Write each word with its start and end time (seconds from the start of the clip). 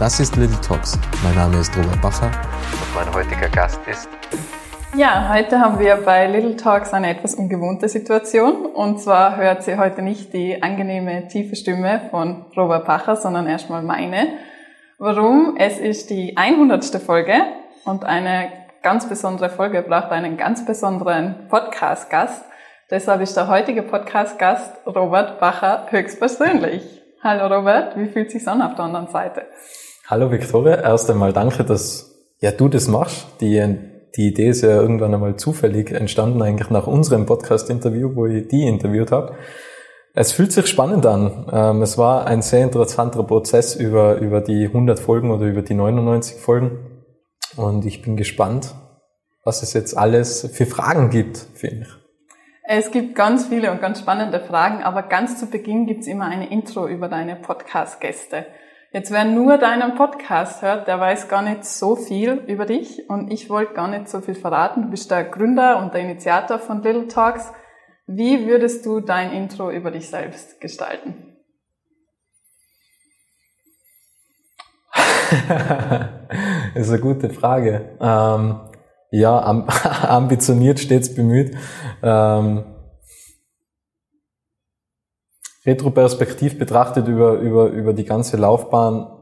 Das 0.00 0.18
ist 0.18 0.34
Little 0.36 0.58
Talks. 0.62 0.98
Mein 1.22 1.34
Name 1.34 1.58
ist 1.58 1.76
Robert 1.76 2.00
Bacher 2.00 2.24
und 2.28 2.94
mein 2.94 3.14
heutiger 3.14 3.50
Gast 3.50 3.78
ist. 3.86 4.08
Ja, 4.96 5.28
heute 5.28 5.60
haben 5.60 5.78
wir 5.78 5.96
bei 5.96 6.26
Little 6.26 6.56
Talks 6.56 6.94
eine 6.94 7.10
etwas 7.10 7.34
ungewohnte 7.34 7.86
Situation. 7.86 8.64
Und 8.64 8.98
zwar 9.02 9.36
hört 9.36 9.62
sie 9.62 9.76
heute 9.76 10.00
nicht 10.00 10.32
die 10.32 10.62
angenehme, 10.62 11.28
tiefe 11.28 11.54
Stimme 11.54 12.00
von 12.10 12.46
Robert 12.56 12.86
Bacher, 12.86 13.14
sondern 13.14 13.46
erstmal 13.46 13.82
meine. 13.82 14.28
Warum? 14.96 15.56
Es 15.58 15.78
ist 15.78 16.08
die 16.08 16.34
100. 16.34 16.82
Folge 17.02 17.34
und 17.84 18.06
eine 18.06 18.50
ganz 18.82 19.06
besondere 19.06 19.50
Folge 19.50 19.82
braucht 19.82 20.12
einen 20.12 20.38
ganz 20.38 20.64
besonderen 20.64 21.46
Podcast-Gast. 21.50 22.42
Deshalb 22.90 23.20
ist 23.20 23.36
der 23.36 23.48
heutige 23.48 23.82
Podcast-Gast 23.82 24.78
Robert 24.86 25.40
Bacher 25.40 25.88
höchstpersönlich. 25.90 27.02
Hallo 27.22 27.54
Robert, 27.54 27.98
wie 27.98 28.06
fühlt 28.06 28.30
sich 28.30 28.48
an 28.48 28.62
auf 28.62 28.76
der 28.76 28.86
anderen 28.86 29.08
Seite? 29.08 29.42
Hallo 30.10 30.32
Victoria, 30.32 30.74
erst 30.82 31.08
einmal 31.08 31.32
danke, 31.32 31.62
dass 31.62 32.20
ja 32.40 32.50
du 32.50 32.66
das 32.66 32.88
machst. 32.88 33.28
Die, 33.40 33.78
die 34.16 34.26
Idee 34.26 34.48
ist 34.48 34.62
ja 34.62 34.70
irgendwann 34.70 35.14
einmal 35.14 35.36
zufällig 35.36 35.92
entstanden, 35.92 36.42
eigentlich 36.42 36.68
nach 36.68 36.88
unserem 36.88 37.26
Podcast-Interview, 37.26 38.16
wo 38.16 38.26
ich 38.26 38.48
die 38.48 38.66
interviewt 38.66 39.12
habe. 39.12 39.36
Es 40.12 40.32
fühlt 40.32 40.50
sich 40.50 40.66
spannend 40.66 41.06
an. 41.06 41.46
Ähm, 41.52 41.82
es 41.82 41.96
war 41.96 42.26
ein 42.26 42.42
sehr 42.42 42.64
interessanter 42.64 43.22
Prozess 43.22 43.76
über, 43.76 44.16
über 44.16 44.40
die 44.40 44.66
100 44.66 44.98
Folgen 44.98 45.30
oder 45.30 45.46
über 45.46 45.62
die 45.62 45.74
99 45.74 46.40
Folgen. 46.40 47.04
Und 47.56 47.86
ich 47.86 48.02
bin 48.02 48.16
gespannt, 48.16 48.74
was 49.44 49.62
es 49.62 49.74
jetzt 49.74 49.96
alles 49.96 50.50
für 50.52 50.66
Fragen 50.66 51.10
gibt, 51.10 51.36
finde 51.54 51.82
ich. 51.82 51.94
Es 52.64 52.90
gibt 52.90 53.14
ganz 53.14 53.46
viele 53.46 53.70
und 53.70 53.80
ganz 53.80 54.00
spannende 54.00 54.40
Fragen, 54.40 54.82
aber 54.82 55.04
ganz 55.04 55.38
zu 55.38 55.46
Beginn 55.46 55.86
gibt 55.86 56.00
es 56.00 56.08
immer 56.08 56.24
eine 56.24 56.50
Intro 56.50 56.88
über 56.88 57.06
deine 57.06 57.36
Podcast-Gäste. 57.36 58.46
Jetzt 58.92 59.12
wer 59.12 59.24
nur 59.24 59.56
deinen 59.56 59.94
Podcast 59.94 60.62
hört, 60.62 60.88
der 60.88 60.98
weiß 60.98 61.28
gar 61.28 61.42
nicht 61.42 61.64
so 61.64 61.94
viel 61.94 62.32
über 62.48 62.66
dich 62.66 63.08
und 63.08 63.30
ich 63.30 63.48
wollte 63.48 63.74
gar 63.74 63.86
nicht 63.86 64.08
so 64.08 64.20
viel 64.20 64.34
verraten. 64.34 64.82
Du 64.82 64.90
bist 64.90 65.12
der 65.12 65.22
Gründer 65.22 65.78
und 65.78 65.94
der 65.94 66.00
Initiator 66.00 66.58
von 66.58 66.82
Little 66.82 67.06
Talks. 67.06 67.52
Wie 68.08 68.48
würdest 68.48 68.84
du 68.84 68.98
dein 68.98 69.30
Intro 69.30 69.70
über 69.70 69.92
dich 69.92 70.10
selbst 70.10 70.60
gestalten? 70.60 71.36
das 76.74 76.74
ist 76.74 76.90
eine 76.90 77.00
gute 77.00 77.30
Frage. 77.30 77.96
Ähm, 78.00 78.60
ja, 79.12 79.40
ambitioniert 80.08 80.80
stets 80.80 81.14
bemüht. 81.14 81.56
Ähm, 82.02 82.64
retroperspektiv 85.66 86.58
betrachtet 86.58 87.08
über, 87.08 87.34
über, 87.34 87.66
über 87.68 87.92
die 87.92 88.04
ganze 88.04 88.36
Laufbahn, 88.36 89.16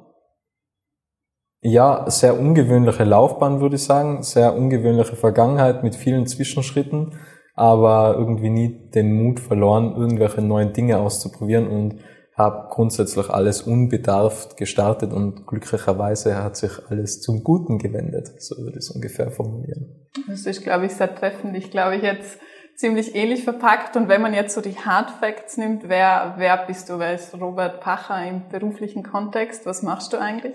ja, 1.61 2.09
sehr 2.09 2.39
ungewöhnliche 2.39 3.05
Laufbahn, 3.05 3.61
würde 3.61 3.77
ich 3.77 3.83
sagen, 3.83 4.23
sehr 4.23 4.55
ungewöhnliche 4.55 5.17
Vergangenheit 5.17 5.83
mit 5.83 5.97
vielen 5.97 6.27
Zwischenschritten, 6.27 7.19
aber 7.55 8.15
irgendwie 8.17 8.51
nie 8.51 8.91
den 8.91 9.13
Mut 9.13 9.41
verloren, 9.41 9.97
irgendwelche 9.97 10.41
neuen 10.41 10.73
Dinge 10.73 10.99
auszuprobieren 11.01 11.67
und 11.67 12.01
habe 12.37 12.69
grundsätzlich 12.71 13.29
alles 13.31 13.63
unbedarft 13.63 14.57
gestartet 14.57 15.13
und 15.13 15.45
glücklicherweise 15.49 16.41
hat 16.43 16.57
sich 16.57 16.71
alles 16.89 17.21
zum 17.21 17.43
Guten 17.43 17.79
gewendet, 17.79 18.41
so 18.41 18.57
würde 18.59 18.79
ich 18.79 18.85
es 18.85 18.91
ungefähr 18.91 19.33
formulieren. 19.33 20.07
Das 20.29 20.47
ist, 20.47 20.63
glaube 20.63 20.87
ich, 20.87 20.93
sehr 20.93 21.13
treffend. 21.13 21.57
Ich 21.57 21.73
glaube, 21.73 21.97
ich 21.97 22.03
jetzt 22.03 22.39
ziemlich 22.79 23.15
ähnlich 23.17 23.45
verpackt. 23.45 23.97
Und 23.97 24.09
wenn 24.09 24.23
man 24.23 24.33
jetzt 24.33 24.55
so 24.55 24.61
die 24.61 24.77
Hard 24.77 25.11
Facts 25.11 25.57
nimmt, 25.57 25.89
wer, 25.89 26.35
wer 26.39 26.57
bist 26.67 26.89
du? 26.89 26.99
Wer 26.99 27.15
ist 27.15 27.35
Robert 27.39 27.81
Pacher 27.81 28.25
im 28.25 28.49
beruflichen 28.49 29.03
Kontext? 29.03 29.67
Was 29.67 29.83
machst 29.83 30.13
du 30.13 30.19
eigentlich? 30.19 30.55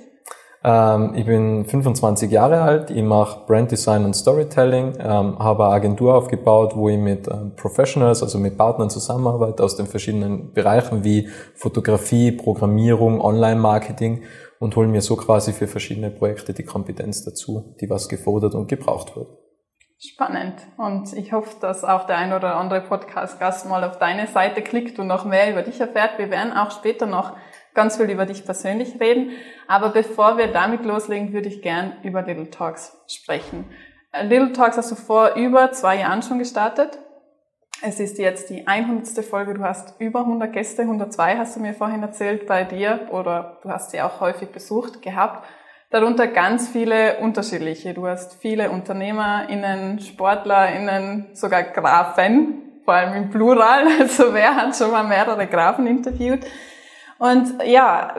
Ähm, 0.63 1.13
ich 1.15 1.25
bin 1.25 1.65
25 1.65 2.31
Jahre 2.31 2.61
alt, 2.61 2.89
ich 2.89 3.03
mache 3.03 3.45
Brand 3.45 3.71
Design 3.71 4.05
und 4.05 4.15
Storytelling, 4.15 4.93
ähm, 4.97 5.37
habe 5.37 5.65
eine 5.65 5.73
Agentur 5.73 6.15
aufgebaut, 6.15 6.77
wo 6.77 6.87
ich 6.87 6.97
mit 6.97 7.27
ähm, 7.27 7.51
Professionals, 7.57 8.23
also 8.23 8.39
mit 8.39 8.57
Partnern 8.57 8.89
zusammenarbeite 8.89 9.61
aus 9.61 9.75
den 9.75 9.87
verschiedenen 9.87 10.53
Bereichen 10.53 11.03
wie 11.03 11.27
Fotografie, 11.55 12.31
Programmierung, 12.31 13.19
Online-Marketing 13.19 14.23
und 14.59 14.77
hole 14.77 14.87
mir 14.87 15.01
so 15.01 15.17
quasi 15.17 15.51
für 15.51 15.67
verschiedene 15.67 16.09
Projekte 16.09 16.53
die 16.53 16.63
Kompetenz 16.63 17.25
dazu, 17.25 17.75
die 17.81 17.89
was 17.89 18.07
gefordert 18.07 18.55
und 18.55 18.69
gebraucht 18.69 19.17
wird. 19.17 19.42
Spannend. 20.05 20.55
Und 20.75 21.13
ich 21.13 21.31
hoffe, 21.31 21.55
dass 21.61 21.85
auch 21.85 22.05
der 22.05 22.17
ein 22.17 22.33
oder 22.33 22.57
andere 22.57 22.81
Podcast-Gast 22.81 23.69
mal 23.69 23.85
auf 23.85 23.99
deine 23.99 24.27
Seite 24.27 24.61
klickt 24.61 24.99
und 24.99 25.07
noch 25.07 25.23
mehr 25.23 25.49
über 25.49 25.61
dich 25.61 25.79
erfährt. 25.79 26.17
Wir 26.17 26.29
werden 26.29 26.51
auch 26.51 26.71
später 26.71 27.05
noch 27.05 27.37
ganz 27.73 27.95
viel 27.95 28.09
über 28.09 28.25
dich 28.25 28.43
persönlich 28.43 28.99
reden. 28.99 29.31
Aber 29.65 29.89
bevor 29.89 30.37
wir 30.37 30.51
damit 30.51 30.83
loslegen, 30.83 31.31
würde 31.31 31.47
ich 31.47 31.61
gern 31.61 31.93
über 32.03 32.21
Little 32.21 32.49
Talks 32.49 32.97
sprechen. 33.07 33.63
Äh, 34.11 34.25
Little 34.25 34.51
Talks 34.51 34.75
hast 34.75 34.91
du 34.91 34.95
vor 34.95 35.35
über 35.35 35.71
zwei 35.71 35.99
Jahren 35.99 36.21
schon 36.21 36.39
gestartet. 36.39 36.99
Es 37.81 38.01
ist 38.01 38.17
jetzt 38.17 38.49
die 38.49 38.67
100. 38.67 39.07
Folge. 39.23 39.53
Du 39.53 39.63
hast 39.63 40.01
über 40.01 40.19
100 40.19 40.51
Gäste, 40.51 40.81
102 40.81 41.37
hast 41.37 41.55
du 41.55 41.61
mir 41.61 41.73
vorhin 41.73 42.03
erzählt 42.03 42.45
bei 42.45 42.65
dir 42.65 43.07
oder 43.11 43.57
du 43.63 43.69
hast 43.69 43.91
sie 43.91 44.01
auch 44.01 44.19
häufig 44.19 44.49
besucht 44.49 45.01
gehabt 45.01 45.47
darunter 45.93 46.27
ganz 46.27 46.67
viele 46.69 47.19
unterschiedliche. 47.19 47.93
Du 47.93 48.07
hast 48.07 48.41
viele 48.41 48.71
UnternehmerInnen, 48.71 49.99
SportlerInnen, 49.99 51.27
sogar 51.33 51.61
Grafen, 51.63 52.81
vor 52.83 52.95
allem 52.95 53.13
im 53.13 53.29
Plural. 53.29 53.85
Also 53.99 54.33
wer 54.33 54.55
hat 54.55 54.75
schon 54.75 54.91
mal 54.91 55.03
mehrere 55.03 55.45
Grafen 55.47 55.85
interviewt? 55.85 56.39
Und 57.19 57.63
ja, 57.65 58.15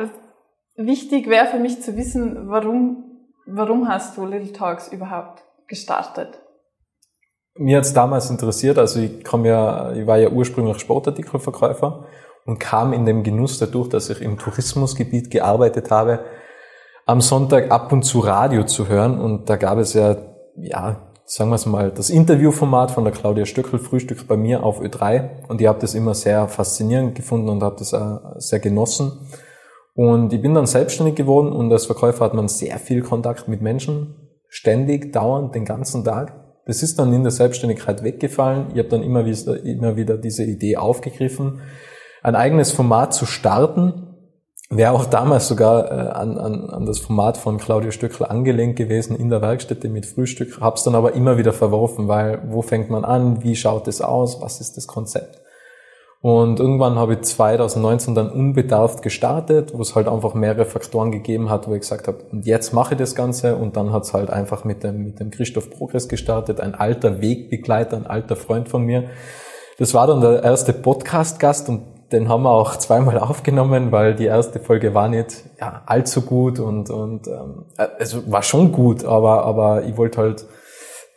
wichtig 0.77 1.29
wäre 1.29 1.49
für 1.49 1.59
mich 1.59 1.83
zu 1.83 1.97
wissen, 1.97 2.49
warum, 2.49 3.27
warum 3.45 3.89
hast 3.89 4.17
du 4.17 4.25
Little 4.25 4.53
Talks 4.53 4.89
überhaupt 4.89 5.43
gestartet? 5.67 6.39
Mir 7.57 7.79
hat's 7.79 7.93
damals 7.93 8.31
interessiert, 8.31 8.79
also 8.79 9.01
ich 9.01 9.25
komme 9.25 9.49
ja, 9.49 9.93
ich 9.93 10.07
war 10.07 10.17
ja 10.19 10.29
ursprünglich 10.29 10.79
Sportartikelverkäufer 10.79 12.07
und 12.47 12.59
kam 12.59 12.93
in 12.93 13.05
dem 13.05 13.23
Genuss 13.23 13.59
dadurch, 13.59 13.89
dass 13.89 14.11
ich 14.11 14.21
im 14.21 14.39
Tourismusgebiet 14.39 15.31
gearbeitet 15.31 15.91
habe, 15.91 16.25
am 17.06 17.20
Sonntag 17.20 17.70
ab 17.70 17.92
und 17.92 18.03
zu 18.04 18.20
Radio 18.20 18.65
zu 18.65 18.88
hören 18.88 19.19
und 19.19 19.50
da 19.50 19.56
gab 19.56 19.78
es 19.78 19.92
ja, 19.92 20.16
ja, 20.56 21.10
sagen 21.26 21.50
wir 21.50 21.56
es 21.56 21.66
mal, 21.66 21.91
das 21.91 22.10
Interviewformat 22.10 22.91
von 22.91 23.04
der 23.04 23.12
Claudia 23.12 23.47
Stöckel, 23.47 23.78
Frühstück 23.78 24.26
bei 24.26 24.37
mir 24.37 24.62
auf 24.62 24.81
Ö3 24.81 25.48
und 25.48 25.60
ich 25.60 25.66
habe 25.66 25.81
das 25.81 25.94
immer 25.94 26.15
sehr 26.15 26.48
faszinierend 26.48 27.15
gefunden 27.15 27.48
und 27.48 27.62
habe 27.62 27.76
das 27.78 27.92
auch 27.94 28.20
sehr 28.37 28.60
genossen. 28.60 29.12
Und 29.94 30.32
ich 30.32 30.42
bin 30.42 30.54
dann 30.54 30.66
selbstständig 30.66 31.15
geworden 31.15 31.53
und 31.53 31.70
als 31.70 31.87
Verkäufer 31.87 32.25
hat 32.25 32.34
man 32.34 32.48
sehr 32.48 32.78
viel 32.78 33.03
Kontakt 33.03 33.48
mit 33.48 33.62
Menschen, 33.62 34.16
ständig, 34.48 35.12
dauernd, 35.12 35.54
den 35.54 35.65
ganzen 35.65 36.04
Tag. 36.04 36.34
Das 36.66 36.82
ist 36.82 36.98
dann 36.98 37.12
in 37.12 37.22
der 37.22 37.31
Selbstständigkeit 37.31 38.03
weggefallen. 38.03 38.69
Ich 38.72 38.78
habe 38.78 38.88
dann 38.88 39.03
immer 39.03 39.25
wieder, 39.25 39.62
immer 39.62 39.97
wieder 39.97 40.16
diese 40.16 40.44
Idee 40.44 40.78
aufgegriffen, 40.78 41.60
ein 42.22 42.34
eigenes 42.34 42.72
Format 42.72 43.12
zu 43.12 43.26
starten 43.26 44.14
Wäre 44.71 44.93
auch 44.93 45.05
damals 45.05 45.47
sogar 45.47 45.91
äh, 45.91 46.11
an, 46.11 46.39
an, 46.39 46.71
an 46.71 46.87
das 46.87 46.99
Format 46.99 47.37
von 47.37 47.59
Claudia 47.59 47.93
Stöckl 47.93 48.25
angelehnt 48.25 48.77
gewesen 48.77 49.16
in 49.16 49.28
der 49.28 49.43
Werkstätte 49.43 49.89
mit 49.89 50.07
Frühstück, 50.07 50.61
hab's 50.61 50.84
dann 50.84 50.95
aber 50.95 51.13
immer 51.13 51.37
wieder 51.37 51.53
verworfen, 51.53 52.09
weil 52.09 52.43
wo 52.49 52.63
fängt 52.63 52.91
man 52.91 53.05
an, 53.05 53.43
wie 53.43 53.57
schaut 53.57 53.89
es 53.89 54.01
aus, 54.01 54.41
was 54.41 54.61
ist 54.61 54.77
das 54.77 54.87
Konzept? 54.87 55.45
Und 56.25 56.59
irgendwann 56.59 56.95
habe 56.95 57.13
ich 57.13 57.21
2019 57.21 58.15
dann 58.15 58.31
unbedarft 58.31 59.03
gestartet, 59.03 59.75
wo 59.77 59.83
es 59.83 59.95
halt 59.95 60.09
einfach 60.09 60.33
mehrere 60.33 60.65
Faktoren 60.65 61.13
gegeben 61.13 61.51
hat, 61.51 61.69
wo 61.69 61.75
ich 61.75 61.83
gesagt 61.83 62.09
habe, 62.09 62.25
und 62.33 62.47
jetzt 62.47 62.72
mache 62.72 62.95
ich 62.95 62.99
das 62.99 63.15
Ganze. 63.15 63.57
Und 63.57 63.77
dann 63.77 63.93
hat's 63.93 64.15
halt 64.15 64.31
einfach 64.31 64.65
mit 64.65 64.83
dem, 64.83 65.05
mit 65.05 65.21
dem 65.21 65.31
Christoph 65.31 65.69
Progress 65.69 66.09
gestartet, 66.09 66.63
ein 66.63 66.75
alter 66.75 67.21
Wegbegleiter, 67.21 67.99
ein 67.99 68.07
alter 68.07 68.37
Freund 68.37 68.71
von 68.71 68.84
mir. 68.84 69.10
Das 69.77 69.93
war 69.93 70.07
dann 70.07 70.22
der 70.22 70.43
erste 70.43 70.72
Podcast-Gast 70.72 71.69
und 71.69 71.83
den 72.15 72.28
haben 72.28 72.45
wir 72.45 72.51
auch 72.51 72.77
zweimal 72.77 73.19
aufgenommen, 73.31 73.93
weil 73.93 74.15
die 74.15 74.27
erste 74.27 74.61
Folge 74.61 74.95
war 74.95 75.09
nicht 75.09 75.45
ja, 75.61 75.83
allzu 75.87 76.22
gut 76.22 76.61
und, 76.61 76.89
und 76.89 77.27
ähm, 77.27 77.66
äh, 77.77 77.89
es 77.99 78.31
war 78.31 78.43
schon 78.43 78.72
gut, 78.72 79.05
aber, 79.05 79.45
aber 79.45 79.84
ich 79.84 79.97
wollte 79.97 80.19
halt 80.19 80.47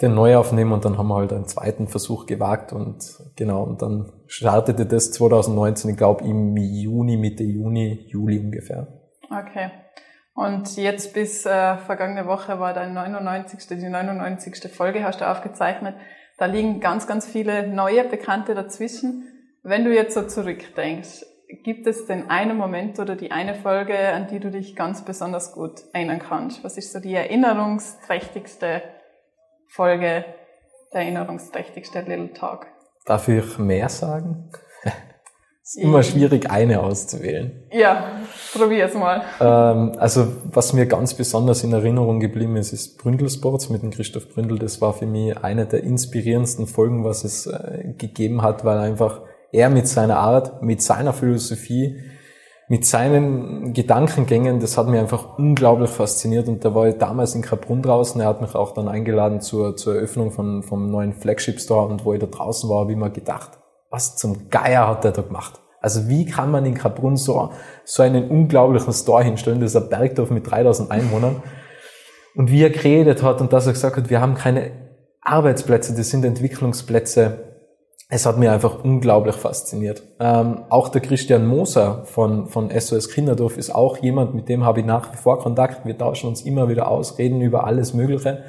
den 0.02 0.14
neu 0.14 0.36
aufnehmen 0.36 0.74
und 0.74 0.86
dann 0.86 0.98
haben 0.98 1.08
wir 1.08 1.16
halt 1.16 1.34
einen 1.34 1.46
zweiten 1.46 1.88
Versuch 1.88 2.26
gewagt 2.26 2.74
und 2.74 3.04
genau, 3.36 3.64
und 3.64 3.82
dann 3.82 4.12
startete 4.28 4.86
das 4.86 5.12
2019, 5.12 5.92
ich 5.92 5.98
glaube 5.98 6.24
im 6.24 6.56
Juni, 6.58 7.18
Mitte 7.18 7.44
Juni, 7.44 8.06
Juli 8.08 8.40
ungefähr. 8.40 8.88
Okay. 9.24 9.72
Und 10.34 10.78
jetzt 10.78 11.16
bis 11.16 11.48
äh, 11.48 11.78
vergangene 11.78 12.28
Woche 12.28 12.60
war 12.60 12.74
dein 12.74 12.94
99. 12.94 13.68
die 13.70 13.90
99. 13.90 14.72
Folge, 14.72 15.04
hast 15.04 15.22
du 15.22 15.28
aufgezeichnet. 15.28 15.96
Da 16.38 16.46
liegen 16.46 16.80
ganz, 16.80 17.08
ganz 17.08 17.26
viele 17.26 17.68
neue 17.68 18.04
Bekannte 18.04 18.54
dazwischen. 18.54 19.37
Wenn 19.70 19.84
du 19.84 19.94
jetzt 19.94 20.14
so 20.14 20.22
zurückdenkst, 20.22 21.26
gibt 21.66 21.88
es 21.88 22.06
denn 22.06 22.30
einen 22.30 22.56
Moment 22.56 23.00
oder 23.00 23.18
die 23.18 23.32
eine 23.32 23.54
Folge, 23.54 23.98
an 24.14 24.28
die 24.28 24.40
du 24.40 24.50
dich 24.50 24.78
ganz 24.78 25.04
besonders 25.04 25.52
gut 25.52 25.84
erinnern 25.92 26.20
kannst? 26.20 26.64
Was 26.64 26.78
ist 26.78 26.94
so 26.94 27.02
die 27.02 27.14
erinnerungsträchtigste 27.14 28.82
Folge, 29.68 30.24
der 30.94 31.02
erinnerungsträchtigste 31.02 32.00
Little 32.00 32.32
Talk? 32.32 32.68
Darf 33.06 33.28
ich 33.28 33.58
mehr 33.58 33.90
sagen? 33.90 34.52
Es 34.84 34.96
ist 35.76 35.84
immer 35.84 36.02
schwierig, 36.02 36.50
eine 36.50 36.80
auszuwählen. 36.80 37.68
Ja, 37.74 38.22
probier's 38.54 38.94
mal. 38.94 39.24
Ähm, 39.42 39.98
also, 39.98 40.30
was 40.46 40.72
mir 40.72 40.86
ganz 40.86 41.14
besonders 41.14 41.66
in 41.66 41.74
Erinnerung 41.74 42.22
geblieben 42.22 42.56
ist, 42.56 42.72
ist 42.72 42.98
Bründelsports 43.00 43.70
mit 43.70 43.82
dem 43.82 43.90
Christoph 43.90 44.30
Bründel. 44.30 44.60
Das 44.60 44.80
war 44.80 44.94
für 44.94 45.08
mich 45.08 45.38
eine 45.38 45.66
der 45.66 45.84
inspirierendsten 45.84 46.68
Folgen, 46.68 47.04
was 47.04 47.26
es 47.26 47.48
äh, 47.48 47.94
gegeben 47.98 48.44
hat, 48.44 48.64
weil 48.64 48.78
einfach 48.78 49.24
er 49.52 49.70
mit 49.70 49.88
seiner 49.88 50.18
Art, 50.18 50.62
mit 50.62 50.82
seiner 50.82 51.14
Philosophie, 51.14 51.98
mit 52.70 52.86
seinen 52.86 53.74
Gedankengängen, 53.74 54.60
das 54.60 54.78
hat 54.78 54.88
mich 54.88 55.00
einfach 55.00 55.38
unglaublich 55.38 55.90
fasziniert. 55.90 56.50
Und 56.50 56.66
da 56.66 56.76
war 56.76 56.88
ich 56.88 56.98
damals 56.98 57.34
in 57.34 57.42
Kaprun 57.42 57.82
draußen, 57.82 58.20
er 58.20 58.28
hat 58.28 58.42
mich 58.42 58.56
auch 58.56 58.74
dann 58.74 58.90
eingeladen 58.90 59.40
zur, 59.40 59.78
zur 59.78 59.96
Eröffnung 59.96 60.32
von, 60.32 60.64
vom 60.64 60.92
neuen 60.92 61.14
Flagship 61.14 61.60
Store 61.62 61.88
und 61.88 62.04
wo 62.04 62.14
ich 62.14 62.20
da 62.20 62.28
draußen 62.28 62.70
war, 62.70 62.82
habe 62.82 62.92
ich 62.92 62.98
mir 62.98 63.10
gedacht, 63.10 63.52
was 63.90 64.18
zum 64.18 64.50
Geier 64.50 64.88
hat 64.88 65.06
er 65.06 65.12
da 65.12 65.22
gemacht? 65.22 65.62
Also 65.80 66.10
wie 66.10 66.26
kann 66.26 66.52
man 66.52 66.66
in 66.66 66.74
Kaprun 66.74 67.16
so, 67.16 67.52
so 67.86 68.04
einen 68.04 68.30
unglaublichen 68.30 68.92
Store 68.92 69.24
hinstellen, 69.24 69.62
das 69.62 69.74
ist 69.74 69.82
ein 69.82 69.90
Bergdorf 69.90 70.32
mit 70.32 70.50
3000 70.50 70.92
Einwohnern? 70.92 71.42
Und 72.36 72.52
wie 72.52 72.64
er 72.64 72.70
geredet 72.70 73.24
hat 73.24 73.40
und 73.40 73.54
dass 73.54 73.66
er 73.66 73.74
gesagt 73.74 73.96
hat, 73.96 74.10
wir 74.10 74.20
haben 74.20 74.36
keine 74.36 74.72
Arbeitsplätze, 75.22 75.96
das 75.96 76.10
sind 76.10 76.26
Entwicklungsplätze, 76.26 77.57
es 78.10 78.26
hat 78.26 78.38
mir 78.38 78.54
einfach 78.54 78.84
unglaublich 78.84 79.36
fasziniert. 79.36 80.02
Ähm, 80.20 80.64
auch 80.70 80.88
der 80.90 81.02
Christian 81.02 81.46
Moser 81.46 82.04
von, 82.06 82.48
von 82.48 82.70
SOS 82.70 83.10
Kinderdorf 83.10 83.58
ist 83.58 83.70
auch 83.70 83.98
jemand, 83.98 84.34
mit 84.34 84.48
dem 84.48 84.64
habe 84.64 84.80
ich 84.80 84.86
nach 84.86 85.12
wie 85.12 85.18
vor 85.18 85.40
Kontakt. 85.40 85.86
Wir 85.86 85.98
tauschen 85.98 86.30
uns 86.30 86.42
immer 86.42 86.70
wieder 86.70 86.88
aus, 86.88 87.18
reden 87.18 87.42
über 87.42 87.66
alles 87.66 87.94
Mögliche 87.94 88.44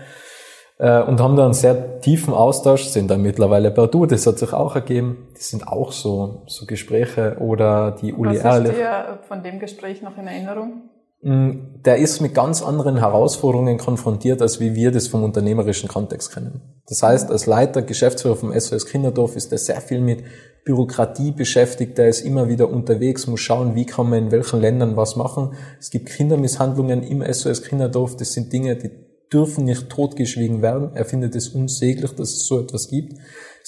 äh, 0.78 1.02
und 1.02 1.20
haben 1.20 1.34
da 1.34 1.44
einen 1.44 1.54
sehr 1.54 2.00
tiefen 2.00 2.34
Austausch, 2.34 2.84
sind 2.84 3.10
dann 3.10 3.22
mittlerweile 3.22 3.72
per 3.72 3.88
Du, 3.88 4.06
das 4.06 4.26
hat 4.28 4.38
sich 4.38 4.52
auch 4.52 4.76
ergeben. 4.76 5.28
Das 5.34 5.50
sind 5.50 5.66
auch 5.66 5.90
so, 5.90 6.42
so 6.46 6.64
Gespräche 6.66 7.38
oder 7.40 7.90
die 7.90 8.12
Uli 8.12 8.36
Was 8.36 8.44
Ehrlich. 8.44 8.72
ist 8.72 8.78
dir 8.78 9.18
von 9.26 9.42
dem 9.42 9.58
Gespräch 9.58 10.02
noch 10.02 10.16
in 10.18 10.28
Erinnerung? 10.28 10.82
Mm, 11.20 11.82
der 11.84 11.96
ist 11.96 12.20
mit 12.20 12.34
ganz 12.34 12.62
anderen 12.62 12.98
Herausforderungen 12.98 13.78
konfrontiert, 13.78 14.40
als 14.40 14.60
wie 14.60 14.74
wir 14.74 14.92
das 14.92 15.08
vom 15.08 15.24
unternehmerischen 15.24 15.88
Kontext 15.88 16.32
kennen. 16.32 16.60
Das 16.86 17.02
heißt, 17.02 17.30
als 17.30 17.46
Leiter, 17.46 17.82
Geschäftsführer 17.82 18.36
vom 18.36 18.58
SOS 18.58 18.86
Kinderdorf 18.86 19.34
ist 19.34 19.50
er 19.50 19.58
sehr 19.58 19.80
viel 19.80 20.00
mit 20.00 20.22
Bürokratie 20.64 21.32
beschäftigt, 21.32 21.98
der 21.98 22.08
ist 22.08 22.20
immer 22.20 22.48
wieder 22.48 22.70
unterwegs, 22.70 23.26
muss 23.26 23.40
schauen, 23.40 23.74
wie 23.74 23.86
kann 23.86 24.10
man 24.10 24.24
in 24.24 24.30
welchen 24.30 24.60
Ländern 24.60 24.96
was 24.96 25.16
machen. 25.16 25.54
Es 25.80 25.90
gibt 25.90 26.10
Kindermisshandlungen 26.10 27.02
im 27.02 27.22
SOS 27.32 27.62
Kinderdorf, 27.62 28.16
das 28.16 28.32
sind 28.32 28.52
Dinge, 28.52 28.76
die 28.76 28.90
dürfen 29.32 29.64
nicht 29.64 29.88
totgeschwiegen 29.90 30.62
werden. 30.62 30.90
Er 30.94 31.04
findet 31.04 31.34
es 31.34 31.48
unsäglich, 31.48 32.12
dass 32.12 32.30
es 32.30 32.46
so 32.46 32.60
etwas 32.60 32.88
gibt. 32.88 33.14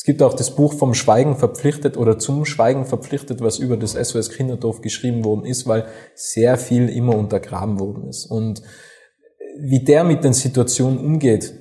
Es 0.00 0.04
gibt 0.04 0.22
auch 0.22 0.32
das 0.32 0.52
Buch 0.52 0.72
vom 0.72 0.94
Schweigen 0.94 1.36
verpflichtet 1.36 1.98
oder 1.98 2.18
zum 2.18 2.46
Schweigen 2.46 2.86
verpflichtet, 2.86 3.42
was 3.42 3.58
über 3.58 3.76
das 3.76 3.92
SOS 3.92 4.30
Kinderdorf 4.30 4.80
geschrieben 4.80 5.26
worden 5.26 5.44
ist, 5.44 5.66
weil 5.66 5.88
sehr 6.14 6.56
viel 6.56 6.88
immer 6.88 7.14
untergraben 7.14 7.78
worden 7.78 8.08
ist. 8.08 8.24
Und 8.24 8.62
wie 9.58 9.84
der 9.84 10.04
mit 10.04 10.24
den 10.24 10.32
Situationen 10.32 10.98
umgeht, 10.98 11.52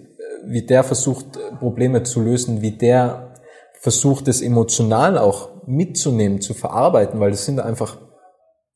wie 0.46 0.66
der 0.66 0.86
versucht, 0.86 1.38
Probleme 1.60 2.04
zu 2.04 2.22
lösen, 2.22 2.62
wie 2.62 2.72
der 2.72 3.34
versucht, 3.74 4.30
es 4.30 4.42
emotional 4.42 5.18
auch 5.18 5.68
mitzunehmen, 5.68 6.40
zu 6.40 6.54
verarbeiten, 6.54 7.20
weil 7.20 7.32
das 7.32 7.44
sind 7.44 7.60
einfach 7.60 8.00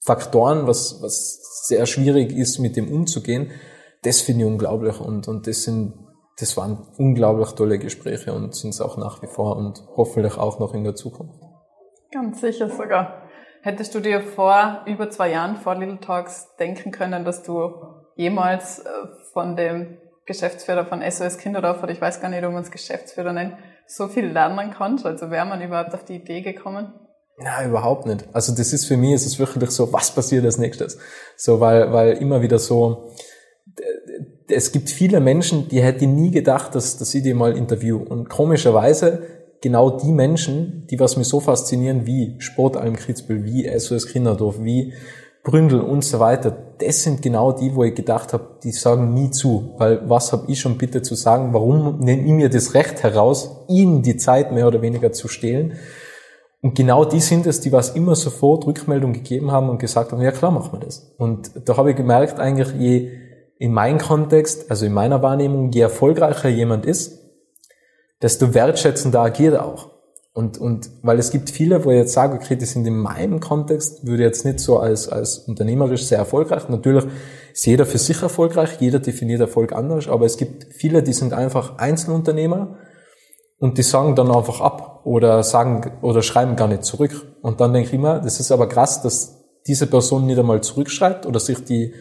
Faktoren, 0.01 0.67
was, 0.67 1.01
was 1.01 1.67
sehr 1.67 1.85
schwierig 1.85 2.33
ist, 2.33 2.59
mit 2.59 2.75
dem 2.75 2.91
umzugehen. 2.91 3.51
Das 4.01 4.19
finde 4.19 4.43
ich 4.43 4.51
unglaublich 4.51 4.99
und, 4.99 5.29
und 5.29 5.47
das 5.47 5.63
sind 5.63 5.93
das 6.39 6.57
waren 6.57 6.87
unglaublich 6.97 7.51
tolle 7.51 7.79
Gespräche 7.79 8.33
und 8.33 8.55
sind 8.55 8.71
es 8.71 8.81
auch 8.81 8.97
nach 8.97 9.21
wie 9.21 9.27
vor 9.27 9.55
und 9.55 9.83
hoffentlich 9.95 10.37
auch 10.37 10.59
noch 10.59 10.73
in 10.73 10.83
der 10.83 10.95
Zukunft. 10.95 11.39
Ganz 12.11 12.41
sicher 12.41 12.69
sogar. 12.69 13.23
Hättest 13.61 13.95
du 13.95 13.99
dir 13.99 14.21
vor 14.21 14.81
über 14.85 15.09
zwei 15.09 15.31
Jahren 15.31 15.55
vor 15.55 15.75
Little 15.75 15.99
Talks 15.99 16.55
denken 16.59 16.91
können, 16.91 17.23
dass 17.23 17.43
du 17.43 17.71
jemals 18.15 18.79
äh, 18.79 18.89
von 19.31 19.55
dem 19.55 19.97
Geschäftsführer 20.25 20.85
von 20.85 21.01
SOS 21.01 21.37
Kinderdorf, 21.37 21.81
oder 21.83 21.91
ich 21.91 22.01
weiß 22.01 22.21
gar 22.21 22.29
nicht, 22.29 22.43
ob 22.43 22.53
man 22.53 22.63
es 22.63 22.71
Geschäftsführer 22.71 23.33
nennt, 23.33 23.57
so 23.87 24.07
viel 24.07 24.27
lernen 24.27 24.73
kannst? 24.75 25.05
Also 25.05 25.29
wäre 25.29 25.45
man 25.45 25.61
überhaupt 25.61 25.93
auf 25.93 26.05
die 26.05 26.15
Idee 26.15 26.41
gekommen? 26.41 26.93
Na, 27.37 27.65
überhaupt 27.65 28.05
nicht. 28.05 28.25
Also 28.33 28.53
das 28.53 28.73
ist 28.73 28.85
für 28.85 28.95
mich, 28.95 29.13
ist 29.13 29.25
es 29.25 29.39
wirklich 29.39 29.71
so, 29.71 29.91
was 29.91 30.13
passiert 30.13 30.45
als 30.45 30.57
nächstes? 30.57 30.97
So, 31.35 31.59
weil, 31.59 31.91
weil 31.91 32.17
immer 32.17 32.41
wieder 32.41 32.59
so, 32.59 33.11
es 34.47 34.71
gibt 34.71 34.89
viele 34.89 35.19
Menschen, 35.19 35.67
die 35.69 35.81
hätte 35.81 36.07
nie 36.07 36.31
gedacht, 36.31 36.75
dass, 36.75 36.97
dass 36.97 37.13
ich 37.13 37.23
die 37.23 37.33
mal 37.33 37.57
interview. 37.57 37.97
Und 37.97 38.29
komischerweise 38.29 39.23
genau 39.61 39.91
die 39.91 40.11
Menschen, 40.11 40.85
die 40.89 40.99
was 40.99 41.17
mir 41.17 41.23
so 41.23 41.39
faszinieren 41.39 42.05
wie 42.05 42.35
Sportalm 42.39 42.95
Kitzbühel, 42.95 43.45
wie 43.45 43.79
SOS 43.79 44.07
Kinderdorf, 44.07 44.61
wie 44.61 44.93
Bründel 45.43 45.81
und 45.81 46.05
so 46.05 46.19
weiter, 46.19 46.55
das 46.79 47.03
sind 47.03 47.21
genau 47.21 47.51
die, 47.51 47.75
wo 47.75 47.83
ich 47.83 47.95
gedacht 47.95 48.31
habe, 48.31 48.59
die 48.63 48.71
sagen 48.71 49.13
nie 49.13 49.29
zu. 49.29 49.73
Weil 49.77 50.09
was 50.09 50.31
habe 50.31 50.49
ich 50.51 50.59
schon 50.59 50.77
bitte 50.77 51.01
zu 51.01 51.15
sagen? 51.15 51.53
Warum 51.53 51.99
nenne 51.99 52.23
ich 52.23 52.31
mir 52.31 52.49
das 52.49 52.73
Recht 52.73 53.03
heraus, 53.03 53.65
ihnen 53.67 54.03
die 54.03 54.17
Zeit 54.17 54.51
mehr 54.51 54.67
oder 54.67 54.81
weniger 54.81 55.11
zu 55.11 55.27
stehlen? 55.27 55.73
Und 56.61 56.75
genau 56.75 57.03
die 57.03 57.19
sind 57.19 57.45
es, 57.45 57.59
die 57.59 57.73
was 57.73 57.89
immer 57.89 58.15
sofort 58.15 58.65
Rückmeldung 58.65 59.11
gegeben 59.11 59.51
haben 59.51 59.69
und 59.69 59.79
gesagt 59.79 60.13
haben, 60.13 60.21
ja 60.21 60.31
klar, 60.31 60.51
machen 60.51 60.71
wir 60.71 60.79
das. 60.79 61.13
Und 61.17 61.51
da 61.65 61.75
habe 61.75 61.91
ich 61.91 61.97
gemerkt, 61.97 62.39
eigentlich 62.39 62.73
je 62.79 63.11
in 63.63 63.71
meinem 63.71 63.97
Kontext, 63.97 64.69
also 64.69 64.85
in 64.85 64.91
meiner 64.91 65.21
Wahrnehmung, 65.21 65.71
je 65.71 65.79
erfolgreicher 65.79 66.49
jemand 66.49 66.85
ist, 66.85 67.17
desto 68.21 68.53
wertschätzender 68.53 69.21
agiert 69.21 69.53
er 69.53 69.65
auch. 69.65 69.89
Und, 70.33 70.57
und 70.57 70.89
weil 71.01 71.17
es 71.17 71.31
gibt 71.31 71.49
viele, 71.49 71.85
wo 71.85 71.89
ich 71.89 71.95
jetzt 71.95 72.11
sage, 72.11 72.35
okay, 72.35 72.57
die 72.57 72.65
sind 72.65 72.85
in 72.85 72.97
meinem 72.97 73.39
Kontext, 73.39 74.05
würde 74.05 74.23
jetzt 74.23 74.43
nicht 74.43 74.59
so 74.59 74.79
als, 74.79 75.07
als 75.07 75.37
unternehmerisch 75.37 76.03
sehr 76.03 76.17
erfolgreich. 76.17 76.67
Natürlich 76.67 77.05
ist 77.53 77.65
jeder 77.65 77.85
für 77.85 77.99
sich 77.99 78.21
erfolgreich, 78.21 78.81
jeder 78.81 78.99
definiert 78.99 79.39
Erfolg 79.39 79.71
anders, 79.71 80.09
aber 80.09 80.25
es 80.25 80.35
gibt 80.35 80.73
viele, 80.73 81.01
die 81.01 81.13
sind 81.13 81.31
einfach 81.31 81.77
Einzelunternehmer 81.77 82.79
und 83.59 83.77
die 83.77 83.83
sagen 83.83 84.13
dann 84.17 84.29
einfach 84.29 84.59
ab 84.59 85.05
oder 85.05 85.41
sagen 85.41 85.89
oder 86.01 86.21
schreiben 86.21 86.57
gar 86.57 86.67
nicht 86.67 86.83
zurück. 86.83 87.33
Und 87.41 87.61
dann 87.61 87.71
denke 87.71 87.87
ich 87.87 87.93
immer, 87.93 88.19
das 88.19 88.41
ist 88.41 88.51
aber 88.51 88.67
krass, 88.67 89.01
dass 89.03 89.45
diese 89.65 89.87
Person 89.87 90.25
nicht 90.25 90.37
einmal 90.37 90.59
zurückschreibt 90.59 91.25
oder 91.25 91.39
sich 91.39 91.63
die 91.63 91.93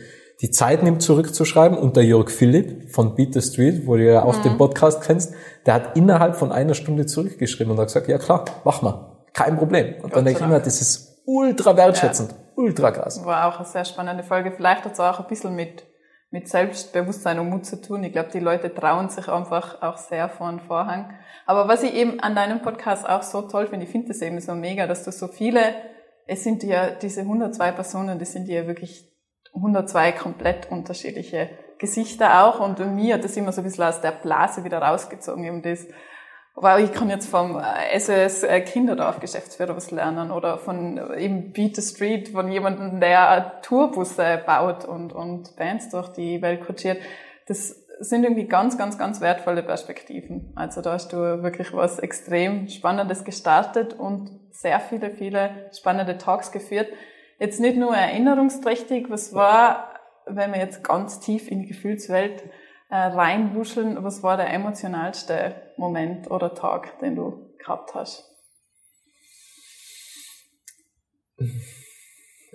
die 0.42 0.50
Zeit 0.50 0.82
nimmt, 0.82 1.02
zurückzuschreiben. 1.02 1.78
Und 1.78 1.96
der 1.96 2.04
Jörg 2.04 2.28
Philipp 2.30 2.90
von 2.90 3.14
Beat 3.14 3.34
the 3.34 3.40
Street, 3.40 3.86
wo 3.86 3.96
du 3.96 4.04
ja 4.04 4.24
auch 4.24 4.38
mhm. 4.38 4.42
den 4.42 4.58
Podcast 4.58 5.02
kennst, 5.02 5.34
der 5.64 5.74
hat 5.74 5.96
innerhalb 5.96 6.36
von 6.36 6.50
einer 6.50 6.74
Stunde 6.74 7.06
zurückgeschrieben 7.06 7.72
und 7.72 7.78
hat 7.78 7.86
gesagt, 7.86 8.08
ja 8.08 8.18
klar, 8.18 8.44
mach 8.64 8.82
mal. 8.82 9.08
Kein 9.32 9.56
Problem. 9.56 9.94
Und 9.94 10.02
Gott 10.02 10.16
dann 10.16 10.24
denke 10.24 10.40
ich 10.40 10.46
immer, 10.46 10.60
das 10.60 10.80
ist 10.80 11.22
ultra 11.24 11.76
wertschätzend, 11.76 12.32
ja. 12.32 12.36
ultra 12.56 12.90
krass. 12.90 13.24
War 13.24 13.48
auch 13.48 13.58
eine 13.58 13.66
sehr 13.66 13.84
spannende 13.84 14.24
Folge. 14.24 14.52
Vielleicht 14.52 14.84
hat 14.84 14.92
es 14.92 15.00
auch 15.00 15.20
ein 15.20 15.26
bisschen 15.26 15.54
mit, 15.54 15.84
mit 16.30 16.48
Selbstbewusstsein 16.48 17.38
und 17.38 17.48
Mut 17.48 17.64
zu 17.64 17.80
tun. 17.80 18.02
Ich 18.02 18.12
glaube, 18.12 18.30
die 18.32 18.40
Leute 18.40 18.74
trauen 18.74 19.08
sich 19.08 19.28
einfach 19.28 19.80
auch 19.80 19.96
sehr 19.96 20.28
vor 20.28 20.50
den 20.50 20.60
Vorhang. 20.60 21.14
Aber 21.46 21.68
was 21.68 21.82
ich 21.82 21.94
eben 21.94 22.20
an 22.20 22.34
deinem 22.34 22.60
Podcast 22.60 23.08
auch 23.08 23.22
so 23.22 23.42
toll 23.42 23.68
finde, 23.68 23.86
ich 23.86 23.92
finde 23.92 24.08
das 24.08 24.20
eben 24.20 24.40
so 24.40 24.54
mega, 24.54 24.86
dass 24.86 25.04
du 25.04 25.12
so 25.12 25.28
viele, 25.28 25.60
es 26.26 26.42
sind 26.42 26.62
ja 26.64 26.90
diese 26.90 27.20
102 27.20 27.72
Personen, 27.72 28.18
die 28.18 28.24
sind 28.24 28.48
ja 28.48 28.66
wirklich 28.66 29.11
102 29.54 30.12
komplett 30.12 30.70
unterschiedliche 30.70 31.50
Gesichter 31.78 32.44
auch 32.44 32.60
und 32.60 32.78
mir 32.94 33.14
hat 33.14 33.24
das 33.24 33.36
immer 33.36 33.52
so 33.52 33.60
ein 33.60 33.64
bisschen 33.64 33.84
aus 33.84 34.00
der 34.00 34.12
Blase 34.12 34.64
wieder 34.64 34.78
rausgezogen, 34.78 35.44
eben 35.44 35.62
das, 35.62 35.86
weil 36.54 36.84
ich 36.84 36.92
kann 36.92 37.10
jetzt 37.10 37.28
vom 37.28 37.60
SOS 37.98 38.44
äh, 38.44 38.60
Kinderdorf 38.60 39.20
Geschäftsführer 39.20 39.74
was 39.74 39.90
lernen 39.90 40.30
oder 40.30 40.58
von 40.58 40.98
äh, 40.98 41.20
eben 41.20 41.52
Beat 41.52 41.76
the 41.76 41.82
Street, 41.82 42.28
von 42.28 42.50
jemandem, 42.52 43.00
der 43.00 43.60
Tourbusse 43.62 44.40
baut 44.46 44.84
und, 44.84 45.12
und 45.12 45.56
Bands 45.56 45.90
durch 45.90 46.08
die 46.10 46.40
Welt 46.40 46.64
kutschiert. 46.64 46.98
Das 47.46 47.74
sind 48.00 48.24
irgendwie 48.24 48.46
ganz, 48.46 48.76
ganz, 48.76 48.98
ganz 48.98 49.20
wertvolle 49.20 49.62
Perspektiven. 49.62 50.52
Also 50.54 50.82
da 50.82 50.92
hast 50.92 51.12
du 51.12 51.42
wirklich 51.42 51.72
was 51.72 51.98
extrem 51.98 52.68
Spannendes 52.68 53.24
gestartet 53.24 53.94
und 53.94 54.30
sehr 54.50 54.80
viele, 54.80 55.10
viele 55.10 55.70
spannende 55.72 56.18
Talks 56.18 56.52
geführt 56.52 56.88
jetzt 57.42 57.60
nicht 57.60 57.76
nur 57.76 57.94
erinnerungsträchtig, 57.94 59.10
was 59.10 59.34
war, 59.34 59.94
wenn 60.26 60.52
wir 60.52 60.60
jetzt 60.60 60.84
ganz 60.84 61.18
tief 61.18 61.50
in 61.50 61.60
die 61.60 61.66
Gefühlswelt 61.66 62.44
äh, 62.88 62.96
reinwuscheln, 62.96 64.02
was 64.04 64.22
war 64.22 64.36
der 64.36 64.52
emotionalste 64.52 65.54
Moment 65.76 66.30
oder 66.30 66.54
Tag, 66.54 67.00
den 67.00 67.16
du 67.16 67.50
gehabt 67.58 67.94
hast? 67.94 68.28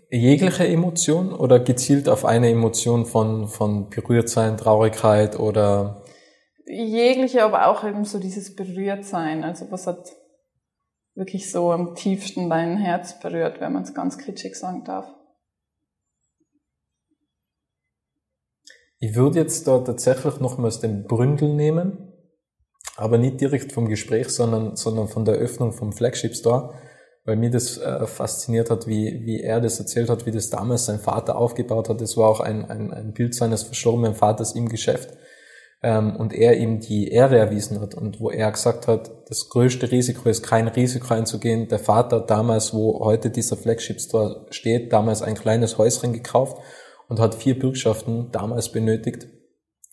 jegliche 0.10 0.66
Emotion 0.66 1.34
oder 1.34 1.60
gezielt 1.60 2.08
auf 2.08 2.24
eine 2.24 2.50
Emotion 2.50 3.06
von, 3.06 3.50
von 3.50 3.90
Berührtsein, 3.90 4.56
Traurigkeit 4.56 5.38
oder? 5.38 6.04
Jegliche, 6.66 7.44
aber 7.44 7.68
auch 7.68 7.84
eben 7.84 8.06
so 8.06 8.18
dieses 8.18 8.56
Berührtsein. 8.56 9.44
Also 9.44 9.70
was 9.70 9.86
hat 9.86 10.14
wirklich 11.18 11.52
so 11.52 11.72
am 11.72 11.96
tiefsten 11.96 12.50
dein 12.50 12.78
Herz 12.78 13.20
berührt, 13.20 13.60
wenn 13.60 13.74
man 13.74 13.84
es 13.84 13.94
ganz 13.94 14.18
kitschig 14.18 14.56
sagen 14.56 14.84
darf? 14.86 15.12
Ich 19.00 19.16
würde 19.16 19.40
jetzt 19.40 19.68
da 19.68 19.80
tatsächlich 19.80 20.40
nochmals 20.40 20.80
den 20.80 21.04
Bründel 21.04 21.54
nehmen, 21.54 22.14
aber 22.96 23.18
nicht 23.18 23.42
direkt 23.42 23.72
vom 23.72 23.88
Gespräch, 23.88 24.30
sondern, 24.30 24.76
sondern 24.76 25.08
von 25.08 25.26
der 25.26 25.36
Öffnung 25.36 25.72
vom 25.72 25.92
Flagship 25.92 26.36
Store, 26.36 26.74
weil 27.26 27.36
mir 27.36 27.52
das 27.52 27.78
äh, 27.78 28.08
fasziniert 28.08 28.72
hat, 28.72 28.88
wie, 28.88 29.22
wie 29.26 29.42
er 29.42 29.60
das 29.60 29.80
erzählt 29.80 30.10
hat, 30.10 30.26
wie 30.26 30.32
das 30.32 30.50
damals 30.50 30.86
sein 30.86 31.00
Vater 31.00 31.38
aufgebaut 31.38 31.90
hat. 31.90 32.02
Es 32.02 32.16
war 32.18 32.28
auch 32.28 32.40
ein, 32.40 32.66
ein, 32.70 32.92
ein 32.92 33.14
Bild 33.14 33.36
seines 33.36 33.64
verstorbenen 33.64 34.16
Vaters 34.16 34.56
im 34.56 34.70
Geschäft 34.70 35.18
ähm, 35.84 36.16
und 36.16 36.34
er 36.34 36.58
ihm 36.58 36.80
die 36.80 37.10
Ehre 37.10 37.38
erwiesen 37.38 37.80
hat 37.80 37.96
und 37.96 38.20
wo 38.20 38.30
er 38.30 38.52
gesagt 38.52 38.88
hat, 38.88 39.12
das 39.30 39.50
größte 39.50 39.92
Risiko 39.92 40.30
ist 40.30 40.44
kein 40.44 40.68
Risiko 40.68 41.14
einzugehen. 41.14 41.68
Der 41.68 41.80
Vater 41.80 42.22
damals, 42.22 42.74
wo 42.74 43.04
heute 43.04 43.30
dieser 43.30 43.58
Flagship 43.58 44.02
Store 44.02 44.48
steht, 44.50 44.92
damals 44.92 45.22
ein 45.22 45.36
kleines 45.36 45.78
Häuschen 45.78 46.14
gekauft 46.14 46.58
und 47.08 47.20
hat 47.20 47.36
vier 47.36 47.58
Bürgschaften 47.58 48.32
damals 48.32 48.72
benötigt. 48.72 49.28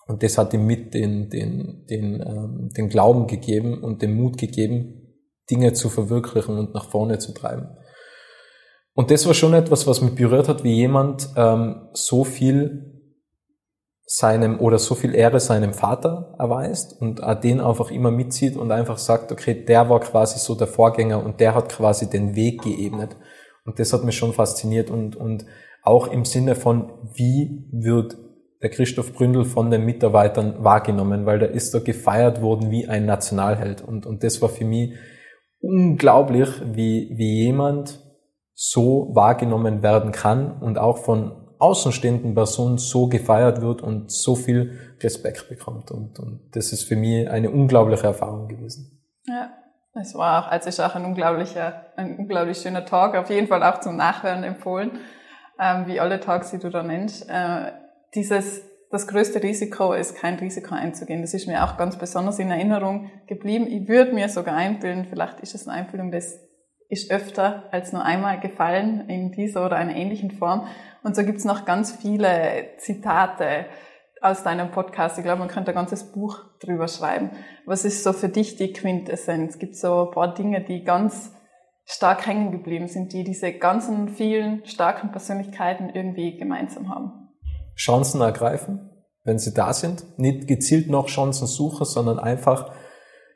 Und 0.06 0.22
das 0.22 0.38
hat 0.38 0.52
ihm 0.52 0.66
mit 0.66 0.94
den, 0.94 1.30
den, 1.30 1.86
den, 1.88 2.20
ähm, 2.20 2.70
den 2.76 2.88
Glauben 2.88 3.26
gegeben 3.26 3.82
und 3.82 4.02
den 4.02 4.14
Mut 4.14 4.38
gegeben, 4.38 5.16
Dinge 5.50 5.72
zu 5.72 5.88
verwirklichen 5.88 6.58
und 6.58 6.74
nach 6.74 6.90
vorne 6.90 7.18
zu 7.18 7.32
treiben. 7.32 7.68
Und 8.94 9.10
das 9.10 9.26
war 9.26 9.34
schon 9.34 9.54
etwas, 9.54 9.86
was 9.86 10.00
mich 10.00 10.14
berührt 10.14 10.48
hat, 10.48 10.62
wie 10.62 10.74
jemand 10.74 11.28
ähm, 11.36 11.88
so 11.94 12.24
viel 12.24 12.93
seinem 14.16 14.60
oder 14.60 14.78
so 14.78 14.94
viel 14.94 15.12
Ehre 15.12 15.40
seinem 15.40 15.74
Vater 15.74 16.36
erweist 16.38 17.00
und 17.00 17.20
den 17.42 17.60
einfach 17.60 17.90
immer 17.90 18.12
mitzieht 18.12 18.56
und 18.56 18.70
einfach 18.70 18.96
sagt, 18.96 19.32
okay, 19.32 19.64
der 19.64 19.88
war 19.88 19.98
quasi 19.98 20.38
so 20.38 20.54
der 20.54 20.68
Vorgänger 20.68 21.24
und 21.24 21.40
der 21.40 21.56
hat 21.56 21.68
quasi 21.68 22.08
den 22.08 22.36
Weg 22.36 22.62
geebnet. 22.62 23.16
Und 23.64 23.80
das 23.80 23.92
hat 23.92 24.04
mich 24.04 24.16
schon 24.16 24.32
fasziniert 24.32 24.88
und, 24.88 25.16
und 25.16 25.46
auch 25.82 26.06
im 26.06 26.24
Sinne 26.24 26.54
von, 26.54 26.92
wie 27.14 27.66
wird 27.72 28.16
der 28.62 28.70
Christoph 28.70 29.12
Bründel 29.14 29.44
von 29.44 29.72
den 29.72 29.84
Mitarbeitern 29.84 30.62
wahrgenommen, 30.62 31.26
weil 31.26 31.40
der 31.40 31.50
ist 31.50 31.74
da 31.74 31.80
gefeiert 31.80 32.40
worden 32.40 32.70
wie 32.70 32.86
ein 32.86 33.06
Nationalheld. 33.06 33.82
Und, 33.82 34.06
und 34.06 34.22
das 34.22 34.40
war 34.40 34.48
für 34.48 34.64
mich 34.64 34.94
unglaublich, 35.58 36.48
wie, 36.72 37.10
wie 37.16 37.42
jemand 37.42 38.00
so 38.54 39.10
wahrgenommen 39.12 39.82
werden 39.82 40.12
kann 40.12 40.62
und 40.62 40.78
auch 40.78 40.98
von 40.98 41.43
außenstehenden 41.58 42.34
Personen 42.34 42.78
so 42.78 43.08
gefeiert 43.08 43.60
wird 43.60 43.82
und 43.82 44.10
so 44.10 44.34
viel 44.34 44.78
Respekt 45.00 45.48
bekommt. 45.48 45.90
Und, 45.90 46.18
und 46.18 46.40
das 46.52 46.72
ist 46.72 46.84
für 46.84 46.96
mich 46.96 47.28
eine 47.28 47.50
unglaubliche 47.50 48.06
Erfahrung 48.06 48.48
gewesen. 48.48 49.00
Ja, 49.26 49.50
es 49.94 50.14
war 50.14 50.46
auch, 50.46 50.52
es 50.52 50.66
ist 50.66 50.80
auch 50.80 50.94
ein 50.94 51.04
unglaublicher, 51.04 51.86
ein 51.96 52.18
unglaublich 52.18 52.58
schöner 52.58 52.84
Tag, 52.84 53.16
auf 53.16 53.30
jeden 53.30 53.46
Fall 53.46 53.62
auch 53.62 53.80
zum 53.80 53.96
Nachhören 53.96 54.44
empfohlen 54.44 54.92
ähm, 55.60 55.86
wie 55.86 56.00
alle 56.00 56.20
Tags, 56.20 56.50
die 56.50 56.58
du 56.58 56.70
da 56.70 56.82
nennst. 56.82 57.28
Äh, 57.28 57.72
dieses, 58.14 58.62
das 58.90 59.06
größte 59.06 59.42
Risiko 59.42 59.92
ist, 59.92 60.16
kein 60.16 60.34
Risiko 60.36 60.74
einzugehen. 60.74 61.22
Das 61.22 61.34
ist 61.34 61.46
mir 61.46 61.64
auch 61.64 61.76
ganz 61.76 61.96
besonders 61.96 62.38
in 62.38 62.50
Erinnerung 62.50 63.10
geblieben. 63.26 63.66
Ich 63.66 63.88
würde 63.88 64.12
mir 64.12 64.28
sogar 64.28 64.56
einbilden, 64.56 65.06
vielleicht 65.08 65.40
ist 65.40 65.54
es 65.54 65.66
eine 65.66 65.78
Einbildung, 65.78 66.10
das 66.10 66.40
ist 66.88 67.10
öfter 67.10 67.64
als 67.72 67.92
nur 67.92 68.04
einmal 68.04 68.38
gefallen 68.40 69.08
in 69.08 69.32
dieser 69.32 69.64
oder 69.66 69.76
einer 69.76 69.96
ähnlichen 69.96 70.30
Form. 70.30 70.66
Und 71.04 71.14
so 71.14 71.22
gibt's 71.22 71.44
noch 71.44 71.66
ganz 71.66 71.92
viele 71.92 72.70
Zitate 72.78 73.66
aus 74.22 74.42
deinem 74.42 74.70
Podcast. 74.70 75.18
Ich 75.18 75.24
glaube, 75.24 75.40
man 75.40 75.48
könnte 75.48 75.70
ein 75.70 75.74
ganzes 75.74 76.10
Buch 76.10 76.38
drüber 76.60 76.88
schreiben. 76.88 77.30
Was 77.66 77.84
ist 77.84 78.02
so 78.02 78.14
für 78.14 78.30
dich 78.30 78.56
die 78.56 78.72
Quintessenz? 78.72 79.58
Gibt 79.58 79.76
so 79.76 80.06
ein 80.06 80.10
paar 80.12 80.32
Dinge, 80.32 80.64
die 80.64 80.82
ganz 80.82 81.32
stark 81.84 82.26
hängen 82.26 82.52
geblieben 82.52 82.88
sind, 82.88 83.12
die 83.12 83.22
diese 83.22 83.52
ganzen 83.52 84.08
vielen 84.08 84.64
starken 84.64 85.12
Persönlichkeiten 85.12 85.90
irgendwie 85.90 86.38
gemeinsam 86.38 86.88
haben. 86.88 87.12
Chancen 87.76 88.22
ergreifen, 88.22 88.90
wenn 89.24 89.38
sie 89.38 89.52
da 89.52 89.74
sind. 89.74 90.18
Nicht 90.18 90.48
gezielt 90.48 90.88
noch 90.88 91.08
Chancen 91.08 91.46
suchen, 91.46 91.84
sondern 91.84 92.18
einfach 92.18 92.72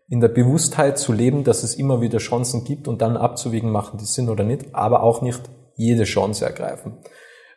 in 0.08 0.20
der 0.20 0.28
Bewusstheit 0.28 0.96
zu 0.96 1.12
leben, 1.12 1.44
dass 1.44 1.64
es 1.64 1.74
immer 1.74 2.00
wieder 2.00 2.16
Chancen 2.16 2.64
gibt 2.64 2.88
und 2.88 3.02
dann 3.02 3.18
abzuwägen, 3.18 3.70
machen 3.70 3.98
die 3.98 4.06
Sinn 4.06 4.30
oder 4.30 4.44
nicht, 4.44 4.74
aber 4.74 5.02
auch 5.02 5.20
nicht 5.20 5.42
jede 5.76 6.04
Chance 6.04 6.46
ergreifen. 6.46 6.96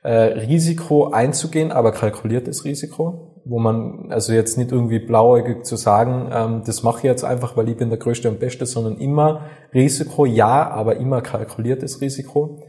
Äh, 0.04 0.12
Risiko 0.12 1.12
einzugehen, 1.12 1.72
aber 1.72 1.92
kalkuliertes 1.92 2.66
Risiko 2.66 3.32
wo 3.44 3.60
man 3.60 4.12
also 4.12 4.34
jetzt 4.34 4.58
nicht 4.58 4.72
irgendwie 4.72 5.00
blauäugig 5.00 5.66
zu 5.66 5.76
sagen, 5.76 6.30
ähm, 6.34 6.64
das 6.66 6.84
mache 6.84 7.00
ich 7.00 7.04
jetzt 7.04 7.24
einfach, 7.24 7.58
weil 7.58 7.70
ich 7.70 7.78
bin 7.78 7.90
der 7.90 7.98
Größte 7.98 8.30
und 8.30 8.40
Beste, 8.40 8.66
sondern 8.66 8.98
immer 8.98 9.48
Risiko, 9.74 10.26
ja, 10.26 10.70
aber 10.70 10.98
immer 10.98 11.22
kalkuliertes 11.22 12.02
Risiko. 12.02 12.64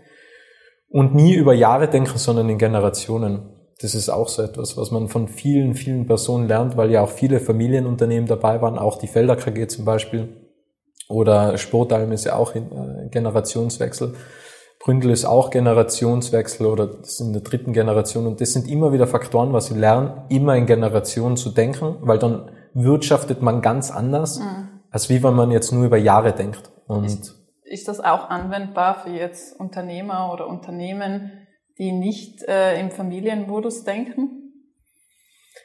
Und 0.88 1.14
nie 1.14 1.34
über 1.34 1.54
Jahre 1.54 1.88
denken, 1.88 2.18
sondern 2.18 2.48
in 2.48 2.58
Generationen. 2.58 3.48
Das 3.80 3.94
ist 3.94 4.10
auch 4.10 4.28
so 4.28 4.42
etwas, 4.42 4.76
was 4.76 4.90
man 4.90 5.08
von 5.08 5.26
vielen, 5.26 5.74
vielen 5.74 6.06
Personen 6.06 6.48
lernt, 6.48 6.76
weil 6.76 6.90
ja 6.90 7.02
auch 7.02 7.10
viele 7.10 7.40
Familienunternehmen 7.40 8.28
dabei 8.28 8.60
waren, 8.60 8.78
auch 8.78 8.98
die 8.98 9.06
Felder 9.06 9.36
KG 9.36 9.66
zum 9.66 9.84
Beispiel. 9.84 10.28
Oder 11.08 11.58
Sportalm 11.58 12.12
ist 12.12 12.24
ja 12.24 12.36
auch 12.36 12.54
äh, 12.54 12.62
Generationswechsel. 13.10 14.14
Bründel 14.82 15.12
ist 15.12 15.24
auch 15.24 15.50
Generationswechsel 15.50 16.66
oder 16.66 16.88
das 16.88 17.20
in 17.20 17.32
der 17.32 17.42
dritten 17.42 17.72
Generation 17.72 18.26
und 18.26 18.40
das 18.40 18.52
sind 18.52 18.68
immer 18.68 18.92
wieder 18.92 19.06
Faktoren, 19.06 19.52
was 19.52 19.66
sie 19.66 19.78
lernen, 19.78 20.24
immer 20.28 20.56
in 20.56 20.66
Generationen 20.66 21.36
zu 21.36 21.50
denken, 21.50 21.98
weil 22.00 22.18
dann 22.18 22.50
wirtschaftet 22.74 23.42
man 23.42 23.62
ganz 23.62 23.92
anders, 23.92 24.40
mhm. 24.40 24.80
als 24.90 25.08
wie 25.08 25.22
wenn 25.22 25.34
man 25.34 25.52
jetzt 25.52 25.70
nur 25.72 25.84
über 25.84 25.98
Jahre 25.98 26.32
denkt. 26.32 26.72
Und 26.88 27.04
ist, 27.04 27.32
ist 27.62 27.86
das 27.86 28.00
auch 28.00 28.28
anwendbar 28.28 29.02
für 29.04 29.10
jetzt 29.10 29.58
Unternehmer 29.60 30.32
oder 30.32 30.48
Unternehmen, 30.48 31.30
die 31.78 31.92
nicht 31.92 32.42
äh, 32.48 32.80
im 32.80 32.90
Familienmodus 32.90 33.84
denken? 33.84 34.52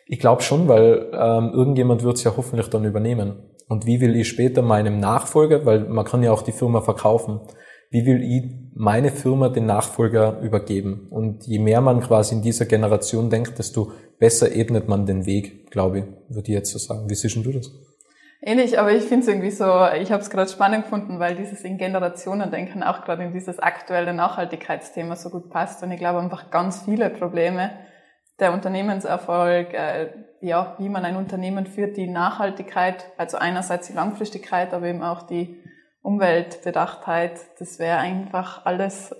Ich 0.05 0.19
glaube 0.19 0.43
schon, 0.43 0.67
weil 0.67 1.09
ähm, 1.12 1.51
irgendjemand 1.53 2.03
wird 2.03 2.17
es 2.17 2.24
ja 2.24 2.33
hoffentlich 2.38 2.69
dann 2.69 2.86
übernehmen. 2.86 3.51
Und 3.67 3.88
wie 3.88 4.00
will 4.00 4.15
ich 4.15 4.27
später 4.27 4.62
meinem 4.62 5.00
Nachfolger, 5.00 5.65
weil 5.65 5.81
man 5.81 6.05
kann 6.05 6.21
ja 6.21 6.31
auch 6.31 6.43
die 6.43 6.51
Firma 6.51 6.81
verkaufen, 6.81 7.41
wie 7.89 8.06
will 8.06 8.22
ich 8.22 8.51
meine 8.74 9.12
Firma 9.12 9.50
den 9.50 9.65
Nachfolger 9.65 10.39
übergeben? 10.41 11.08
Und 11.10 11.48
je 11.48 11.60
mehr 11.60 11.82
man 11.82 12.01
quasi 12.01 12.36
in 12.36 12.41
dieser 12.41 12.65
Generation 12.65 13.29
denkt, 13.29 13.58
desto 13.60 13.91
besser 14.20 14.51
ebnet 14.53 14.88
man 14.88 15.06
den 15.06 15.25
Weg, 15.25 15.72
glaube 15.72 16.00
ich, 16.00 16.06
würde 16.29 16.50
ich 16.50 16.56
jetzt 16.56 16.72
so 16.72 16.79
sagen. 16.79 17.10
Wie 17.10 17.15
siehst 17.15 17.36
du 17.38 17.51
das? 17.51 17.72
Ähnlich, 18.41 18.77
aber 18.77 18.91
ich 18.91 19.03
finde 19.03 19.24
es 19.24 19.27
irgendwie 19.27 19.51
so, 19.51 19.65
ich 20.00 20.12
habe 20.12 20.22
es 20.22 20.29
gerade 20.29 20.50
spannend 20.50 20.84
gefunden, 20.84 21.20
weil 21.20 21.36
dieses 21.36 21.62
in 21.62 21.77
Generationen 21.77 22.51
denken 22.51 22.84
auch 22.84 23.03
gerade 23.03 23.24
in 23.24 23.34
dieses 23.34 23.58
aktuelle 23.58 24.13
Nachhaltigkeitsthema 24.13 25.15
so 25.15 25.29
gut 25.29 25.50
passt. 25.50 25.82
Und 25.82 25.91
ich 25.91 25.98
glaube 25.98 26.20
einfach 26.20 26.51
ganz 26.51 26.84
viele 26.84 27.10
Probleme, 27.10 27.72
der 28.39 28.53
Unternehmenserfolg, 28.53 29.74
äh, 29.74 30.10
ja, 30.41 30.75
wie 30.77 30.89
man 30.89 31.03
ein 31.03 31.15
Unternehmen 31.15 31.65
führt, 31.65 31.98
die 31.98 32.08
Nachhaltigkeit, 32.08 33.06
also 33.17 33.38
einerseits 33.38 33.88
die 33.88 33.94
Langfristigkeit, 33.94 34.74
aber 34.74 34.86
eben 34.86 35.01
auch 35.01 35.24
die 35.24 35.63
Umweltbedachtheit, 36.08 37.38
das 37.60 37.80
wäre 37.80 37.98
einfach 37.98 38.66
alles, 38.66 39.14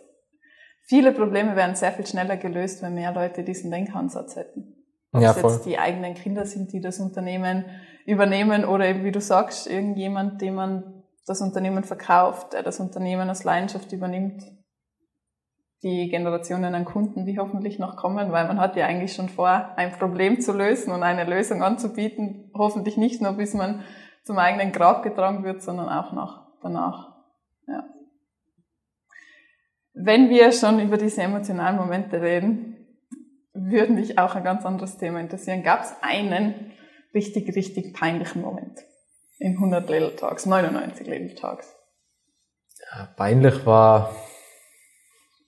viele 0.84 1.12
Probleme 1.12 1.58
wären 1.58 1.76
sehr 1.76 1.92
viel 1.92 2.08
schneller 2.08 2.38
gelöst, 2.38 2.82
wenn 2.82 2.94
mehr 2.94 3.12
Leute 3.12 3.44
diesen 3.44 3.72
Denkansatz 3.72 4.38
hätten. 4.38 4.74
Ob 5.12 5.22
ja, 5.22 5.32
es 5.32 5.42
jetzt 5.42 5.66
die 5.66 5.80
eigenen 5.80 6.14
Kinder 6.14 6.46
sind, 6.46 6.72
die 6.72 6.80
das 6.80 7.02
Unternehmen 7.02 7.66
übernehmen 8.06 8.64
oder 8.64 8.86
eben, 8.88 9.04
wie 9.04 9.12
du 9.12 9.20
sagst, 9.20 9.68
irgendjemand, 9.68 10.42
dem 10.42 10.56
man 10.56 11.04
das 11.26 11.42
Unternehmen 11.42 11.84
verkauft, 11.84 12.54
der 12.54 12.64
das 12.64 12.80
Unternehmen 12.80 13.30
aus 13.30 13.44
Leidenschaft 13.44 13.92
übernimmt. 13.92 14.46
Die 15.84 16.08
Generationen 16.08 16.74
an 16.74 16.86
Kunden, 16.86 17.26
die 17.26 17.38
hoffentlich 17.38 17.80
noch 17.80 17.98
kommen, 17.98 18.32
weil 18.32 18.48
man 18.48 18.62
hat 18.62 18.78
ja 18.78 18.86
eigentlich 18.86 19.14
schon 19.14 19.28
vor, 19.28 19.74
ein 19.76 19.92
Problem 19.92 20.40
zu 20.40 20.54
lösen 20.54 20.94
und 20.94 21.04
eine 21.04 21.26
Lösung 21.26 21.62
anzubieten. 21.62 22.50
Hoffentlich 22.54 22.96
nicht 22.96 23.22
nur, 23.22 23.34
bis 23.34 23.54
man 23.54 23.84
zum 24.24 24.38
eigenen 24.38 24.72
Grab 24.72 25.04
getragen 25.04 25.44
wird, 25.44 25.62
sondern 25.62 25.90
auch 25.90 26.14
noch 26.14 26.47
danach. 26.68 27.16
Ja. 27.68 27.84
Wenn 29.94 30.30
wir 30.30 30.52
schon 30.52 30.80
über 30.80 30.98
diese 30.98 31.22
emotionalen 31.22 31.78
Momente 31.78 32.22
reden, 32.22 32.76
würde 33.54 33.94
mich 33.94 34.20
auch 34.20 34.36
ein 34.36 34.44
ganz 34.44 34.66
anderes 34.66 34.98
Thema 34.98 35.20
interessieren. 35.20 35.64
Gab 35.64 35.82
es 35.82 35.94
einen 36.02 36.72
richtig, 37.14 37.56
richtig 37.56 37.94
peinlichen 37.94 38.42
Moment 38.42 38.80
in 39.40 39.54
100 39.54 39.90
Little 39.90 40.16
Talks, 40.16 40.46
99 40.46 41.08
Little 41.08 41.36
Talks? 41.36 41.74
Ja, 42.92 43.08
peinlich 43.16 43.66
war 43.66 44.14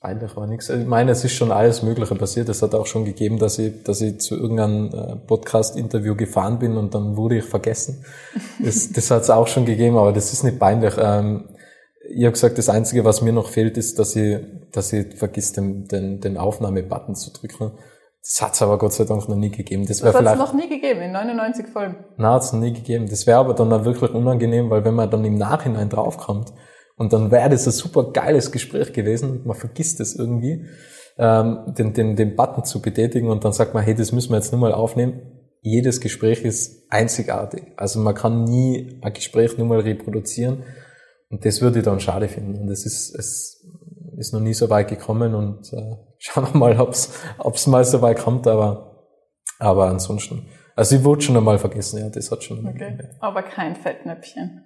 Peinlich 0.01 0.37
war 0.37 0.47
nichts. 0.47 0.69
Ich 0.69 0.85
meine, 0.85 1.11
es 1.11 1.25
ist 1.25 1.33
schon 1.33 1.51
alles 1.51 1.83
Mögliche 1.83 2.15
passiert. 2.15 2.47
Es 2.47 2.61
hat 2.61 2.73
auch 2.73 2.85
schon 2.85 3.03
gegeben, 3.03 3.37
dass 3.37 3.59
ich, 3.59 3.83
dass 3.83 3.99
ich 3.99 4.19
zu 4.21 4.35
irgendeinem 4.37 4.87
äh, 4.93 5.15
Podcast-Interview 5.27 6.15
gefahren 6.15 6.57
bin 6.57 6.77
und 6.77 6.95
dann 6.95 7.17
wurde 7.17 7.39
ich 7.39 7.43
vergessen. 7.43 8.05
Das, 8.63 8.91
das 8.91 9.11
hat 9.11 9.23
es 9.23 9.29
auch 9.29 9.47
schon 9.47 9.65
gegeben, 9.65 9.97
aber 9.97 10.13
das 10.13 10.31
ist 10.31 10.43
nicht 10.43 10.59
peinlich. 10.59 10.93
Ähm, 10.97 11.49
ich 12.09 12.23
habe 12.23 12.31
gesagt, 12.31 12.57
das 12.57 12.69
Einzige, 12.69 13.03
was 13.03 13.21
mir 13.21 13.33
noch 13.33 13.49
fehlt, 13.49 13.77
ist, 13.77 13.99
dass 13.99 14.15
ich, 14.15 14.39
dass 14.71 14.93
ich 14.93 15.15
vergiss, 15.15 15.51
den, 15.53 15.85
den, 15.85 16.21
den 16.21 16.37
Aufnahmebutton 16.37 17.15
zu 17.15 17.31
drücken. 17.31 17.71
Das 18.21 18.41
hat's 18.41 18.61
aber 18.61 18.77
Gott 18.77 18.93
sei 18.93 19.03
Dank 19.03 19.27
noch 19.27 19.35
nie 19.35 19.49
gegeben. 19.49 19.85
Das, 19.85 19.99
Das 19.99 20.13
hat 20.15 20.25
es 20.25 20.37
noch 20.37 20.53
nie 20.53 20.69
gegeben, 20.69 21.01
in 21.01 21.11
99 21.11 21.67
Folgen. 21.67 21.97
Nein, 22.17 22.31
hat's 22.31 22.53
noch 22.53 22.59
nie 22.59 22.73
gegeben. 22.73 23.07
Das 23.09 23.27
wäre 23.27 23.39
aber 23.39 23.53
dann 23.53 23.71
auch 23.73 23.85
wirklich 23.85 24.11
unangenehm, 24.11 24.69
weil 24.69 24.85
wenn 24.85 24.95
man 24.95 25.09
dann 25.09 25.25
im 25.25 25.35
Nachhinein 25.35 25.89
draufkommt 25.89 26.53
und 26.99 27.13
dann 27.13 27.31
wäre 27.31 27.49
das 27.49 27.65
ein 27.65 27.71
super 27.71 28.11
geiles 28.11 28.51
Gespräch 28.51 28.91
gewesen 28.91 29.31
und 29.31 29.45
man 29.45 29.55
vergisst 29.55 30.01
es 30.01 30.15
irgendwie, 30.15 30.65
ähm, 31.17 31.73
den, 31.77 31.93
den, 31.93 32.17
den 32.17 32.35
Button 32.35 32.65
zu 32.65 32.81
betätigen 32.81 33.29
und 33.29 33.45
dann 33.45 33.53
sagt 33.53 33.73
man, 33.73 33.83
hey, 33.83 33.95
das 33.95 34.11
müssen 34.11 34.31
wir 34.31 34.35
jetzt 34.35 34.51
nur 34.51 34.59
mal 34.59 34.73
aufnehmen. 34.73 35.21
Jedes 35.61 36.01
Gespräch 36.01 36.43
ist 36.43 36.91
einzigartig. 36.91 37.63
Also 37.77 38.01
man 38.01 38.15
kann 38.15 38.43
nie 38.43 38.99
ein 39.01 39.13
Gespräch 39.13 39.57
nur 39.57 39.65
mal 39.65 39.79
reproduzieren 39.79 40.63
und 41.29 41.45
das 41.45 41.61
würde 41.61 41.79
ich 41.79 41.85
dann 41.85 42.01
schade 42.01 42.27
finden. 42.27 42.59
Und 42.59 42.69
es 42.69 42.85
ist, 42.85 43.15
es 43.17 43.65
ist 44.17 44.33
noch 44.33 44.41
nie 44.41 44.53
so 44.53 44.69
weit 44.69 44.89
gekommen 44.89 45.33
und 45.33 45.71
äh, 45.71 45.95
schauen 46.17 46.47
wir 46.51 46.57
mal, 46.57 46.81
ob's 46.81 47.13
ob's 47.37 47.65
mal 47.65 47.85
so 47.85 48.01
weit 48.01 48.19
kommt, 48.19 48.45
aber, 48.45 49.07
aber 49.57 49.87
ansonsten. 49.87 50.47
Also 50.75 50.97
ich 50.97 51.03
wurde 51.05 51.21
schon 51.21 51.37
einmal 51.37 51.59
vergessen, 51.59 52.01
ja, 52.01 52.09
das 52.09 52.29
hat 52.29 52.43
schon. 52.43 52.67
Okay. 52.67 52.97
Aber 53.21 53.41
kein 53.41 53.77
Fettnäpfchen. 53.77 54.65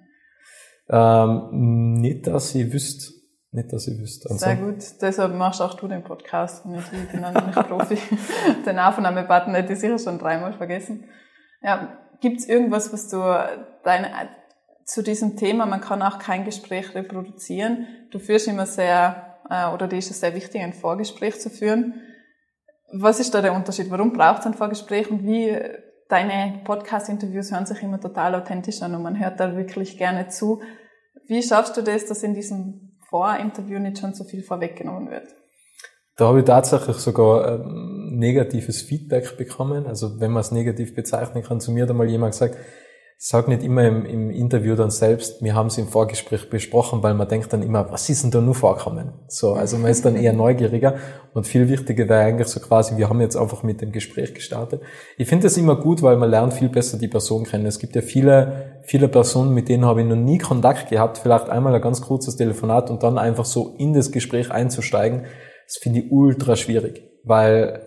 Ähm, 0.88 1.94
nicht, 2.00 2.26
dass 2.26 2.54
ich 2.54 2.72
wüsste. 2.72 3.12
Nicht, 3.52 3.72
dass 3.72 3.86
ich 3.86 3.98
wüsste. 3.98 4.28
Also, 4.30 4.44
Sehr 4.44 4.56
gut. 4.56 4.82
Deshalb 5.00 5.34
machst 5.34 5.62
auch 5.62 5.74
du 5.74 5.86
den 5.86 6.02
Podcast 6.02 6.64
und. 6.64 6.76
Ich 6.76 7.10
bin 7.10 7.22
dann 7.22 7.46
nicht 7.46 7.68
Profi. 7.68 7.98
den 8.66 8.78
Aufnahmebutton 8.78 9.54
hätte 9.54 9.72
ich 9.74 9.78
sicher 9.78 9.98
schon 9.98 10.18
dreimal 10.18 10.52
vergessen. 10.52 11.04
Ja, 11.62 11.96
gibt's 12.20 12.46
irgendwas, 12.46 12.92
was 12.92 13.08
du 13.08 13.18
deine, 13.84 14.10
zu 14.84 15.02
diesem 15.02 15.36
Thema, 15.36 15.66
man 15.66 15.80
kann 15.80 16.02
auch 16.02 16.18
kein 16.18 16.44
Gespräch 16.44 16.94
reproduzieren. 16.94 17.86
Du 18.10 18.18
führst 18.18 18.48
immer 18.48 18.66
sehr, 18.66 19.38
äh, 19.50 19.72
oder 19.72 19.88
dir 19.88 19.98
ist 19.98 20.10
es 20.10 20.20
sehr 20.20 20.34
wichtig, 20.34 20.62
ein 20.62 20.72
Vorgespräch 20.72 21.40
zu 21.40 21.50
führen. 21.50 21.94
Was 22.92 23.18
ist 23.18 23.34
da 23.34 23.40
der 23.40 23.54
Unterschied? 23.54 23.90
Warum 23.90 24.12
braucht 24.12 24.40
es 24.40 24.46
ein 24.46 24.54
Vorgespräch 24.54 25.10
und 25.10 25.24
wie 25.24 25.58
deine 26.08 26.60
Podcast-Interviews 26.64 27.52
hören 27.52 27.66
sich 27.66 27.82
immer 27.82 28.00
total 28.00 28.34
authentisch 28.34 28.82
an 28.82 28.94
und 28.94 29.02
man 29.02 29.18
hört 29.18 29.40
da 29.40 29.56
wirklich 29.56 29.98
gerne 29.98 30.28
zu. 30.28 30.62
Wie 31.26 31.42
schaffst 31.42 31.76
du 31.76 31.82
das, 31.82 32.06
dass 32.06 32.22
in 32.22 32.34
diesem 32.34 32.98
Vorinterview 33.08 33.78
nicht 33.78 33.98
schon 33.98 34.14
so 34.14 34.24
viel 34.24 34.42
vorweggenommen 34.42 35.10
wird? 35.10 35.28
Da 36.16 36.26
habe 36.26 36.40
ich 36.40 36.44
tatsächlich 36.44 36.96
sogar 36.98 37.60
ähm, 37.60 38.10
negatives 38.18 38.82
Feedback 38.82 39.36
bekommen. 39.36 39.86
Also 39.86 40.20
wenn 40.20 40.30
man 40.30 40.42
es 40.42 40.52
negativ 40.52 40.94
bezeichnen 40.94 41.42
kann, 41.42 41.60
zu 41.60 41.72
mir 41.72 41.84
hat 41.84 41.90
einmal 41.90 42.08
jemand 42.08 42.32
gesagt, 42.32 42.56
sag 43.26 43.48
nicht 43.48 43.62
immer 43.62 43.86
im, 43.86 44.04
im 44.04 44.28
Interview 44.28 44.74
dann 44.74 44.90
selbst, 44.90 45.42
wir 45.42 45.54
haben 45.54 45.68
es 45.68 45.78
im 45.78 45.88
Vorgespräch 45.88 46.50
besprochen, 46.50 47.02
weil 47.02 47.14
man 47.14 47.26
denkt 47.26 47.50
dann 47.54 47.62
immer, 47.62 47.90
was 47.90 48.10
ist 48.10 48.22
denn 48.22 48.30
da 48.30 48.42
nur 48.42 48.54
vorkommen? 48.54 49.14
So, 49.28 49.54
also 49.54 49.78
man 49.78 49.90
ist 49.90 50.04
dann 50.04 50.14
eher 50.14 50.34
neugieriger 50.34 50.96
und 51.32 51.46
viel 51.46 51.70
wichtiger 51.70 52.06
wäre 52.06 52.20
eigentlich 52.20 52.48
so 52.48 52.60
quasi, 52.60 52.98
wir 52.98 53.08
haben 53.08 53.22
jetzt 53.22 53.36
einfach 53.36 53.62
mit 53.62 53.80
dem 53.80 53.92
Gespräch 53.92 54.34
gestartet. 54.34 54.82
Ich 55.16 55.26
finde 55.26 55.44
das 55.44 55.56
immer 55.56 55.76
gut, 55.76 56.02
weil 56.02 56.18
man 56.18 56.28
lernt 56.28 56.52
viel 56.52 56.68
besser 56.68 56.98
die 56.98 57.08
Person 57.08 57.44
kennen. 57.44 57.64
Es 57.64 57.78
gibt 57.78 57.96
ja 57.96 58.02
viele, 58.02 58.82
viele 58.82 59.08
Personen, 59.08 59.54
mit 59.54 59.70
denen 59.70 59.86
habe 59.86 60.02
ich 60.02 60.06
noch 60.06 60.16
nie 60.16 60.36
Kontakt 60.36 60.90
gehabt, 60.90 61.16
vielleicht 61.16 61.48
einmal 61.48 61.74
ein 61.74 61.80
ganz 61.80 62.02
kurzes 62.02 62.36
Telefonat 62.36 62.90
und 62.90 63.02
dann 63.02 63.16
einfach 63.16 63.46
so 63.46 63.74
in 63.78 63.94
das 63.94 64.12
Gespräch 64.12 64.50
einzusteigen. 64.50 65.24
Das 65.66 65.78
finde 65.78 66.00
ich 66.00 66.12
ultra 66.12 66.56
schwierig, 66.56 67.02
weil 67.24 67.86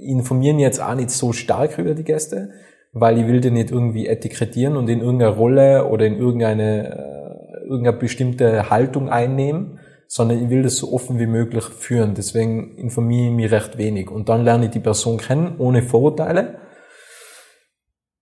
informieren 0.00 0.60
jetzt 0.60 0.80
auch 0.80 0.94
nicht 0.94 1.10
so 1.10 1.32
stark 1.32 1.76
über 1.76 1.94
die 1.94 2.04
Gäste, 2.04 2.50
weil 2.92 3.18
ich 3.18 3.26
will 3.26 3.40
die 3.40 3.50
nicht 3.50 3.70
irgendwie 3.70 4.06
etikettieren 4.06 4.76
und 4.76 4.88
in 4.88 5.00
irgendeine 5.00 5.34
Rolle 5.34 5.86
oder 5.88 6.06
in 6.06 6.16
irgendeine, 6.16 6.88
äh, 6.88 7.64
irgendeine 7.64 7.96
bestimmte 7.96 8.70
Haltung 8.70 9.08
einnehmen, 9.08 9.78
sondern 10.08 10.42
ich 10.42 10.50
will 10.50 10.62
das 10.62 10.76
so 10.76 10.92
offen 10.92 11.18
wie 11.18 11.26
möglich 11.26 11.64
führen. 11.64 12.14
Deswegen 12.14 12.76
informiere 12.76 13.26
ich 13.26 13.32
mich 13.32 13.50
recht 13.50 13.78
wenig. 13.78 14.10
Und 14.10 14.28
dann 14.28 14.44
lerne 14.44 14.66
ich 14.66 14.70
die 14.70 14.80
Person 14.80 15.18
kennen, 15.18 15.56
ohne 15.58 15.82
Vorurteile. 15.82 16.60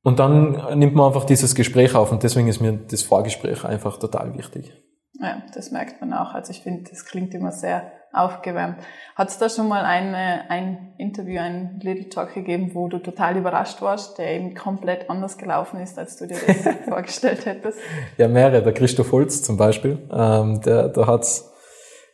Und 0.02 0.18
dann 0.18 0.78
nimmt 0.78 0.94
man 0.94 1.06
einfach 1.06 1.24
dieses 1.24 1.54
Gespräch 1.54 1.94
auf 1.94 2.12
und 2.12 2.22
deswegen 2.22 2.46
ist 2.46 2.60
mir 2.60 2.72
das 2.72 3.02
Vorgespräch 3.02 3.64
einfach 3.64 3.98
total 3.98 4.36
wichtig. 4.36 4.70
Ja, 5.14 5.42
das 5.54 5.70
merkt 5.70 6.00
man 6.00 6.12
auch. 6.12 6.34
Also 6.34 6.50
ich 6.50 6.60
finde, 6.60 6.90
das 6.90 7.06
klingt 7.06 7.32
immer 7.34 7.52
sehr 7.52 7.90
aufgewärmt. 8.14 8.76
Hat 9.14 9.28
es 9.28 9.38
da 9.38 9.48
schon 9.48 9.68
mal 9.68 9.84
eine, 9.84 10.50
ein 10.50 10.94
Interview, 10.98 11.40
ein 11.40 11.80
Little 11.82 12.08
Talk 12.08 12.34
gegeben, 12.34 12.70
wo 12.74 12.88
du 12.88 12.98
total 12.98 13.36
überrascht 13.36 13.80
warst, 13.80 14.18
der 14.18 14.32
eben 14.32 14.54
komplett 14.54 15.08
anders 15.08 15.38
gelaufen 15.38 15.80
ist, 15.80 15.98
als 15.98 16.16
du 16.16 16.26
dir 16.26 16.36
das 16.46 16.74
vorgestellt 16.88 17.46
hättest? 17.46 17.78
Ja, 18.16 18.28
mehrere. 18.28 18.62
Der 18.62 18.72
Christoph 18.72 19.12
Holz 19.12 19.42
zum 19.42 19.56
Beispiel, 19.56 19.98
ähm, 20.12 20.60
der, 20.62 20.88
der 20.88 21.06
hat's, 21.06 21.52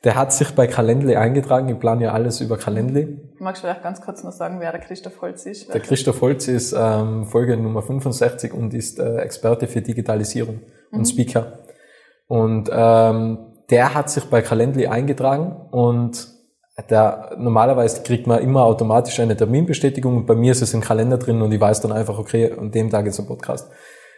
der 0.05 0.15
hat 0.15 0.33
sich 0.33 0.55
bei 0.55 0.67
Calendly 0.67 1.17
eingetragen. 1.17 1.69
Ich 1.69 1.79
plane 1.79 2.05
ja 2.05 2.13
alles 2.13 2.41
über 2.41 2.59
Calendly. 2.59 3.19
Magst 3.39 3.63
du 3.63 3.67
vielleicht 3.67 3.83
ganz 3.83 4.01
kurz 4.01 4.23
noch 4.23 4.33
sagen, 4.33 4.61
wer 4.61 4.73
der 4.73 4.81
Christoph 4.81 5.21
Holz 5.23 5.47
ist? 5.47 5.73
Der 5.73 5.81
Christoph 5.81 6.21
Holz 6.21 6.49
ist 6.49 6.75
ähm, 6.79 7.25
Folge 7.27 7.57
Nummer 7.57 7.83
65 7.83 8.53
und 8.53 8.75
ist 8.75 8.99
äh, 8.99 9.17
Experte 9.19 9.67
für 9.67 9.81
Digitalisierung 9.81 10.61
und 10.91 11.07
Speaker. 11.07 11.61
Und 12.27 12.71
ähm, 12.73 13.50
der 13.71 13.95
hat 13.95 14.11
sich 14.11 14.25
bei 14.25 14.43
Calendly 14.43 14.87
eingetragen 14.87 15.53
und 15.71 16.29
der, 16.89 17.33
normalerweise 17.39 18.03
kriegt 18.03 18.27
man 18.27 18.41
immer 18.41 18.65
automatisch 18.65 19.21
eine 19.21 19.37
Terminbestätigung 19.37 20.17
und 20.17 20.27
bei 20.27 20.35
mir 20.35 20.53
ist 20.53 20.63
es 20.63 20.73
im 20.73 20.81
Kalender 20.81 21.19
drin 21.19 21.43
und 21.43 21.53
ich 21.53 21.61
weiß 21.61 21.81
dann 21.81 21.93
einfach, 21.93 22.19
okay, 22.19 22.53
an 22.53 22.71
dem 22.71 22.91
Tag 22.91 23.07
ist 23.07 23.19
ein 23.19 23.27
Podcast. 23.27 23.71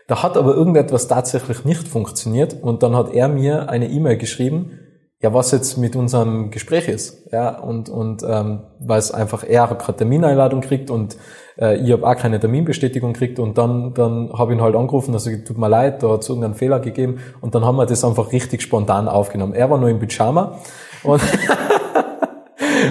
Da 0.07 0.23
hat 0.23 0.37
aber 0.37 0.55
irgendetwas 0.55 1.09
tatsächlich 1.09 1.65
nicht 1.65 1.89
funktioniert 1.89 2.57
und 2.63 2.83
dann 2.83 2.97
hat 2.97 3.13
er 3.13 3.29
mir 3.29 3.69
eine 3.69 3.89
E-Mail 3.89 4.17
geschrieben, 4.17 4.79
ja, 5.23 5.33
was 5.33 5.53
jetzt 5.53 5.79
mit 5.79 5.95
unserem 5.95 6.51
Gespräch 6.51 6.89
ist. 6.89 7.29
Ja, 7.33 7.59
und, 7.59 7.89
und 7.89 8.25
ähm, 8.29 8.61
weil 8.81 8.99
es 8.99 9.13
einfach, 9.13 9.45
er 9.45 9.71
hat 9.71 9.79
gerade 9.79 9.99
Termineinladung 9.99 10.61
kriegt 10.61 10.91
und 10.91 11.17
äh, 11.61 11.77
ich 11.77 11.93
habe 11.93 12.07
auch 12.07 12.17
keine 12.17 12.41
Terminbestätigung 12.41 13.13
gekriegt 13.13 13.39
und 13.39 13.57
dann, 13.57 13.95
dann 13.95 14.33
habe 14.37 14.53
ich 14.53 14.59
ihn 14.59 14.63
halt 14.63 14.75
angerufen, 14.75 15.15
also 15.15 15.31
tut 15.47 15.59
mir 15.59 15.69
leid, 15.69 16.03
da 16.03 16.11
hat 16.11 16.23
es 16.23 16.29
irgendeinen 16.29 16.55
Fehler 16.55 16.81
gegeben 16.81 17.21
und 17.41 17.55
dann 17.55 17.65
haben 17.65 17.77
wir 17.77 17.87
das 17.87 18.05
einfach 18.05 18.33
richtig 18.33 18.63
spontan 18.63 19.07
aufgenommen. 19.07 19.55
Er 19.55 19.71
war 19.71 19.79
nur 19.79 19.89
im 19.89 20.01
Pyjama 20.01 20.59
und 21.05 21.23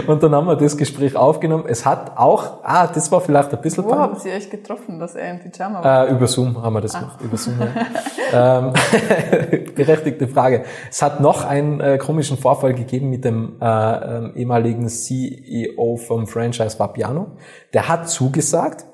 Und 0.07 0.23
dann 0.23 0.33
haben 0.33 0.47
wir 0.47 0.55
das 0.55 0.77
Gespräch 0.77 1.15
aufgenommen. 1.15 1.65
Es 1.67 1.85
hat 1.85 2.17
auch, 2.17 2.63
ah, 2.63 2.87
das 2.87 3.11
war 3.11 3.21
vielleicht 3.21 3.53
ein 3.53 3.61
bisschen 3.61 3.85
Wo 3.85 3.95
haben 3.95 4.17
Sie 4.17 4.31
euch 4.31 4.49
getroffen, 4.49 4.99
dass 4.99 5.15
er 5.15 5.31
im 5.31 5.39
Pyjama 5.39 5.83
war? 5.83 6.07
Äh, 6.07 6.11
über 6.11 6.27
Zoom 6.27 6.61
haben 6.61 6.73
wir 6.73 6.81
das 6.81 6.93
gemacht. 6.93 7.21
Über 7.21 7.37
Zoom, 7.37 7.59
ja. 7.59 8.59
ähm, 8.59 8.73
berechtigte 9.75 10.27
Frage. 10.27 10.63
Es 10.89 11.01
hat 11.01 11.19
noch 11.19 11.45
einen 11.45 11.79
äh, 11.79 11.97
komischen 11.97 12.37
Vorfall 12.37 12.73
gegeben 12.73 13.09
mit 13.09 13.25
dem 13.25 13.57
äh, 13.61 13.65
ähm, 13.65 14.33
ehemaligen 14.35 14.87
CEO 14.87 15.97
vom 15.97 16.27
Franchise 16.27 16.77
Vapiano. 16.79 17.37
Der 17.73 17.87
hat 17.87 18.09
zugesagt. 18.09 18.85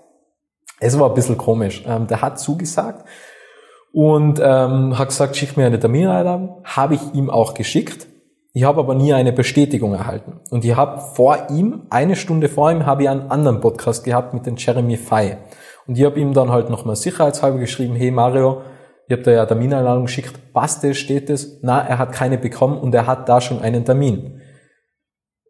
Es 0.80 0.98
war 1.00 1.10
ein 1.10 1.16
bisschen 1.16 1.38
komisch. 1.38 1.84
Ähm, 1.88 2.08
der 2.08 2.22
hat 2.22 2.40
zugesagt 2.40 3.06
und 3.92 4.40
ähm, 4.44 4.98
hat 4.98 5.10
gesagt, 5.10 5.36
schick 5.36 5.58
mir 5.58 5.66
eine 5.66 5.80
Termineinladung. 5.80 6.62
Habe 6.64 6.96
ich 6.96 7.14
ihm 7.14 7.30
auch 7.30 7.54
geschickt. 7.54 8.08
Ich 8.54 8.64
habe 8.64 8.80
aber 8.80 8.96
nie 8.96 9.14
eine 9.14 9.34
Bestätigung 9.34 9.94
erhalten. 9.94 10.40
Und 10.50 10.66
ich 10.66 10.76
habe 10.76 11.00
vor 11.00 11.50
ihm, 11.52 11.84
eine 11.90 12.16
Stunde 12.16 12.50
vor 12.50 12.72
ihm, 12.72 12.86
habe 12.86 13.04
ich 13.04 13.10
einen 13.10 13.30
anderen 13.30 13.60
Podcast 13.62 14.04
gehabt 14.04 14.34
mit 14.34 14.46
dem 14.46 14.56
Jeremy 14.58 14.98
Fay. 14.98 15.38
Und 15.86 15.98
ich 15.98 16.06
habe 16.06 16.20
ihm 16.20 16.34
dann 16.34 16.52
halt 16.52 16.70
nochmal 16.70 16.96
sicherheitshalber 16.96 17.60
geschrieben, 17.60 17.96
hey 17.96 18.12
Mario, 18.12 18.62
ich 19.08 19.14
habe 19.14 19.24
da 19.24 19.32
ja 19.32 19.40
eine 19.40 19.48
Termineinladung 19.48 20.06
geschickt, 20.06 20.54
passt 20.54 20.84
das, 20.84 20.98
steht 20.98 21.30
das? 21.30 21.60
Na, 21.62 21.80
er 21.80 21.98
hat 21.98 22.12
keine 22.12 22.38
bekommen 22.38 22.78
und 22.78 22.94
er 22.94 23.08
hat 23.08 23.30
da 23.30 23.40
schon 23.40 23.62
einen 23.62 23.86
Termin. 23.86 24.42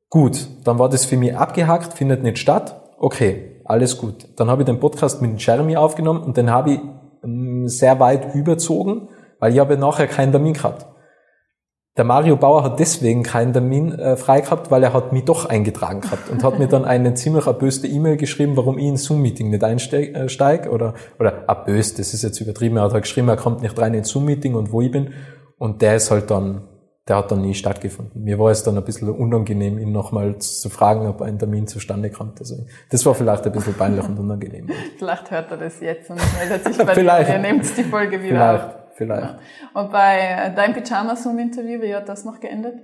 Gut, 0.09 0.47
dann 0.63 0.77
war 0.77 0.89
das 0.89 1.05
für 1.05 1.17
mich 1.17 1.35
abgehakt, 1.35 1.93
findet 1.93 2.23
nicht 2.23 2.37
statt. 2.37 2.81
Okay, 2.97 3.61
alles 3.65 3.97
gut. 3.97 4.27
Dann 4.37 4.49
habe 4.49 4.61
ich 4.61 4.65
den 4.67 4.79
Podcast 4.79 5.21
mit 5.21 5.31
dem 5.31 5.37
Jeremy 5.37 5.75
aufgenommen 5.75 6.23
und 6.23 6.37
den 6.37 6.51
habe 6.51 6.73
ich 6.73 6.79
ähm, 7.23 7.67
sehr 7.67 7.99
weit 7.99 8.35
überzogen, 8.35 9.09
weil 9.39 9.53
ich 9.53 9.59
habe 9.59 9.77
nachher 9.77 10.07
keinen 10.07 10.31
Termin 10.31 10.53
gehabt. 10.53 10.85
Der 11.97 12.03
Mario 12.03 12.35
Bauer 12.35 12.63
hat 12.63 12.79
deswegen 12.79 13.23
keinen 13.23 13.53
Termin 13.53 13.97
äh, 13.97 14.15
frei 14.17 14.41
gehabt, 14.41 14.69
weil 14.69 14.83
er 14.83 14.93
hat 14.93 15.13
mich 15.13 15.25
doch 15.25 15.47
eingetragen 15.47 16.01
gehabt 16.01 16.29
und 16.29 16.43
hat 16.43 16.59
mir 16.59 16.67
dann 16.67 16.85
eine 16.85 17.15
ziemlich 17.15 17.47
erböste 17.47 17.87
E-Mail 17.87 18.17
geschrieben, 18.17 18.55
warum 18.55 18.77
ich 18.77 18.85
in 18.85 18.97
Zoom-Meeting 18.97 19.49
nicht 19.49 19.63
einsteige 19.63 20.69
oder 20.69 20.93
oder 21.19 21.45
erböst, 21.47 21.97
das 21.97 22.13
ist 22.13 22.21
jetzt 22.21 22.39
übertrieben, 22.39 22.77
er 22.77 22.83
hat 22.83 22.93
halt 22.93 23.03
geschrieben, 23.03 23.29
er 23.29 23.35
kommt 23.35 23.63
nicht 23.63 23.77
rein 23.79 23.95
ins 23.95 24.09
Zoom-Meeting 24.09 24.53
und 24.53 24.71
wo 24.71 24.81
ich 24.81 24.91
bin 24.91 25.13
und 25.57 25.81
der 25.81 25.95
ist 25.95 26.11
halt 26.11 26.29
dann, 26.29 26.67
der 27.07 27.15
hat 27.15 27.31
dann 27.31 27.41
nie 27.41 27.55
stattgefunden. 27.55 28.23
Mir 28.23 28.37
war 28.37 28.51
es 28.51 28.61
dann 28.61 28.77
ein 28.77 28.83
bisschen 28.83 29.09
unangenehm, 29.09 29.79
ihn 29.79 29.91
nochmal 29.91 30.37
zu 30.37 30.69
fragen, 30.69 31.07
ob 31.07 31.23
ein 31.23 31.39
Termin 31.39 31.65
zustande 31.65 32.11
kommt. 32.11 32.39
Also 32.39 32.57
das 32.91 33.03
war 33.07 33.15
vielleicht 33.15 33.43
ein 33.45 33.51
bisschen 33.51 33.73
peinlich 33.73 34.07
und 34.07 34.19
unangenehm. 34.19 34.67
Vielleicht 34.99 35.31
hört 35.31 35.49
er 35.49 35.57
das 35.57 35.79
jetzt 35.79 36.11
und 36.11 36.19
meldet 36.37 36.63
sich 36.63 36.85
bei 36.85 36.93
dir. 36.93 37.03
Er 37.27 37.39
nimmt 37.39 37.65
die 37.75 37.83
Folge 37.83 38.21
wieder 38.21 38.35
Vielleicht, 38.35 38.65
auf. 38.65 38.86
Vielleicht. 38.97 39.35
Ja. 39.73 39.81
Und 39.81 39.91
bei 39.91 40.19
äh, 40.19 40.53
deinem 40.53 40.73
Pyjama-Zoom-Interview, 40.73 41.81
wie 41.81 41.95
hat 41.95 42.09
das 42.09 42.25
noch 42.25 42.39
geendet? 42.39 42.75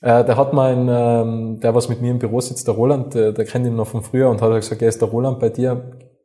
Äh, 0.00 0.24
der 0.24 0.36
hat 0.36 0.52
mein, 0.52 0.88
ähm, 0.90 1.60
der 1.60 1.74
was 1.74 1.88
mit 1.88 2.00
mir 2.00 2.10
im 2.10 2.18
Büro 2.18 2.40
sitzt, 2.40 2.66
der 2.66 2.74
Roland, 2.74 3.14
der, 3.14 3.32
der 3.32 3.44
kennt 3.44 3.66
ihn 3.66 3.76
noch 3.76 3.86
von 3.86 4.02
früher 4.02 4.28
und 4.28 4.42
hat 4.42 4.50
halt 4.50 4.62
gesagt, 4.62 4.82
er 4.82 4.88
ist 4.88 5.00
der 5.00 5.08
Roland 5.08 5.38
bei 5.38 5.48
dir, 5.48 5.82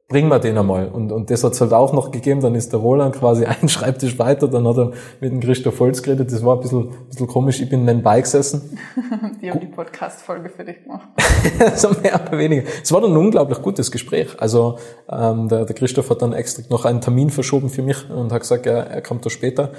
bring 0.09 0.27
mal 0.27 0.39
den 0.39 0.57
einmal. 0.57 0.87
Und, 0.87 1.11
und 1.11 1.29
das 1.29 1.43
hat's 1.43 1.61
halt 1.61 1.71
auch 1.71 1.93
noch 1.93 2.11
gegeben. 2.11 2.41
Dann 2.41 2.55
ist 2.55 2.73
der 2.73 2.79
Roland 2.79 3.15
quasi 3.15 3.45
einen 3.45 3.69
Schreibtisch 3.69 4.19
weiter, 4.19 4.47
dann 4.49 4.67
hat 4.67 4.77
er 4.77 4.91
mit 5.21 5.31
dem 5.31 5.39
Christoph 5.39 5.79
Holz 5.79 6.03
geredet. 6.03 6.31
Das 6.31 6.43
war 6.43 6.55
ein 6.55 6.61
bisschen, 6.61 6.89
ein 6.89 7.07
bisschen 7.07 7.27
komisch. 7.27 7.61
Ich 7.61 7.69
bin 7.69 7.85
nebenbei 7.85 8.19
gesessen. 8.19 8.77
Die 9.41 9.49
haben 9.49 9.59
die 9.59 9.67
Podcast-Folge 9.67 10.49
für 10.49 10.65
dich 10.65 10.83
gemacht. 10.83 11.07
so 11.75 11.89
mehr 12.01 12.19
oder 12.19 12.37
weniger. 12.37 12.63
Es 12.83 12.91
war 12.91 12.99
dann 12.99 13.11
ein 13.11 13.17
unglaublich 13.17 13.61
gutes 13.61 13.91
Gespräch. 13.91 14.29
Also 14.39 14.77
ähm, 15.09 15.47
der, 15.47 15.65
der 15.65 15.75
Christoph 15.75 16.09
hat 16.09 16.21
dann 16.21 16.33
extra 16.33 16.63
noch 16.69 16.85
einen 16.85 16.99
Termin 16.99 17.29
verschoben 17.29 17.69
für 17.69 17.83
mich 17.83 18.09
und 18.09 18.33
hat 18.33 18.41
gesagt, 18.41 18.65
er, 18.65 18.87
er 18.87 19.01
kommt 19.01 19.25
da 19.25 19.29
später. 19.29 19.71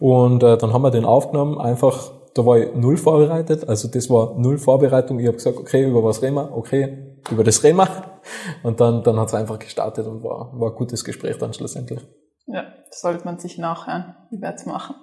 Und 0.00 0.42
äh, 0.42 0.56
dann 0.56 0.72
haben 0.72 0.82
wir 0.82 0.90
den 0.90 1.04
aufgenommen, 1.04 1.58
einfach 1.58 2.10
da 2.34 2.44
war 2.44 2.58
ich 2.58 2.74
null 2.74 2.96
vorbereitet, 2.96 3.68
also 3.68 3.86
das 3.86 4.10
war 4.10 4.34
null 4.36 4.58
Vorbereitung. 4.58 5.20
Ich 5.20 5.26
habe 5.28 5.36
gesagt, 5.36 5.56
okay, 5.56 5.88
über 5.88 6.02
was 6.02 6.20
reden 6.20 6.34
wir? 6.34 6.56
Okay, 6.56 7.13
über 7.30 7.44
das 7.44 7.62
reden 7.62 7.78
wir. 7.78 8.20
Und 8.62 8.80
dann, 8.80 9.02
dann 9.02 9.18
hat 9.18 9.28
es 9.28 9.34
einfach 9.34 9.58
gestartet 9.58 10.06
und 10.06 10.22
war, 10.22 10.50
war 10.58 10.70
ein 10.70 10.76
gutes 10.76 11.04
Gespräch 11.04 11.38
dann 11.38 11.52
schlussendlich. 11.52 12.00
Ja, 12.46 12.64
das 12.88 13.00
sollte 13.00 13.24
man 13.24 13.38
sich 13.38 13.58
nachhören. 13.58 14.16
Ich 14.30 14.40
werde 14.40 14.56
es 14.56 14.66
machen. 14.66 14.96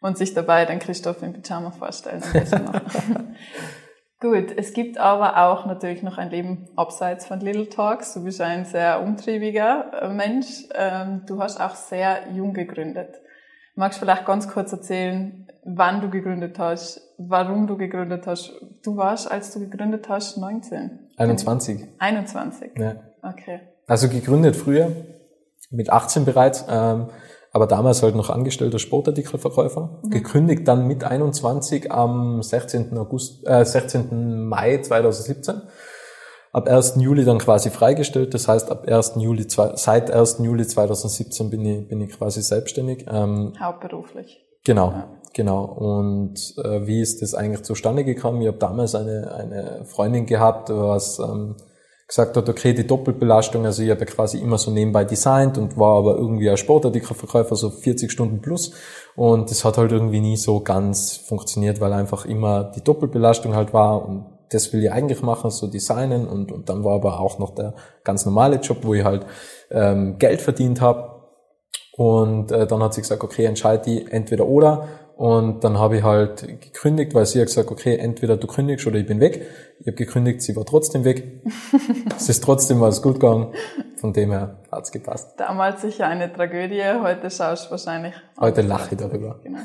Und 0.00 0.16
sich 0.16 0.34
dabei 0.34 0.64
den 0.64 0.78
Christoph 0.78 1.22
im 1.22 1.32
Pyjama 1.32 1.70
vorstellen. 1.72 2.22
Gut, 4.20 4.52
es 4.56 4.74
gibt 4.74 4.98
aber 4.98 5.38
auch 5.38 5.64
natürlich 5.64 6.02
noch 6.02 6.18
ein 6.18 6.30
Leben 6.30 6.68
abseits 6.76 7.26
von 7.26 7.40
Little 7.40 7.68
Talks. 7.68 8.12
Du 8.12 8.24
bist 8.24 8.40
ein 8.40 8.66
sehr 8.66 9.02
umtriebiger 9.02 9.92
äh, 10.02 10.08
Mensch. 10.08 10.68
Ähm, 10.74 11.22
du 11.26 11.42
hast 11.42 11.58
auch 11.58 11.74
sehr 11.74 12.30
jung 12.32 12.52
gegründet. 12.52 13.14
Magst 13.76 13.98
du 13.98 14.04
vielleicht 14.04 14.26
ganz 14.26 14.48
kurz 14.48 14.72
erzählen, 14.72 15.48
wann 15.64 16.02
du 16.02 16.10
gegründet 16.10 16.58
hast, 16.58 17.09
warum 17.28 17.66
du 17.66 17.76
gegründet 17.76 18.26
hast? 18.26 18.52
Du 18.82 18.96
warst, 18.96 19.30
als 19.30 19.52
du 19.52 19.60
gegründet 19.60 20.08
hast, 20.08 20.38
19? 20.38 21.10
21. 21.16 21.86
21? 21.98 22.72
Ja. 22.78 22.96
Okay. 23.22 23.60
Also 23.86 24.08
gegründet 24.08 24.56
früher, 24.56 24.90
mit 25.70 25.90
18 25.90 26.24
bereits, 26.24 26.64
ähm, 26.68 27.08
aber 27.52 27.66
damals 27.66 28.02
halt 28.02 28.14
noch 28.14 28.30
angestellter 28.30 28.78
Sportartikelverkäufer. 28.78 30.00
Mhm. 30.02 30.10
Gekündigt 30.10 30.66
dann 30.66 30.86
mit 30.86 31.04
21 31.04 31.90
am 31.90 32.42
16. 32.42 32.96
August, 32.96 33.46
äh, 33.46 33.64
16. 33.64 34.46
Mai 34.46 34.78
2017 34.78 35.62
ab 36.52 36.68
1. 36.68 37.00
Juli 37.00 37.24
dann 37.24 37.38
quasi 37.38 37.70
freigestellt. 37.70 38.34
Das 38.34 38.48
heißt, 38.48 38.70
ab 38.70 38.86
1. 38.88 39.20
Juli, 39.20 39.46
seit 39.48 40.10
1. 40.10 40.38
Juli 40.40 40.66
2017 40.66 41.50
bin 41.50 41.64
ich, 41.64 41.88
bin 41.88 42.00
ich 42.00 42.10
quasi 42.16 42.42
selbstständig. 42.42 43.06
Ähm, 43.08 43.52
Hauptberuflich. 43.60 44.40
Genau, 44.64 44.90
ja. 44.90 45.19
Genau. 45.34 45.64
Und 45.64 46.54
äh, 46.64 46.86
wie 46.86 47.00
ist 47.00 47.22
das 47.22 47.34
eigentlich 47.34 47.62
zustande 47.62 48.04
gekommen? 48.04 48.40
Ich 48.42 48.48
habe 48.48 48.58
damals 48.58 48.94
eine, 48.94 49.32
eine 49.34 49.84
Freundin 49.84 50.26
gehabt, 50.26 50.70
was 50.70 51.18
ähm, 51.18 51.56
gesagt 52.06 52.36
hat, 52.36 52.48
okay, 52.48 52.72
die 52.72 52.86
Doppelbelastung, 52.86 53.64
also 53.64 53.82
ich 53.82 53.90
habe 53.90 54.04
quasi 54.04 54.38
immer 54.38 54.58
so 54.58 54.72
nebenbei 54.72 55.04
designt 55.04 55.56
und 55.58 55.78
war 55.78 55.98
aber 55.98 56.16
irgendwie 56.16 56.50
ein 56.50 56.56
Sportartikelverkäufer, 56.56 57.54
so 57.54 57.70
40 57.70 58.10
Stunden 58.10 58.40
plus. 58.40 58.72
Und 59.14 59.50
das 59.50 59.64
hat 59.64 59.78
halt 59.78 59.92
irgendwie 59.92 60.20
nie 60.20 60.36
so 60.36 60.60
ganz 60.60 61.16
funktioniert, 61.16 61.80
weil 61.80 61.92
einfach 61.92 62.26
immer 62.26 62.64
die 62.74 62.82
Doppelbelastung 62.82 63.54
halt 63.54 63.72
war 63.72 64.04
und 64.04 64.26
das 64.50 64.72
will 64.72 64.82
ich 64.82 64.90
eigentlich 64.90 65.22
machen, 65.22 65.50
so 65.50 65.68
designen 65.68 66.26
und, 66.26 66.50
und 66.50 66.68
dann 66.68 66.82
war 66.84 66.96
aber 66.96 67.20
auch 67.20 67.38
noch 67.38 67.54
der 67.54 67.74
ganz 68.02 68.26
normale 68.26 68.56
Job, 68.56 68.78
wo 68.82 68.94
ich 68.94 69.04
halt 69.04 69.24
ähm, 69.70 70.18
Geld 70.18 70.42
verdient 70.42 70.80
habe. 70.80 71.20
Und 71.96 72.50
äh, 72.50 72.66
dann 72.66 72.82
hat 72.82 72.94
sie 72.94 73.02
gesagt, 73.02 73.22
okay, 73.22 73.44
entscheide 73.44 73.84
die 73.84 74.06
entweder 74.10 74.46
oder. 74.46 74.88
Und 75.20 75.64
dann 75.64 75.78
habe 75.78 75.98
ich 75.98 76.02
halt 76.02 76.48
gekündigt, 76.62 77.12
weil 77.12 77.26
sie 77.26 77.40
hat 77.40 77.48
gesagt, 77.48 77.70
okay, 77.70 77.94
entweder 77.98 78.38
du 78.38 78.46
kündigst 78.46 78.86
oder 78.86 78.96
ich 78.96 79.06
bin 79.06 79.20
weg. 79.20 79.46
Ich 79.78 79.86
habe 79.86 79.94
gekündigt, 79.94 80.40
sie 80.40 80.56
war 80.56 80.64
trotzdem 80.64 81.04
weg. 81.04 81.42
es 82.16 82.30
ist 82.30 82.42
trotzdem 82.42 82.82
alles 82.82 83.02
gut 83.02 83.20
gegangen. 83.20 83.52
Von 83.96 84.14
dem 84.14 84.30
her 84.30 84.62
hat's 84.72 84.90
gepasst. 84.90 85.34
Damals 85.36 85.82
sicher 85.82 86.06
eine 86.06 86.32
Tragödie, 86.32 86.82
heute 87.02 87.30
schaust 87.30 87.66
du 87.66 87.72
wahrscheinlich. 87.72 88.14
Heute 88.40 88.62
lache 88.62 88.94
ich 88.94 88.98
darüber. 88.98 89.40
Genau. 89.42 89.58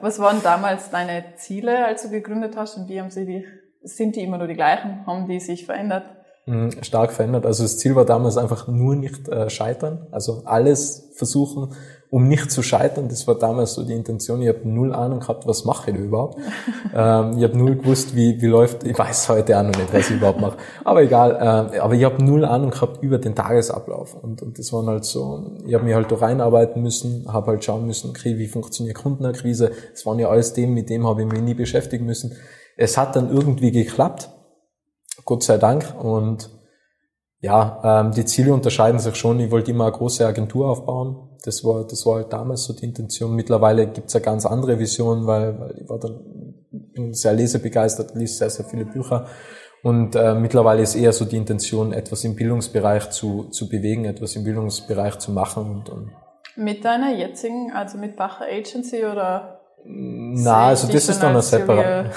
Was 0.00 0.20
waren 0.20 0.44
damals 0.44 0.90
deine 0.90 1.24
Ziele, 1.34 1.86
als 1.86 2.04
du 2.04 2.10
gegründet 2.10 2.54
hast 2.56 2.76
und 2.76 2.88
wie 2.88 3.00
haben 3.00 3.10
sie 3.10 3.26
dich 3.26 3.44
sind 3.82 4.14
die 4.14 4.22
immer 4.22 4.38
nur 4.38 4.46
die 4.46 4.54
gleichen? 4.54 5.04
Haben 5.06 5.26
die 5.26 5.40
sich 5.40 5.66
verändert? 5.66 6.04
Mhm, 6.46 6.70
stark 6.82 7.10
verändert. 7.10 7.46
Also 7.46 7.64
das 7.64 7.78
Ziel 7.78 7.96
war 7.96 8.04
damals 8.04 8.36
einfach 8.36 8.68
nur 8.68 8.94
nicht 8.94 9.28
äh, 9.28 9.50
scheitern. 9.50 10.06
Also 10.12 10.42
alles 10.44 11.10
versuchen, 11.16 11.74
um 12.10 12.28
nicht 12.28 12.50
zu 12.50 12.62
scheitern. 12.62 13.08
Das 13.08 13.26
war 13.26 13.36
damals 13.36 13.74
so 13.74 13.84
die 13.84 13.94
Intention. 13.94 14.42
Ich 14.42 14.48
habe 14.48 14.60
null 14.64 14.92
Ahnung 14.92 15.20
gehabt, 15.20 15.46
was 15.46 15.64
mache 15.64 15.90
ich 15.90 15.96
da 15.96 16.02
überhaupt. 16.02 16.38
ähm, 16.94 17.38
ich 17.38 17.44
habe 17.44 17.56
null 17.56 17.76
gewusst, 17.76 18.14
wie, 18.14 18.40
wie 18.40 18.46
läuft, 18.46 18.84
ich 18.84 18.98
weiß 18.98 19.28
heute 19.28 19.58
auch 19.58 19.62
noch 19.62 19.76
nicht, 19.76 19.92
was 19.92 20.10
ich 20.10 20.16
überhaupt 20.16 20.40
mache. 20.40 20.56
Aber 20.84 21.02
egal, 21.02 21.70
äh, 21.72 21.78
aber 21.78 21.94
ich 21.94 22.04
habe 22.04 22.22
null 22.22 22.44
Ahnung 22.44 22.70
gehabt 22.70 23.02
über 23.02 23.18
den 23.18 23.34
Tagesablauf. 23.34 24.14
Und, 24.14 24.42
und 24.42 24.58
das 24.58 24.72
waren 24.72 24.86
halt 24.86 25.04
so, 25.04 25.52
ich 25.64 25.74
habe 25.74 25.84
mich 25.84 25.94
halt 25.94 26.10
da 26.10 26.16
reinarbeiten 26.16 26.82
müssen, 26.82 27.26
habe 27.32 27.52
halt 27.52 27.64
schauen 27.64 27.86
müssen, 27.86 28.10
okay, 28.10 28.38
wie 28.38 28.48
funktioniert 28.48 28.96
Kundenakquise. 28.96 29.70
Das 29.92 30.04
waren 30.04 30.18
ja 30.18 30.28
alles 30.28 30.52
Themen, 30.52 30.74
mit 30.74 30.90
dem 30.90 31.06
habe 31.06 31.22
ich 31.22 31.28
mich 31.28 31.40
nie 31.40 31.54
beschäftigen 31.54 32.06
müssen 32.06 32.36
es 32.80 32.96
hat 32.96 33.14
dann 33.14 33.30
irgendwie 33.30 33.72
geklappt, 33.72 34.30
Gott 35.26 35.42
sei 35.42 35.58
Dank. 35.58 35.94
Und 36.02 36.50
ja, 37.40 37.80
ähm, 37.84 38.12
die 38.12 38.24
Ziele 38.24 38.54
unterscheiden 38.54 38.98
sich 38.98 39.16
schon. 39.16 39.38
Ich 39.38 39.50
wollte 39.50 39.70
immer 39.70 39.84
eine 39.84 39.92
große 39.92 40.26
Agentur 40.26 40.70
aufbauen. 40.70 41.28
Das 41.44 41.64
war, 41.64 41.86
das 41.86 42.04
war 42.06 42.16
halt 42.16 42.32
damals 42.32 42.64
so 42.64 42.72
die 42.72 42.84
Intention. 42.84 43.34
Mittlerweile 43.34 43.86
gibt's 43.86 44.14
eine 44.14 44.24
ganz 44.24 44.46
andere 44.46 44.78
Vision, 44.78 45.26
weil, 45.26 45.58
weil 45.58 45.78
ich 45.80 45.88
war 45.88 45.98
dann 45.98 46.20
bin 46.70 47.14
sehr 47.14 47.32
lesebegeistert, 47.32 48.14
liest 48.14 48.38
sehr, 48.38 48.50
sehr 48.50 48.64
viele 48.64 48.84
Bücher. 48.84 49.26
Und 49.82 50.14
äh, 50.14 50.34
mittlerweile 50.34 50.82
ist 50.82 50.94
eher 50.94 51.12
so 51.12 51.24
die 51.24 51.36
Intention, 51.36 51.92
etwas 51.92 52.24
im 52.24 52.36
Bildungsbereich 52.36 53.10
zu, 53.10 53.44
zu 53.44 53.68
bewegen, 53.68 54.04
etwas 54.04 54.36
im 54.36 54.44
Bildungsbereich 54.44 55.18
zu 55.18 55.32
machen. 55.32 55.70
Und, 55.70 55.88
und 55.88 56.10
mit 56.56 56.84
deiner 56.84 57.14
jetzigen, 57.14 57.72
also 57.72 57.96
mit 57.96 58.16
Bacher 58.16 58.44
Agency 58.44 59.04
oder 59.04 59.56
na, 59.82 60.66
also 60.66 60.92
das 60.92 61.08
ist 61.08 61.22
dann 61.22 61.34
ein 61.34 61.40
separat. 61.40 62.14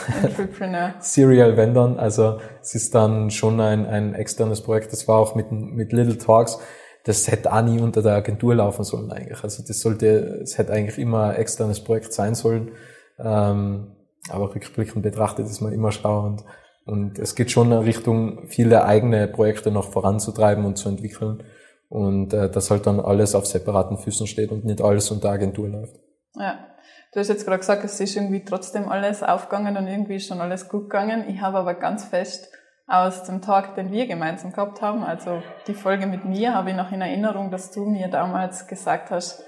Serial, 0.52 0.94
Serial 1.00 1.56
Vendor. 1.56 1.98
Also 1.98 2.40
es 2.62 2.76
ist 2.76 2.94
dann 2.94 3.32
schon 3.32 3.62
ein, 3.62 3.86
ein 3.86 4.16
externes 4.16 4.60
Projekt. 4.60 4.92
Das 4.92 5.08
war 5.08 5.18
auch 5.18 5.36
mit, 5.36 5.50
mit 5.50 5.94
Little 5.94 6.18
Talks. 6.18 6.60
Das 7.04 7.30
hätte 7.30 7.52
auch 7.52 7.62
nie 7.62 7.82
unter 7.82 8.02
der 8.02 8.16
Agentur 8.16 8.56
laufen 8.56 8.84
sollen 8.84 9.12
eigentlich. 9.12 9.44
Also 9.44 9.64
das 9.66 9.80
sollte, 9.80 10.42
es 10.42 10.58
hätte 10.58 10.72
eigentlich 10.72 10.98
immer 10.98 11.32
ein 11.32 11.36
externes 11.36 11.84
Projekt 11.84 12.14
sein 12.14 12.34
sollen. 12.34 12.72
Ähm, 13.20 13.92
aber 14.30 14.56
rückblickend 14.56 15.04
betrachtet 15.04 15.48
ist 15.48 15.62
man 15.62 15.74
immer 15.74 15.92
schlauer 15.92 16.24
und, 16.24 16.44
und 16.86 17.20
es 17.20 17.36
geht 17.36 17.52
schon 17.52 17.72
in 17.72 17.80
Richtung, 17.80 18.48
viele 18.48 18.86
eigene 18.86 19.28
Projekte 19.28 19.70
noch 19.70 19.92
voranzutreiben 19.92 20.64
und 20.64 20.78
zu 20.78 20.90
entwickeln. 20.90 21.44
Und 21.90 22.34
äh, 22.34 22.50
dass 22.50 22.72
halt 22.72 22.88
dann 22.88 23.00
alles 23.00 23.36
auf 23.36 23.46
separaten 23.46 23.98
Füßen 23.98 24.26
steht 24.26 24.52
und 24.52 24.66
nicht 24.66 24.82
alles 24.82 25.12
unter 25.12 25.30
Agentur 25.30 25.68
läuft. 25.68 26.00
Ja. 26.36 26.68
Du 27.12 27.20
hast 27.20 27.28
jetzt 27.28 27.46
gerade 27.46 27.60
gesagt, 27.60 27.84
es 27.84 28.00
ist 28.00 28.16
irgendwie 28.16 28.44
trotzdem 28.44 28.90
alles 28.90 29.22
aufgegangen 29.22 29.78
und 29.78 29.88
irgendwie 29.88 30.16
ist 30.16 30.28
schon 30.28 30.42
alles 30.42 30.68
gut 30.68 30.90
gegangen. 30.90 31.26
Ich 31.28 31.42
habe 31.42 31.60
aber 31.60 31.76
ganz 31.76 32.06
fest 32.06 32.50
aus 32.94 33.24
dem 33.24 33.42
Tag, 33.42 33.76
den 33.76 33.92
wir 33.92 34.06
gemeinsam 34.06 34.52
gehabt 34.52 34.82
haben, 34.82 35.04
also 35.04 35.42
die 35.68 35.74
Folge 35.74 36.06
mit 36.06 36.26
mir, 36.26 36.54
habe 36.54 36.70
ich 36.70 36.76
noch 36.76 36.92
in 36.92 37.02
Erinnerung, 37.02 37.50
dass 37.50 37.72
du 37.72 37.86
mir 37.86 38.08
damals 38.08 38.68
gesagt 38.68 39.10
hast, 39.10 39.44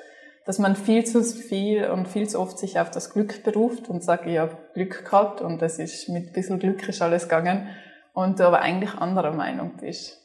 dass 0.46 0.58
man 0.58 0.76
viel 0.76 1.06
zu 1.06 1.24
viel 1.24 1.86
und 1.90 2.08
viel 2.08 2.28
zu 2.28 2.40
oft 2.40 2.58
sich 2.58 2.80
auf 2.80 2.90
das 2.92 3.12
Glück 3.12 3.44
beruft 3.44 3.90
und 3.90 4.04
sagt, 4.04 4.26
ich 4.26 4.38
habe 4.38 4.58
Glück 4.74 5.06
gehabt 5.06 5.42
und 5.42 5.62
es 5.62 5.80
ist 5.80 6.10
mit 6.10 6.28
ein 6.28 6.34
bisschen 6.34 6.60
Glück 6.60 6.88
ist 6.88 7.02
alles 7.02 7.24
gegangen 7.24 7.68
und 8.14 8.40
du 8.40 8.48
aber 8.48 8.62
eigentlich 8.62 8.94
anderer 8.96 9.32
Meinung 9.32 9.74
bist. 9.80 10.22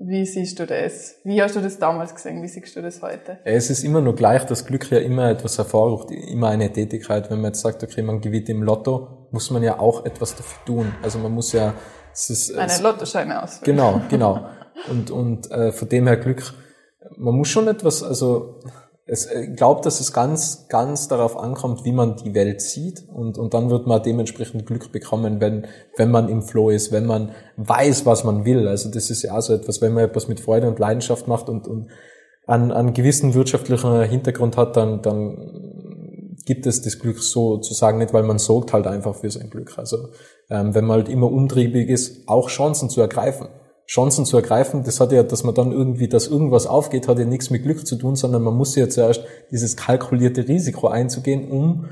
Wie 0.00 0.24
siehst 0.24 0.60
du 0.60 0.66
das? 0.66 1.16
Wie 1.24 1.42
hast 1.42 1.56
du 1.56 1.60
das 1.60 1.78
damals 1.78 2.14
gesehen? 2.14 2.40
Wie 2.40 2.46
siehst 2.46 2.76
du 2.76 2.82
das 2.82 3.02
heute? 3.02 3.38
Es 3.44 3.68
ist 3.68 3.82
immer 3.82 4.00
nur 4.00 4.14
gleich, 4.14 4.44
dass 4.46 4.64
Glück 4.64 4.88
ja 4.92 4.98
immer 4.98 5.28
etwas 5.28 5.58
hervorruft, 5.58 6.12
immer 6.12 6.50
eine 6.50 6.72
Tätigkeit. 6.72 7.28
Wenn 7.30 7.40
man 7.40 7.50
jetzt 7.50 7.62
sagt, 7.62 7.82
okay, 7.82 8.02
man 8.02 8.20
gewinnt 8.20 8.48
im 8.48 8.62
Lotto, 8.62 9.28
muss 9.32 9.50
man 9.50 9.64
ja 9.64 9.80
auch 9.80 10.06
etwas 10.06 10.36
dafür 10.36 10.64
tun. 10.64 10.94
Also 11.02 11.18
man 11.18 11.32
muss 11.32 11.52
ja, 11.52 11.74
es 12.18 12.30
ist, 12.30 12.56
eine 12.56 12.72
es, 12.72 12.80
Lottoscheine 12.80 13.42
aus. 13.42 13.60
Genau, 13.62 14.00
genau. 14.08 14.46
Und, 14.90 15.10
und 15.10 15.50
äh, 15.50 15.72
von 15.72 15.88
dem 15.88 16.06
her 16.06 16.16
Glück, 16.16 16.52
man 17.16 17.34
muss 17.34 17.48
schon 17.48 17.68
etwas, 17.68 18.02
also 18.02 18.60
es 19.06 19.26
äh, 19.26 19.48
glaubt, 19.48 19.86
dass 19.86 20.00
es 20.00 20.12
ganz, 20.12 20.68
ganz 20.68 21.08
darauf 21.08 21.36
ankommt, 21.36 21.84
wie 21.84 21.92
man 21.92 22.16
die 22.16 22.34
Welt 22.34 22.60
sieht 22.60 23.04
und, 23.08 23.38
und 23.38 23.54
dann 23.54 23.70
wird 23.70 23.86
man 23.86 24.02
dementsprechend 24.02 24.66
Glück 24.66 24.92
bekommen, 24.92 25.40
wenn, 25.40 25.66
wenn 25.96 26.10
man 26.10 26.28
im 26.28 26.42
Flow 26.42 26.70
ist, 26.70 26.92
wenn 26.92 27.06
man 27.06 27.32
weiß, 27.56 28.04
was 28.04 28.24
man 28.24 28.44
will. 28.44 28.68
Also 28.68 28.90
das 28.90 29.10
ist 29.10 29.22
ja 29.22 29.36
auch 29.36 29.40
so 29.40 29.54
etwas, 29.54 29.80
wenn 29.80 29.94
man 29.94 30.04
etwas 30.04 30.28
mit 30.28 30.40
Freude 30.40 30.68
und 30.68 30.78
Leidenschaft 30.78 31.26
macht 31.26 31.48
und, 31.48 31.66
und 31.66 31.88
an, 32.46 32.70
an 32.70 32.94
gewissen 32.94 33.34
wirtschaftlichen 33.34 34.02
Hintergrund 34.02 34.56
hat, 34.56 34.76
dann, 34.76 35.02
dann 35.02 36.36
gibt 36.44 36.66
es 36.66 36.82
das 36.82 36.98
Glück 36.98 37.22
sozusagen 37.22 37.98
nicht, 37.98 38.14
weil 38.14 38.22
man 38.22 38.38
sorgt 38.38 38.72
halt 38.72 38.86
einfach 38.86 39.14
für 39.14 39.30
sein 39.30 39.50
Glück. 39.50 39.78
Also 39.78 40.08
ähm, 40.50 40.74
wenn 40.74 40.84
man 40.84 40.98
halt 40.98 41.08
immer 41.08 41.30
umtriebig 41.30 41.88
ist, 41.88 42.28
auch 42.28 42.48
Chancen 42.48 42.90
zu 42.90 43.00
ergreifen. 43.00 43.48
Chancen 43.86 44.26
zu 44.26 44.36
ergreifen, 44.36 44.84
das 44.84 45.00
hat 45.00 45.12
ja, 45.12 45.22
dass 45.22 45.44
man 45.44 45.54
dann 45.54 45.72
irgendwie, 45.72 46.08
dass 46.08 46.26
irgendwas 46.26 46.66
aufgeht, 46.66 47.08
hat 47.08 47.18
ja 47.18 47.24
nichts 47.24 47.48
mit 47.48 47.62
Glück 47.62 47.86
zu 47.86 47.96
tun, 47.96 48.16
sondern 48.16 48.42
man 48.42 48.54
muss 48.54 48.76
ja 48.76 48.88
zuerst 48.88 49.24
dieses 49.50 49.76
kalkulierte 49.76 50.46
Risiko 50.46 50.88
einzugehen, 50.88 51.50
um 51.50 51.86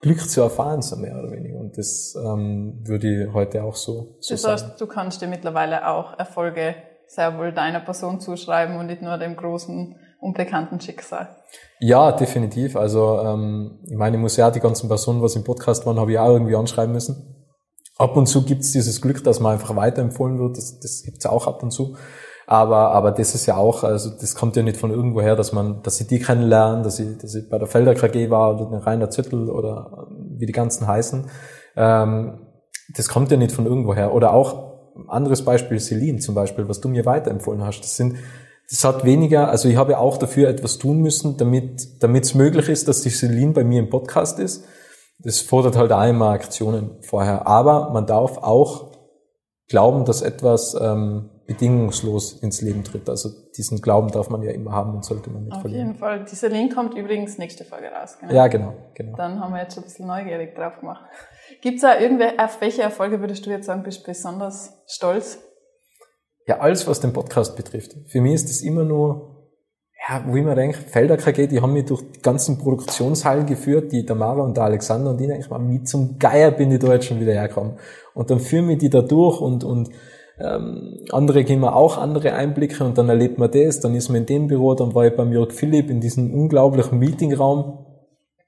Glück 0.00 0.28
zu 0.28 0.42
erfahren, 0.42 0.82
so 0.82 0.96
mehr 0.96 1.18
oder 1.18 1.30
weniger. 1.30 1.58
Und 1.58 1.78
das 1.78 2.14
ähm, 2.22 2.80
würde 2.84 3.24
ich 3.24 3.32
heute 3.32 3.64
auch 3.64 3.74
so, 3.74 4.16
so 4.20 4.34
Das 4.34 4.46
heißt, 4.46 4.66
sagen. 4.66 4.74
du 4.78 4.86
kannst 4.86 5.22
dir 5.22 5.28
mittlerweile 5.28 5.88
auch 5.88 6.18
Erfolge 6.18 6.74
sehr 7.06 7.38
wohl 7.38 7.52
deiner 7.52 7.80
Person 7.80 8.20
zuschreiben 8.20 8.76
und 8.76 8.86
nicht 8.86 9.02
nur 9.02 9.16
dem 9.18 9.36
großen, 9.36 9.96
unbekannten 10.20 10.80
Schicksal. 10.80 11.36
Ja, 11.80 12.12
definitiv. 12.12 12.76
Also 12.76 13.18
ähm, 13.18 13.80
ich 13.86 13.96
meine, 13.96 14.16
ich 14.16 14.20
muss 14.20 14.36
ja 14.36 14.50
die 14.50 14.60
ganzen 14.60 14.88
Personen, 14.88 15.22
was 15.22 15.36
im 15.36 15.44
Podcast 15.44 15.86
waren, 15.86 15.98
habe 15.98 16.12
ich 16.12 16.18
auch 16.18 16.32
irgendwie 16.32 16.54
anschreiben 16.54 16.92
müssen. 16.92 17.39
Ab 18.00 18.16
und 18.16 18.26
zu 18.26 18.44
gibt's 18.44 18.72
dieses 18.72 19.02
Glück, 19.02 19.22
dass 19.24 19.40
man 19.40 19.52
einfach 19.52 19.76
weiterempfohlen 19.76 20.38
wird. 20.38 20.56
Das, 20.56 20.80
das 20.80 21.02
gibt's 21.02 21.26
auch 21.26 21.46
ab 21.46 21.62
und 21.62 21.70
zu. 21.70 21.96
Aber, 22.46 22.92
aber 22.92 23.12
das 23.12 23.34
ist 23.34 23.44
ja 23.44 23.58
auch, 23.58 23.84
also 23.84 24.08
das 24.08 24.34
kommt 24.34 24.56
ja 24.56 24.62
nicht 24.62 24.78
von 24.78 24.90
irgendwoher, 24.90 25.36
dass 25.36 25.52
man, 25.52 25.82
dass 25.82 26.00
ich 26.00 26.06
die 26.06 26.18
kennenlernen, 26.18 26.82
dass 26.82 26.98
ich, 26.98 27.18
dass 27.18 27.34
ich 27.34 27.50
bei 27.50 27.58
der 27.58 27.68
Felder 27.68 27.94
KG 27.94 28.30
war 28.30 28.54
oder 28.54 28.70
den 28.70 28.80
Rainer 28.80 29.10
Züttel 29.10 29.50
oder 29.50 30.08
wie 30.18 30.46
die 30.46 30.52
ganzen 30.52 30.86
heißen. 30.86 31.26
Ähm, 31.76 32.46
das 32.96 33.08
kommt 33.08 33.30
ja 33.30 33.36
nicht 33.36 33.52
von 33.52 33.66
irgendwoher. 33.66 34.14
Oder 34.14 34.32
auch 34.32 34.70
anderes 35.08 35.44
Beispiel, 35.44 35.78
Celine 35.78 36.20
zum 36.20 36.34
Beispiel, 36.34 36.68
was 36.70 36.80
du 36.80 36.88
mir 36.88 37.04
weiterempfohlen 37.04 37.62
hast. 37.62 37.80
Das 37.80 37.96
sind, 37.96 38.16
das 38.70 38.82
hat 38.82 39.04
weniger, 39.04 39.50
also 39.50 39.68
ich 39.68 39.76
habe 39.76 39.92
ja 39.92 39.98
auch 39.98 40.16
dafür 40.16 40.48
etwas 40.48 40.78
tun 40.78 41.02
müssen, 41.02 41.36
damit, 41.36 42.02
damit 42.02 42.24
es 42.24 42.34
möglich 42.34 42.70
ist, 42.70 42.88
dass 42.88 43.02
die 43.02 43.10
Celine 43.10 43.52
bei 43.52 43.62
mir 43.62 43.80
im 43.80 43.90
Podcast 43.90 44.38
ist. 44.38 44.64
Das 45.22 45.40
fordert 45.40 45.76
halt 45.76 45.92
auch 45.92 46.06
immer 46.06 46.30
Aktionen 46.30 47.02
vorher. 47.02 47.46
Aber 47.46 47.90
man 47.90 48.06
darf 48.06 48.38
auch 48.38 48.90
glauben, 49.68 50.04
dass 50.04 50.22
etwas 50.22 50.74
ähm, 50.80 51.30
bedingungslos 51.46 52.32
ins 52.34 52.60
Leben 52.62 52.84
tritt. 52.84 53.08
Also 53.08 53.28
diesen 53.56 53.80
Glauben 53.80 54.10
darf 54.10 54.30
man 54.30 54.42
ja 54.42 54.52
immer 54.52 54.72
haben 54.72 54.94
und 54.94 55.04
sollte 55.04 55.30
man 55.30 55.44
nicht 55.44 55.54
Auf 55.54 55.62
verlieren. 55.62 55.88
jeden 55.88 55.98
Fall. 55.98 56.24
Dieser 56.24 56.48
Link 56.48 56.74
kommt 56.74 56.94
übrigens 56.94 57.38
nächste 57.38 57.64
Folge 57.64 57.88
raus. 57.88 58.18
Genau. 58.20 58.32
Ja, 58.32 58.46
genau, 58.48 58.74
genau. 58.94 59.16
Dann 59.16 59.40
haben 59.40 59.52
wir 59.52 59.62
jetzt 59.62 59.74
schon 59.74 59.82
ein 59.82 59.86
bisschen 59.86 60.06
neugierig 60.06 60.54
drauf 60.54 60.78
gemacht. 60.78 61.04
Gibt 61.60 61.76
es 61.76 61.82
da 61.82 61.98
irgendwelche, 61.98 62.38
auf 62.38 62.60
welche 62.60 62.82
Erfolge 62.82 63.20
würdest 63.20 63.44
du 63.46 63.50
jetzt 63.50 63.66
sagen, 63.66 63.82
bist 63.82 64.02
du 64.02 64.06
besonders 64.06 64.72
stolz? 64.86 65.38
Ja, 66.46 66.58
alles, 66.58 66.86
was 66.86 67.00
den 67.00 67.12
Podcast 67.12 67.56
betrifft. 67.56 67.94
Für 68.08 68.20
mich 68.20 68.34
ist 68.34 68.48
das 68.48 68.60
immer 68.60 68.84
nur, 68.84 69.29
wo 70.26 70.36
ich 70.36 70.44
mir 70.44 70.54
denke, 70.54 70.78
Felder 70.78 71.16
KG, 71.16 71.46
die 71.46 71.60
haben 71.60 71.72
mich 71.72 71.86
durch 71.86 72.02
die 72.12 72.20
ganzen 72.20 72.58
Produktionshallen 72.58 73.46
geführt, 73.46 73.92
die 73.92 74.04
Tamara 74.04 74.42
und 74.42 74.56
der 74.56 74.64
Alexander 74.64 75.10
und 75.10 75.20
die 75.20 75.26
denke 75.26 75.42
ich 75.44 75.50
mal, 75.50 75.60
wie 75.68 75.82
zum 75.84 76.18
Geier 76.18 76.50
bin 76.50 76.72
ich 76.72 76.80
da 76.80 76.92
jetzt 76.92 77.06
schon 77.06 77.20
wieder 77.20 77.32
hergekommen. 77.32 77.74
Und 78.14 78.30
dann 78.30 78.40
führen 78.40 78.68
wir 78.68 78.76
die 78.76 78.90
da 78.90 79.02
durch 79.02 79.40
und, 79.40 79.62
und 79.62 79.90
ähm, 80.40 80.98
andere 81.12 81.44
geben 81.44 81.60
mir 81.60 81.76
auch 81.76 81.98
andere 81.98 82.32
Einblicke 82.32 82.82
und 82.82 82.96
dann 82.98 83.08
erlebt 83.08 83.38
man 83.38 83.50
das, 83.50 83.80
dann 83.80 83.94
ist 83.94 84.08
man 84.08 84.22
in 84.22 84.26
dem 84.26 84.46
Büro, 84.48 84.74
dann 84.74 84.94
war 84.94 85.06
ich 85.06 85.14
beim 85.14 85.32
Jörg 85.32 85.52
Philipp 85.52 85.90
in 85.90 86.00
diesem 86.00 86.32
unglaublichen 86.32 86.98
Meetingraum, 86.98 87.86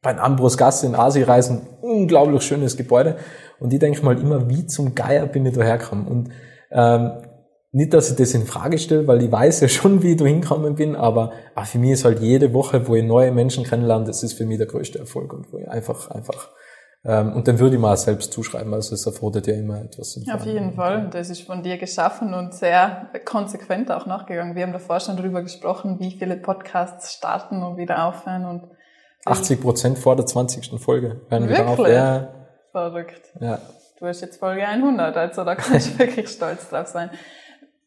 bei 0.00 0.18
Ambros 0.18 0.56
Gasse 0.56 0.86
in 0.86 0.94
Asi 0.94 1.22
reisen, 1.22 1.62
unglaublich 1.80 2.42
schönes 2.42 2.76
Gebäude. 2.76 3.16
Und 3.60 3.72
ich 3.72 3.78
denke 3.78 4.04
mal 4.04 4.18
immer, 4.18 4.48
wie 4.48 4.66
zum 4.66 4.94
Geier 4.94 5.26
bin 5.26 5.46
ich 5.46 5.54
da 5.54 5.62
hergekommen. 5.62 6.08
Und 6.08 6.30
ähm, 6.72 7.12
nicht, 7.72 7.94
dass 7.94 8.10
ich 8.10 8.16
das 8.16 8.34
in 8.34 8.46
Frage 8.46 8.78
stelle, 8.78 9.06
weil 9.06 9.22
ich 9.22 9.32
weiß 9.32 9.60
ja 9.60 9.68
schon, 9.68 10.02
wie 10.02 10.12
ich 10.12 10.16
da 10.16 10.24
hingekommen 10.24 10.74
bin, 10.74 10.94
aber, 10.94 11.32
aber 11.54 11.66
für 11.66 11.78
mich 11.78 11.92
ist 11.92 12.04
halt 12.04 12.20
jede 12.20 12.52
Woche, 12.52 12.86
wo 12.86 12.94
ich 12.94 13.04
neue 13.04 13.32
Menschen 13.32 13.64
kennenlerne, 13.64 14.04
das 14.04 14.22
ist 14.22 14.34
für 14.34 14.44
mich 14.44 14.58
der 14.58 14.66
größte 14.66 14.98
Erfolg 14.98 15.32
und 15.32 15.52
wo 15.52 15.58
ich 15.58 15.68
einfach, 15.68 16.10
einfach 16.10 16.50
ähm, 17.04 17.32
und 17.32 17.48
dann 17.48 17.58
würde 17.58 17.74
ich 17.74 17.82
mal 17.82 17.96
selbst 17.96 18.32
zuschreiben, 18.32 18.72
also 18.72 18.94
es 18.94 19.04
erfordert 19.06 19.48
ja 19.48 19.54
immer 19.54 19.80
etwas. 19.80 20.16
Im 20.16 20.30
Auf 20.32 20.46
jeden 20.46 20.74
Fall, 20.74 21.10
das 21.10 21.30
ist 21.30 21.42
von 21.42 21.62
dir 21.64 21.76
geschaffen 21.76 22.32
und 22.32 22.54
sehr 22.54 23.10
konsequent 23.24 23.90
auch 23.90 24.06
nachgegangen. 24.06 24.54
Wir 24.54 24.62
haben 24.62 24.72
davor 24.72 25.00
schon 25.00 25.16
darüber 25.16 25.42
gesprochen, 25.42 25.98
wie 25.98 26.12
viele 26.12 26.36
Podcasts 26.36 27.12
starten 27.12 27.64
und 27.64 27.76
wieder 27.76 28.06
aufhören 28.06 28.44
und 28.44 28.68
80 29.24 29.60
Prozent 29.60 29.98
vor 29.98 30.14
der 30.14 30.26
20. 30.26 30.80
Folge 30.80 31.20
werden 31.28 31.48
wieder 31.48 31.66
auf. 31.68 31.78
Ja. 31.88 32.34
Verrückt. 32.70 33.32
Ja. 33.40 33.58
Du 33.98 34.06
hast 34.06 34.20
jetzt 34.20 34.38
Folge 34.38 34.66
100, 34.66 35.16
also 35.16 35.44
da 35.44 35.54
kannst 35.54 35.94
du 35.94 35.98
wirklich 35.98 36.28
stolz 36.28 36.68
drauf 36.68 36.86
sein. 36.88 37.10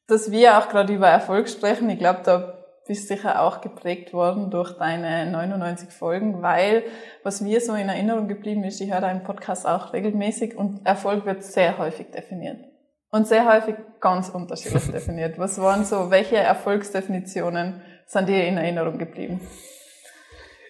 Dass 0.07 0.31
wir 0.31 0.57
auch 0.57 0.69
gerade 0.69 0.93
über 0.93 1.07
Erfolg 1.07 1.49
sprechen, 1.49 1.89
ich 1.89 1.99
glaube, 1.99 2.21
da 2.23 2.55
bist 2.87 3.07
sicher 3.07 3.41
auch 3.41 3.61
geprägt 3.61 4.13
worden 4.13 4.51
durch 4.51 4.77
deine 4.77 5.29
99 5.31 5.89
Folgen, 5.89 6.43
weil 6.43 6.83
was 7.23 7.41
mir 7.41 7.59
so 7.59 7.73
in 7.73 7.89
Erinnerung 7.89 8.27
geblieben 8.27 8.63
ist, 8.63 8.79
ich 8.79 8.91
höre 8.91 9.01
deinen 9.01 9.23
Podcast 9.23 9.65
auch 9.65 9.93
regelmäßig 9.93 10.55
und 10.55 10.85
Erfolg 10.85 11.25
wird 11.25 11.43
sehr 11.43 11.79
häufig 11.79 12.11
definiert. 12.11 12.63
Und 13.09 13.27
sehr 13.27 13.51
häufig 13.51 13.75
ganz 13.99 14.29
unterschiedlich 14.29 14.85
definiert. 14.91 15.39
Was 15.39 15.59
waren 15.59 15.85
so, 15.85 16.11
welche 16.11 16.37
Erfolgsdefinitionen 16.37 17.81
sind 18.05 18.29
dir 18.29 18.45
in 18.45 18.57
Erinnerung 18.57 18.97
geblieben? 18.97 19.41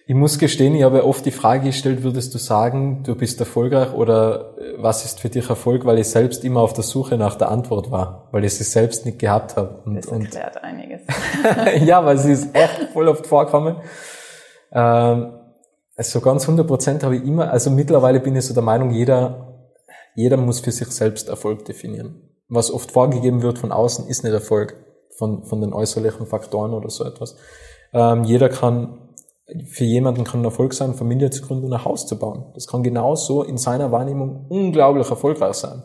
Ich 0.08 0.14
muss 0.14 0.38
gestehen, 0.38 0.76
ich 0.76 0.84
habe 0.84 1.04
oft 1.04 1.26
die 1.26 1.32
Frage 1.32 1.64
gestellt, 1.64 2.04
würdest 2.04 2.32
du 2.32 2.38
sagen, 2.38 3.02
du 3.02 3.16
bist 3.16 3.40
erfolgreich 3.40 3.92
oder 3.92 4.56
äh, 4.56 4.74
was 4.76 5.04
ist 5.04 5.18
für 5.18 5.28
dich 5.28 5.48
Erfolg, 5.48 5.84
weil 5.84 5.98
ich 5.98 6.08
selbst 6.08 6.44
immer 6.44 6.60
auf 6.60 6.72
der 6.72 6.84
Suche 6.84 7.16
nach 7.16 7.34
der 7.34 7.50
Antwort 7.50 7.90
war, 7.90 8.28
weil 8.30 8.44
ich 8.44 8.54
sie 8.54 8.62
selbst 8.62 9.04
nicht 9.04 9.18
gehabt 9.18 9.56
habe. 9.56 9.82
Und, 9.84 9.96
das 9.96 10.06
erklärt 10.06 10.56
und, 10.56 10.62
einiges. 10.62 11.00
ja, 11.84 12.04
weil 12.04 12.18
sie 12.18 12.30
ist 12.30 12.54
echt 12.54 12.90
voll 12.92 13.08
oft 13.08 13.26
vorkommen. 13.26 13.78
Ähm, 14.70 15.32
also 15.96 16.20
ganz 16.20 16.42
100 16.42 16.68
Prozent 16.68 17.02
habe 17.02 17.16
ich 17.16 17.24
immer, 17.24 17.50
also 17.50 17.70
mittlerweile 17.70 18.20
bin 18.20 18.36
ich 18.36 18.46
so 18.46 18.54
der 18.54 18.62
Meinung, 18.62 18.92
jeder, 18.92 19.56
jeder 20.14 20.36
muss 20.36 20.60
für 20.60 20.70
sich 20.70 20.88
selbst 20.88 21.28
Erfolg 21.28 21.64
definieren. 21.64 22.30
Was 22.48 22.70
oft 22.70 22.92
vorgegeben 22.92 23.42
wird 23.42 23.58
von 23.58 23.72
außen, 23.72 24.06
ist 24.06 24.22
nicht 24.22 24.32
Erfolg 24.32 24.76
von, 25.18 25.42
von 25.42 25.60
den 25.60 25.72
äußerlichen 25.72 26.26
Faktoren 26.26 26.74
oder 26.74 26.90
so 26.90 27.04
etwas. 27.04 27.36
Ähm, 27.92 28.22
jeder 28.22 28.48
kann 28.48 29.05
für 29.64 29.84
jemanden 29.84 30.24
kann 30.24 30.40
ein 30.40 30.44
Erfolg 30.44 30.74
sein, 30.74 30.94
Familie 30.94 31.30
zu 31.30 31.42
gründen 31.42 31.66
und 31.66 31.72
ein 31.72 31.84
Haus 31.84 32.06
zu 32.06 32.18
bauen. 32.18 32.46
Das 32.54 32.66
kann 32.66 32.82
genauso 32.82 33.42
in 33.44 33.58
seiner 33.58 33.92
Wahrnehmung 33.92 34.46
unglaublich 34.48 35.08
erfolgreich 35.08 35.54
sein. 35.54 35.82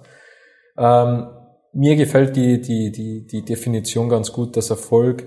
Ähm, 0.78 1.28
mir 1.74 1.96
gefällt 1.96 2.36
die, 2.36 2.60
die, 2.60 2.92
die, 2.92 3.28
die 3.28 3.46
Definition 3.46 4.10
ganz 4.10 4.34
gut, 4.34 4.58
dass 4.58 4.70
Erfolg 4.70 5.26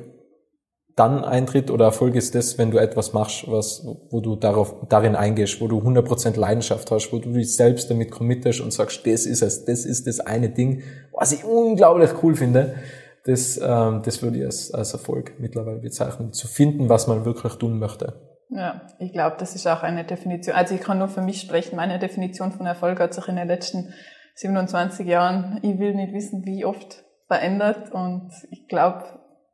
dann 0.97 1.25
eintritt 1.25 1.71
oder 1.71 1.87
Erfolg 1.87 2.15
ist 2.15 2.35
das, 2.35 2.57
wenn 2.59 2.71
du 2.71 2.79
etwas 2.79 3.13
machst, 3.13 3.51
was, 3.51 3.85
wo 4.11 4.21
du 4.21 4.37
darauf, 4.37 4.77
darin 4.89 5.17
eingehst, 5.17 5.61
wo 5.61 5.67
du 5.67 5.79
100% 5.79 6.39
Leidenschaft 6.39 6.91
hast, 6.91 7.13
wo 7.13 7.19
du 7.19 7.33
dich 7.33 7.55
selbst 7.55 7.91
damit 7.91 8.11
committest 8.11 8.61
und 8.61 8.73
sagst, 8.73 9.05
das 9.07 9.27
ist 9.27 9.43
es, 9.43 9.65
das 9.65 9.85
ist 9.85 10.07
das 10.07 10.21
eine 10.21 10.51
Ding, 10.51 10.83
was 11.13 11.33
ich 11.33 11.45
unglaublich 11.45 12.11
cool 12.23 12.37
finde 12.37 12.75
das, 13.25 13.57
ähm, 13.57 14.03
das 14.05 14.23
würde 14.23 14.39
ich 14.39 14.45
als, 14.45 14.73
als 14.73 14.93
Erfolg 14.93 15.35
mittlerweile 15.39 15.81
bezeichnen, 15.81 16.33
zu 16.33 16.47
finden, 16.47 16.89
was 16.89 17.07
man 17.07 17.25
wirklich 17.25 17.55
tun 17.55 17.79
möchte. 17.79 18.21
Ja, 18.51 18.83
ich 18.99 19.13
glaube, 19.13 19.37
das 19.39 19.55
ist 19.55 19.67
auch 19.67 19.83
eine 19.83 20.05
Definition. 20.05 20.55
Also 20.55 20.75
ich 20.75 20.81
kann 20.81 20.99
nur 20.99 21.09
für 21.09 21.23
mich 21.23 21.41
sprechen. 21.41 21.77
Meine 21.77 21.99
Definition 21.99 22.53
von 22.53 22.67
Erfolg 22.67 23.01
hat 23.01 23.15
sich 23.15 23.27
in 23.29 23.37
den 23.37 23.49
letzten 23.49 23.95
27 24.37 25.07
Jahren, 25.07 25.59
ich 25.63 25.79
will 25.79 25.95
nicht 25.95 26.13
wissen, 26.13 26.45
wie 26.45 26.65
oft 26.65 27.05
verändert. 27.27 27.93
Und 27.93 28.31
ich 28.51 28.69
glaube, 28.69 29.05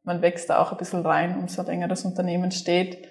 man 0.02 0.20
wächst 0.22 0.50
da 0.50 0.58
auch 0.58 0.72
ein 0.72 0.78
bisschen 0.78 1.06
rein, 1.06 1.38
umso 1.38 1.62
länger 1.62 1.88
das 1.88 2.04
Unternehmen 2.04 2.50
steht. 2.50 3.06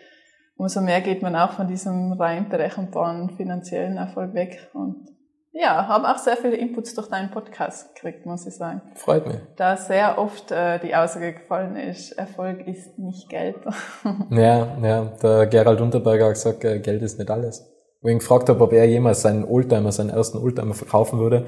Umso 0.57 0.81
mehr 0.81 0.99
geht 0.99 1.21
man 1.21 1.35
auch 1.37 1.53
von 1.53 1.67
diesem 1.67 2.11
rein 2.13 2.49
berechenbaren 2.49 3.29
finanziellen 3.37 3.95
Erfolg 3.95 4.33
weg. 4.33 4.69
Und 4.73 5.07
ja, 5.51 5.87
habe 5.87 6.07
auch 6.07 6.17
sehr 6.17 6.37
viele 6.37 6.55
Inputs 6.55 6.93
durch 6.93 7.07
deinen 7.07 7.31
Podcast 7.31 7.95
gekriegt, 7.95 8.25
muss 8.25 8.45
ich 8.45 8.55
sagen. 8.55 8.81
Freut 8.95 9.27
mich. 9.27 9.37
Da 9.55 9.77
sehr 9.77 10.17
oft 10.19 10.51
äh, 10.51 10.79
die 10.79 10.95
Aussage 10.95 11.33
gefallen 11.33 11.75
ist, 11.75 12.11
Erfolg 12.11 12.67
ist 12.67 12.99
nicht 12.99 13.29
Geld. 13.29 13.57
ja, 14.29 14.77
ja, 14.81 15.05
der 15.21 15.47
Gerald 15.47 15.81
Unterberger 15.81 16.25
hat 16.25 16.33
gesagt, 16.33 16.63
äh, 16.63 16.79
Geld 16.79 17.01
ist 17.01 17.17
nicht 17.17 17.31
alles. 17.31 17.67
Wo 18.01 18.07
ich 18.07 18.13
ihn 18.13 18.19
gefragt 18.19 18.47
habe, 18.49 18.63
ob 18.63 18.73
er 18.73 18.85
jemals 18.85 19.23
seinen 19.23 19.43
Oldtimer, 19.43 19.91
seinen 19.91 20.11
ersten 20.11 20.37
Oldtimer 20.37 20.75
verkaufen 20.75 21.19
würde, 21.19 21.47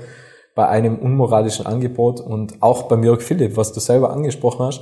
bei 0.56 0.68
einem 0.68 0.98
unmoralischen 1.00 1.66
Angebot 1.66 2.20
und 2.20 2.62
auch 2.62 2.84
beim 2.84 3.04
Jörg 3.04 3.22
Philipp, 3.22 3.56
was 3.56 3.72
du 3.72 3.80
selber 3.80 4.12
angesprochen 4.12 4.66
hast, 4.66 4.82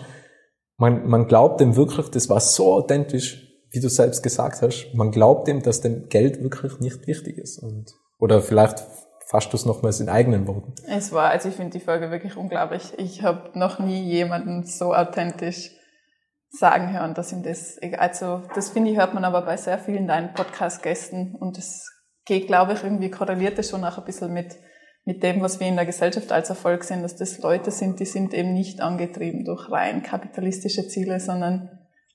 man, 0.78 1.08
man 1.08 1.28
glaubt 1.28 1.60
dem 1.60 1.76
wirklich, 1.76 2.10
das 2.10 2.30
war 2.30 2.40
so 2.40 2.74
authentisch, 2.74 3.46
wie 3.72 3.82
du 3.82 3.90
selbst 3.90 4.24
gesagt 4.24 4.62
hast, 4.62 4.94
man 4.96 5.12
glaubt 5.12 5.48
dem, 5.48 5.62
dass 5.62 5.82
dem 5.82 6.08
Geld 6.08 6.42
wirklich 6.42 6.80
nicht 6.80 7.06
wichtig 7.06 7.38
ist. 7.38 7.60
Und, 7.60 7.94
oder 8.18 8.42
vielleicht 8.42 8.84
fasst 9.30 9.54
du 9.54 9.58
es 9.58 9.66
nochmals 9.66 10.00
in 10.00 10.10
eigenen 10.10 10.48
Worten. 10.48 10.74
Es 10.88 11.12
war, 11.12 11.30
also 11.30 11.50
ich 11.50 11.56
finde 11.56 11.78
die 11.78 11.84
Folge 11.84 12.10
wirklich 12.10 12.36
unglaublich. 12.36 12.94
Ich 12.98 13.22
habe 13.22 13.58
noch 13.58 13.80
nie 13.80 14.02
jemanden 14.02 14.64
so 14.64 14.94
authentisch 14.94 15.72
sagen 16.50 16.92
hören, 16.92 17.14
dass 17.14 17.32
ihm 17.32 17.44
das, 17.44 17.78
also 17.98 18.42
das 18.56 18.70
finde 18.70 18.90
ich, 18.90 18.98
hört 18.98 19.14
man 19.14 19.24
aber 19.24 19.44
bei 19.44 19.56
sehr 19.56 19.78
vielen 19.78 20.08
deinen 20.08 20.34
Podcast-Gästen 20.34 21.36
und 21.36 21.58
das 21.58 21.88
geht, 22.26 22.48
glaube 22.48 22.74
ich, 22.74 22.84
irgendwie 22.84 23.12
korreliert 23.12 23.60
das 23.60 23.70
schon 23.70 23.86
auch 23.86 24.00
ein 24.00 24.04
bisschen 24.04 24.34
mit, 24.34 24.56
mit 25.06 25.22
dem, 25.22 25.42
was 25.42 25.60
wir 25.60 25.68
in 25.68 25.76
der 25.76 25.86
Gesellschaft 25.86 26.32
als 26.32 26.50
Erfolg 26.50 26.84
sehen, 26.84 27.04
dass 27.04 27.16
das 27.16 27.38
Leute 27.38 27.70
sind, 27.70 28.00
die 28.00 28.06
sind 28.06 28.34
eben 28.34 28.54
nicht 28.54 28.82
angetrieben 28.82 29.46
durch 29.46 29.70
rein 29.70 30.02
kapitalistische 30.02 30.88
Ziele, 30.88 31.20
sondern 31.20 31.70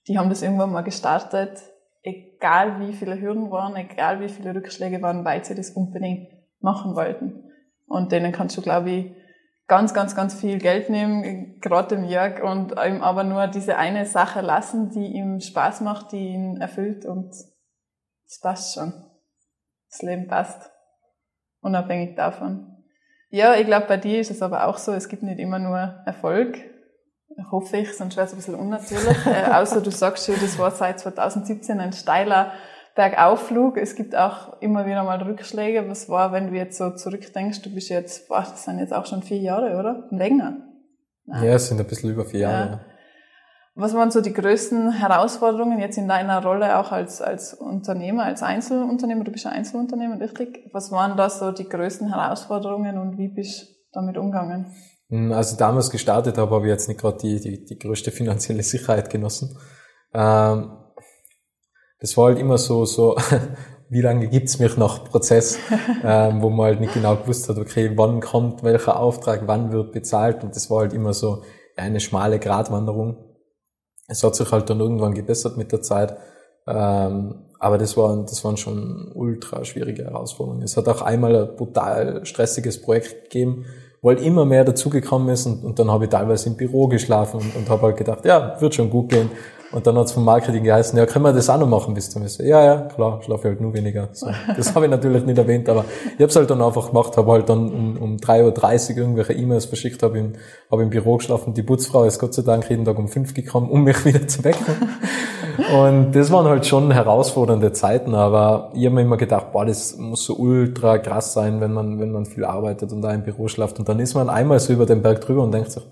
die 0.09 0.18
haben 0.18 0.31
das 0.31 0.42
irgendwann 0.42 0.72
mal 0.72 0.83
gestartet, 0.83 1.62
egal 2.03 2.81
wie 2.81 2.92
viele 2.92 3.20
Hürden 3.20 3.53
waren, 3.53 3.77
egal 3.77 4.20
wie 4.20 4.29
viele 4.29 4.53
Rückschläge 4.53 5.00
waren, 5.00 5.24
weil 5.24 5.44
sie 5.44 5.55
das 5.55 5.70
unbedingt 5.70 6.34
machen 6.64 6.96
wollten. 6.96 7.44
Und 7.87 8.11
denen 8.11 8.33
kannst 8.33 8.57
du, 8.57 8.62
glaube 8.62 8.90
ich, 8.90 9.16
ganz, 9.68 9.94
ganz, 9.94 10.16
ganz 10.16 10.35
viel 10.35 10.59
Geld 10.59 10.90
nehmen, 10.90 11.61
gerade 11.61 11.94
dem 11.94 12.05
Jörg, 12.05 12.42
und 12.42 12.72
ihm 12.72 13.03
aber 13.03 13.22
nur 13.22 13.46
diese 13.46 13.77
eine 13.77 14.07
Sache 14.07 14.40
lassen, 14.40 14.90
die 14.90 15.12
ihm 15.12 15.40
Spaß 15.40 15.83
macht, 15.83 16.12
die 16.12 16.29
ihn 16.29 16.61
erfüllt 16.61 17.05
und 17.05 17.31
es 18.27 18.40
passt 18.40 18.74
schon. 18.74 18.92
Das 19.90 20.03
Leben 20.03 20.27
passt. 20.27 20.70
Unabhängig 21.61 22.16
davon. 22.16 22.85
Ja, 23.31 23.55
ich 23.55 23.66
glaube, 23.66 23.87
bei 23.87 23.96
dir 23.96 24.20
ist 24.20 24.31
es 24.31 24.42
aber 24.42 24.66
auch 24.66 24.79
so, 24.79 24.92
es 24.92 25.09
gibt 25.09 25.22
nicht 25.22 25.38
immer 25.38 25.59
nur 25.59 25.79
Erfolg. 26.05 26.59
hoffe 27.50 27.79
ich, 27.79 27.96
sonst 27.96 28.16
wäre 28.16 28.27
es 28.27 28.33
ein 28.33 28.37
bisschen 28.37 28.55
unnatürlich. 28.55 29.27
äh, 29.27 29.50
außer 29.53 29.81
du 29.81 29.90
sagst 29.90 30.27
schon, 30.27 30.37
das 30.40 30.59
war 30.59 30.70
seit 30.70 31.00
2017 31.00 31.81
ein 31.81 31.92
steiler 31.92 32.53
Bergaufflug. 32.94 33.76
Es 33.76 33.96
gibt 33.96 34.16
auch 34.16 34.61
immer 34.61 34.87
wieder 34.87 35.02
mal 35.02 35.20
Rückschläge. 35.20 35.88
Was 35.88 36.09
war, 36.09 36.33
wenn 36.33 36.48
du 36.48 36.54
jetzt 36.54 36.78
so 36.78 36.90
zurückdenkst, 36.90 37.62
du 37.62 37.74
bist 37.74 37.88
jetzt, 37.88 38.28
boah, 38.28 38.40
das 38.40 38.64
sind 38.64 38.78
jetzt 38.78 38.94
auch 38.94 39.07
schon 39.07 39.22
vier 39.22 39.38
Jahre, 39.38 39.78
oder? 39.78 40.07
Länger. 40.11 40.59
Nein. 41.26 41.44
Ja, 41.44 41.54
es 41.54 41.68
sind 41.68 41.80
ein 41.80 41.87
bisschen 41.87 42.11
über 42.11 42.24
vier 42.24 42.40
Jahre. 42.40 42.70
Ja. 42.70 42.80
Was 43.76 43.92
waren 43.92 44.12
so 44.12 44.20
die 44.20 44.33
größten 44.33 44.92
Herausforderungen 44.92 45.80
jetzt 45.80 45.98
in 45.98 46.07
deiner 46.07 46.40
Rolle 46.44 46.78
auch 46.78 46.92
als, 46.92 47.20
als 47.20 47.54
Unternehmer, 47.54 48.22
als 48.22 48.44
Einzelunternehmer? 48.44 49.24
Du 49.24 49.33
bist 49.33 49.44
ja 49.44 49.50
Einzelunternehmer, 49.50 50.20
richtig? 50.20 50.70
Was 50.72 50.92
waren 50.92 51.16
da 51.16 51.28
so 51.28 51.50
die 51.50 51.68
größten 51.68 52.14
Herausforderungen 52.14 52.98
und 52.98 53.18
wie 53.18 53.28
bist 53.28 53.62
du 53.62 53.74
damit 53.92 54.16
umgegangen? 54.16 54.66
Hm, 55.09 55.33
als 55.33 55.52
ich 55.52 55.59
damals 55.59 55.90
gestartet 55.90 56.38
habe, 56.38 56.54
habe 56.54 56.66
ich 56.66 56.70
jetzt 56.70 56.87
nicht 56.87 57.00
gerade 57.00 57.18
die, 57.18 57.40
die, 57.40 57.64
die 57.64 57.78
größte 57.78 58.12
finanzielle 58.12 58.62
Sicherheit 58.62 59.11
genossen. 59.11 59.59
Ähm, 60.12 60.70
das 62.05 62.17
war 62.17 62.27
halt 62.27 62.38
immer 62.38 62.59
so, 62.59 62.85
so 62.85 63.17
wie 63.88 64.01
lange 64.01 64.29
gibt's 64.29 64.59
mich 64.59 64.77
noch 64.77 65.05
Prozess, 65.05 65.59
ähm, 66.05 66.43
wo 66.43 66.51
man 66.51 66.67
halt 66.67 66.81
nicht 66.81 66.95
genau 66.95 67.17
gewusst 67.17 67.49
hat, 67.49 67.59
okay, 67.59 67.93
wann 67.95 68.21
kommt 68.21 68.62
welcher 68.62 69.01
Auftrag, 69.01 69.43
wann 69.47 69.73
wird 69.73 69.93
bezahlt 69.93 70.45
und 70.45 70.55
das 70.55 70.71
war 70.71 70.81
halt 70.81 70.93
immer 70.93 71.14
so 71.14 71.43
eine 71.77 72.01
schmale 72.01 72.38
Gratwanderung 72.38 73.17
es 74.07 74.23
hat 74.23 74.35
sich 74.35 74.51
halt 74.53 74.69
dann 74.69 74.81
irgendwann 74.81 75.14
gebessert 75.14 75.57
mit 75.57 75.73
der 75.73 75.83
Zeit. 75.83 76.17
Ähm, 76.67 77.47
aber 77.59 77.79
das 77.79 77.97
waren, 77.97 78.27
das 78.27 78.45
waren 78.45 78.57
schon 78.57 79.11
ultra 79.14 79.64
schwierige 79.64 80.05
Herausforderungen. 80.05 80.62
Es 80.62 80.77
hat 80.77 80.88
auch 80.88 81.03
einmal 81.03 81.35
ein 81.37 81.57
brutal 81.57 82.25
stressiges 82.27 82.81
Projekt 82.81 83.25
gegeben, 83.25 83.64
wo 84.03 84.11
halt 84.11 84.21
immer 84.21 84.45
mehr 84.45 84.64
dazugekommen 84.64 85.29
ist 85.31 85.47
und, 85.47 85.64
und 85.64 85.79
dann 85.79 85.90
habe 85.90 86.05
ich 86.05 86.11
teilweise 86.11 86.51
im 86.51 86.57
Büro 86.57 86.88
geschlafen 86.88 87.40
und, 87.40 87.57
und 87.57 87.71
habe 87.71 87.83
halt 87.83 87.97
gedacht, 87.97 88.25
ja, 88.25 88.61
wird 88.61 88.75
schon 88.75 88.90
gut 88.90 89.11
gehen. 89.11 89.31
Und 89.75 89.89
dann 89.89 89.99
hat 89.99 90.07
es 90.07 90.13
vom 90.13 90.25
Marketing 90.25 90.63
geheißen, 90.63 90.97
ja, 90.97 91.05
können 91.05 91.25
wir 91.25 91.33
das 91.33 91.51
auch 91.51 91.59
noch 91.59 91.69
machen 91.69 91.95
bis 91.95 92.09
zum 92.09 92.23
Messe? 92.23 92.47
Ja, 92.47 92.65
ja, 92.65 92.77
klar, 92.83 93.21
schlafe 93.23 93.49
halt 93.49 93.61
nur 93.61 93.75
weniger. 93.75 94.09
So, 94.13 94.29
das 94.57 94.73
habe 94.77 94.85
ich 94.85 94.91
natürlich 94.91 95.25
nicht 95.25 95.37
erwähnt, 95.37 95.69
aber 95.69 95.85
ich 96.07 96.13
habe 96.13 96.27
es 96.27 96.37
halt 96.37 96.49
dann 96.49 96.63
einfach 96.63 96.89
gemacht, 96.89 97.17
habe 97.17 97.33
halt 97.33 97.49
dann 97.49 97.73
um, 97.73 97.97
um 97.97 98.17
3.30 98.17 98.93
Uhr 98.93 98.99
irgendwelche 98.99 99.33
E-Mails 99.33 99.65
verschickt, 99.65 100.05
habe 100.05 100.19
im, 100.19 100.33
hab 100.71 100.79
im 100.79 100.91
Büro 100.91 101.17
geschlafen. 101.17 101.55
Die 101.55 101.65
Putzfrau 101.65 102.05
ist 102.05 102.21
Gott 102.21 102.35
sei 102.35 102.43
Dank 102.43 102.71
jeden 102.71 102.85
Tag 102.85 102.97
um 102.97 103.09
fünf 103.09 103.35
gekommen, 103.35 103.69
um 103.69 103.83
mich 103.83 104.05
wieder 104.05 104.29
zu 104.29 104.45
wecken. 104.45 104.77
Und 105.75 106.13
das 106.13 106.31
waren 106.31 106.47
halt 106.47 106.67
schon 106.67 106.93
herausfordernde 106.93 107.73
Zeiten, 107.73 108.15
aber 108.15 108.71
ich 108.75 108.85
habe 108.87 108.95
mir 108.95 109.03
immer 109.03 109.17
gedacht, 109.17 109.51
boah, 109.51 109.67
das 109.67 109.97
muss 109.97 110.25
so 110.25 110.37
ultra 110.37 110.99
krass 110.99 111.33
sein, 111.33 111.61
wenn 111.61 111.73
man, 111.73 111.99
wenn 111.99 112.13
man 112.13 112.27
viel 112.27 112.45
arbeitet 112.45 112.93
und 112.93 113.03
da 113.03 113.13
im 113.13 113.25
Büro 113.25 113.49
schlaft. 113.49 113.81
Und 113.81 113.89
dann 113.89 113.99
ist 113.99 114.15
man 114.15 114.31
einmal 114.31 114.61
so 114.61 114.73
über 114.73 114.87
den 114.87 115.03
Berg 115.03 115.21
drüber 115.23 115.43
und 115.43 115.53
denkt 115.53 115.73
sich, 115.73 115.83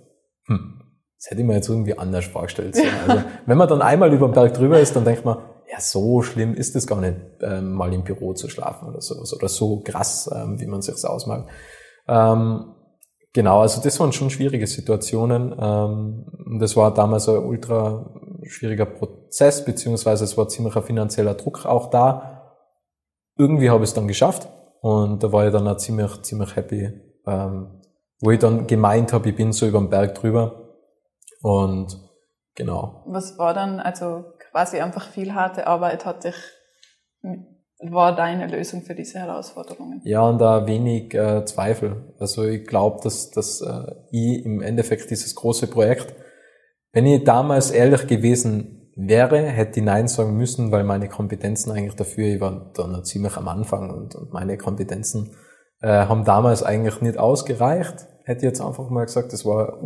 hm, 0.46 0.81
das 1.22 1.30
hätte 1.30 1.40
ich 1.40 1.46
mir 1.46 1.54
jetzt 1.54 1.68
irgendwie 1.68 1.96
anders 1.96 2.24
vorgestellt. 2.24 2.76
Also, 3.06 3.22
wenn 3.46 3.56
man 3.56 3.68
dann 3.68 3.80
einmal 3.80 4.12
über 4.12 4.26
den 4.26 4.34
Berg 4.34 4.54
drüber 4.54 4.80
ist, 4.80 4.96
dann 4.96 5.04
denkt 5.04 5.24
man, 5.24 5.38
ja, 5.70 5.78
so 5.78 6.20
schlimm 6.22 6.52
ist 6.54 6.74
es 6.74 6.84
gar 6.84 7.00
nicht, 7.00 7.16
ähm, 7.42 7.74
mal 7.74 7.94
im 7.94 8.02
Büro 8.02 8.32
zu 8.32 8.48
schlafen 8.48 8.88
oder 8.88 9.00
sowas. 9.00 9.32
Oder 9.32 9.48
so 9.48 9.82
krass, 9.84 10.28
ähm, 10.34 10.60
wie 10.60 10.66
man 10.66 10.82
sich's 10.82 11.04
ausmalt. 11.04 11.44
Ähm, 12.08 12.74
genau, 13.32 13.60
also 13.60 13.80
das 13.80 14.00
waren 14.00 14.12
schon 14.12 14.30
schwierige 14.30 14.66
Situationen. 14.66 15.54
Ähm, 15.56 16.58
das 16.58 16.76
war 16.76 16.92
damals 16.92 17.28
ein 17.28 17.38
ultra 17.38 18.20
schwieriger 18.42 18.86
Prozess, 18.86 19.64
beziehungsweise 19.64 20.24
es 20.24 20.36
war 20.36 20.48
ziemlicher 20.48 20.82
finanzieller 20.82 21.34
Druck 21.34 21.66
auch 21.66 21.90
da. 21.90 22.56
Irgendwie 23.38 23.70
habe 23.70 23.84
ich 23.84 23.90
es 23.90 23.94
dann 23.94 24.08
geschafft 24.08 24.48
und 24.80 25.22
da 25.22 25.30
war 25.30 25.46
ich 25.46 25.52
dann 25.52 25.68
auch 25.68 25.76
ziemlich, 25.76 26.20
ziemlich 26.22 26.56
happy, 26.56 26.90
ähm, 27.28 27.80
wo 28.20 28.32
ich 28.32 28.40
dann 28.40 28.66
gemeint 28.66 29.12
habe, 29.12 29.28
ich 29.28 29.36
bin 29.36 29.52
so 29.52 29.68
über 29.68 29.78
den 29.78 29.88
Berg 29.88 30.16
drüber 30.16 30.61
und 31.42 31.98
genau. 32.54 33.02
Was 33.06 33.38
war 33.38 33.54
dann, 33.54 33.80
also 33.80 34.24
quasi 34.50 34.80
einfach 34.80 35.08
viel 35.08 35.34
harte 35.34 35.66
Arbeit 35.66 36.06
hat 36.06 36.24
dich, 36.24 36.36
war 37.82 38.14
deine 38.14 38.46
Lösung 38.46 38.82
für 38.82 38.94
diese 38.94 39.18
Herausforderungen? 39.18 40.00
Ja, 40.04 40.22
und 40.22 40.38
da 40.38 40.66
wenig 40.66 41.14
äh, 41.14 41.44
Zweifel. 41.44 42.14
Also 42.18 42.44
ich 42.44 42.66
glaube, 42.66 43.00
dass, 43.02 43.30
dass 43.30 43.60
äh, 43.60 43.94
ich 44.10 44.44
im 44.44 44.62
Endeffekt 44.62 45.10
dieses 45.10 45.34
große 45.34 45.66
Projekt, 45.66 46.14
wenn 46.92 47.06
ich 47.06 47.24
damals 47.24 47.70
ehrlich 47.70 48.06
gewesen 48.06 48.92
wäre, 48.94 49.38
hätte 49.38 49.80
ich 49.80 49.86
Nein 49.86 50.06
sagen 50.06 50.36
müssen, 50.36 50.70
weil 50.70 50.84
meine 50.84 51.08
Kompetenzen 51.08 51.72
eigentlich 51.72 51.96
dafür, 51.96 52.26
ich 52.26 52.40
war 52.40 52.72
dann 52.74 52.92
noch 52.92 53.02
ziemlich 53.02 53.36
am 53.36 53.48
Anfang 53.48 53.90
und, 53.90 54.14
und 54.14 54.32
meine 54.32 54.58
Kompetenzen 54.58 55.34
äh, 55.80 55.88
haben 55.88 56.24
damals 56.24 56.62
eigentlich 56.62 57.00
nicht 57.00 57.18
ausgereicht 57.18 58.06
hätte 58.24 58.46
jetzt 58.46 58.60
einfach 58.60 58.88
mal 58.90 59.04
gesagt, 59.04 59.32
das 59.32 59.44
war 59.44 59.78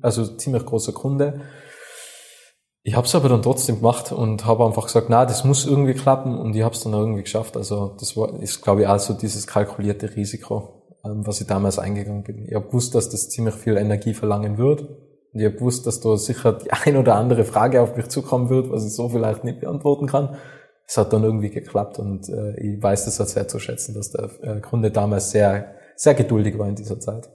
also 0.00 0.26
ziemlich 0.36 0.64
großer 0.64 0.92
Kunde. 0.92 1.40
Ich 2.84 2.96
habe 2.96 3.06
es 3.06 3.14
aber 3.14 3.28
dann 3.28 3.42
trotzdem 3.42 3.76
gemacht 3.76 4.10
und 4.10 4.44
habe 4.44 4.64
einfach 4.64 4.86
gesagt, 4.86 5.06
na, 5.08 5.24
das 5.24 5.44
muss 5.44 5.66
irgendwie 5.66 5.94
klappen 5.94 6.36
und 6.36 6.56
ich 6.56 6.62
habe 6.62 6.74
es 6.74 6.82
dann 6.82 6.92
irgendwie 6.92 7.22
geschafft. 7.22 7.56
Also 7.56 7.96
das 7.98 8.16
war, 8.16 8.40
ist 8.40 8.60
glaube 8.62 8.82
ich 8.82 8.88
auch 8.88 8.98
so 8.98 9.14
dieses 9.14 9.46
kalkulierte 9.46 10.16
Risiko, 10.16 10.82
ähm, 11.04 11.24
was 11.24 11.40
ich 11.40 11.46
damals 11.46 11.78
eingegangen 11.78 12.24
bin. 12.24 12.44
Ich 12.48 12.54
habe 12.54 12.66
gewusst, 12.66 12.94
dass 12.96 13.08
das 13.08 13.28
ziemlich 13.28 13.54
viel 13.54 13.76
Energie 13.76 14.14
verlangen 14.14 14.58
wird 14.58 14.82
und 15.32 15.40
ich 15.40 15.46
habe 15.46 15.56
gewusst, 15.56 15.86
dass 15.86 16.00
da 16.00 16.16
sicher 16.16 16.52
die 16.54 16.72
ein 16.84 16.96
oder 16.96 17.14
andere 17.14 17.44
Frage 17.44 17.80
auf 17.80 17.96
mich 17.96 18.08
zukommen 18.08 18.50
wird, 18.50 18.70
was 18.70 18.84
ich 18.84 18.94
so 18.94 19.08
vielleicht 19.08 19.44
nicht 19.44 19.60
beantworten 19.60 20.06
kann. 20.06 20.36
Es 20.86 20.96
hat 20.96 21.12
dann 21.12 21.22
irgendwie 21.22 21.50
geklappt 21.50 21.98
und 21.98 22.28
äh, 22.28 22.58
ich 22.60 22.82
weiß 22.82 23.04
das 23.04 23.16
sehr 23.16 23.46
zu 23.46 23.58
schätzen, 23.60 23.94
dass 23.94 24.10
der 24.10 24.28
äh, 24.42 24.60
Kunde 24.60 24.90
damals 24.90 25.30
sehr, 25.30 25.76
sehr 25.94 26.14
geduldig 26.14 26.58
war 26.58 26.68
in 26.68 26.74
dieser 26.74 26.98
Zeit. 26.98 27.30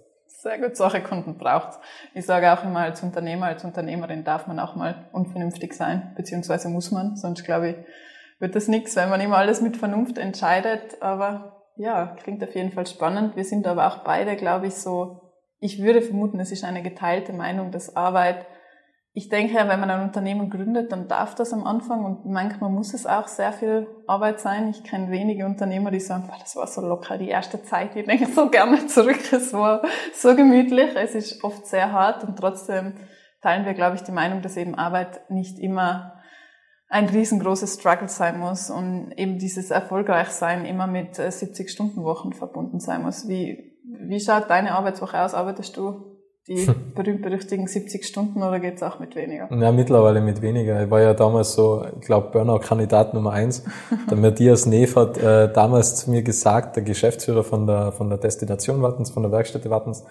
Sehr 0.48 0.60
gut, 0.60 0.78
solche 0.78 1.02
Kunden 1.02 1.38
braucht 1.38 1.78
Ich 2.14 2.26
sage 2.26 2.54
auch 2.54 2.64
immer, 2.64 2.80
als 2.80 3.04
Unternehmer, 3.04 3.48
als 3.48 3.66
Unternehmerin 3.66 4.24
darf 4.24 4.48
man 4.48 4.60
auch 4.60 4.76
mal 4.76 5.10
unvernünftig 5.12 5.74
sein, 5.74 6.14
beziehungsweise 6.16 6.70
muss 6.70 6.90
man, 6.90 7.18
sonst 7.18 7.44
glaube 7.44 7.70
ich, 7.72 7.76
wird 8.40 8.56
das 8.56 8.70
nichts, 8.70 8.96
wenn 8.96 9.10
man 9.10 9.20
immer 9.20 9.36
alles 9.36 9.60
mit 9.60 9.76
Vernunft 9.76 10.18
entscheidet. 10.18 11.02
Aber 11.02 11.66
ja, 11.76 12.16
klingt 12.24 12.42
auf 12.46 12.56
jeden 12.56 12.72
Fall 12.72 12.88
spannend. 12.88 13.36
Wir 13.36 13.44
sind 13.44 13.68
aber 13.68 13.88
auch 13.88 14.06
beide, 14.06 14.38
glaube 14.38 14.68
ich, 14.68 14.76
so, 14.76 15.34
ich 15.60 15.84
würde 15.84 16.02
vermuten, 16.02 16.40
es 16.40 16.54
ist 16.54 16.64
eine 16.64 16.82
geteilte 16.82 17.34
Meinung, 17.34 17.72
dass 17.72 17.98
Arbeit 17.98 18.46
ich 19.18 19.30
denke, 19.30 19.56
wenn 19.56 19.80
man 19.80 19.90
ein 19.90 20.04
Unternehmen 20.04 20.52
gründet, 20.52 20.92
dann 20.92 21.08
darf 21.08 21.34
das 21.34 21.52
am 21.52 21.64
Anfang 21.64 22.06
und 22.06 22.28
manchmal 22.28 22.70
muss 22.70 22.94
es 22.94 23.08
auch 23.08 23.28
sehr 23.28 23.52
viel 23.52 23.88
Arbeit 24.06 24.40
sein. 24.40 24.70
Ich 24.70 24.84
kenne 24.84 25.10
wenige 25.10 25.48
Unternehmer, 25.48 25.90
die 25.90 26.00
sagen, 26.00 26.30
das 26.40 26.56
war 26.56 26.68
so 26.68 26.82
locker 26.82 27.18
die 27.18 27.30
erste 27.30 27.64
Zeit. 27.64 27.96
Ich 27.96 28.06
denke 28.06 28.28
so 28.28 28.48
gerne 28.48 28.86
zurück. 28.86 29.18
Es 29.32 29.54
war 29.54 29.82
so 30.14 30.36
gemütlich. 30.36 30.96
Es 30.96 31.16
ist 31.16 31.44
oft 31.44 31.66
sehr 31.66 31.92
hart 31.92 32.26
und 32.26 32.38
trotzdem 32.38 32.94
teilen 33.42 33.66
wir, 33.66 33.74
glaube 33.74 33.96
ich, 33.96 34.04
die 34.04 34.12
Meinung, 34.12 34.44
dass 34.44 34.56
eben 34.56 34.76
Arbeit 34.76 35.28
nicht 35.32 35.58
immer 35.58 36.14
ein 36.88 37.10
riesengroßes 37.10 37.80
Struggle 37.80 38.10
sein 38.10 38.38
muss 38.38 38.70
und 38.70 39.14
eben 39.18 39.40
dieses 39.40 39.72
Erfolgreichsein 39.72 40.64
immer 40.64 40.86
mit 40.86 41.16
70-Stunden-Wochen 41.16 42.34
äh, 42.34 42.36
verbunden 42.36 42.80
sein 42.80 43.02
muss. 43.02 43.28
Wie, 43.28 43.80
wie 43.84 44.20
schaut 44.20 44.52
deine 44.52 44.74
Arbeitswoche 44.74 45.20
aus? 45.20 45.34
Arbeitest 45.34 45.76
du 45.76 46.17
die 46.48 46.68
berühmt-berüchtigen 46.96 47.68
70 47.68 48.06
Stunden 48.06 48.42
oder 48.42 48.60
geht's 48.60 48.82
auch 48.82 49.00
mit 49.00 49.16
weniger? 49.16 49.50
Ja, 49.52 49.72
mittlerweile 49.72 50.22
mit 50.22 50.42
weniger. 50.42 50.84
Ich 50.84 50.90
war 50.90 51.02
ja 51.02 51.14
damals 51.14 51.54
so, 51.54 51.86
ich 52.00 52.06
glaube, 52.06 52.30
Burnout-Kandidat 52.32 53.14
Nummer 53.14 53.34
eins. 53.34 53.64
Der 54.10 54.18
Matthias 54.18 54.66
Neef 54.66 54.96
hat 54.96 55.18
äh, 55.18 55.52
damals 55.52 55.96
zu 55.96 56.10
mir 56.10 56.24
gesagt, 56.24 56.76
der 56.76 56.84
Geschäftsführer 56.84 57.44
von 57.44 57.68
der, 57.68 57.92
von 57.92 58.10
der 58.10 58.18
Destination 58.18 58.82
Wattens, 58.82 59.10
von 59.10 59.24
der 59.24 59.32
Werkstätte 59.32 59.70
Wattens, 59.70 60.04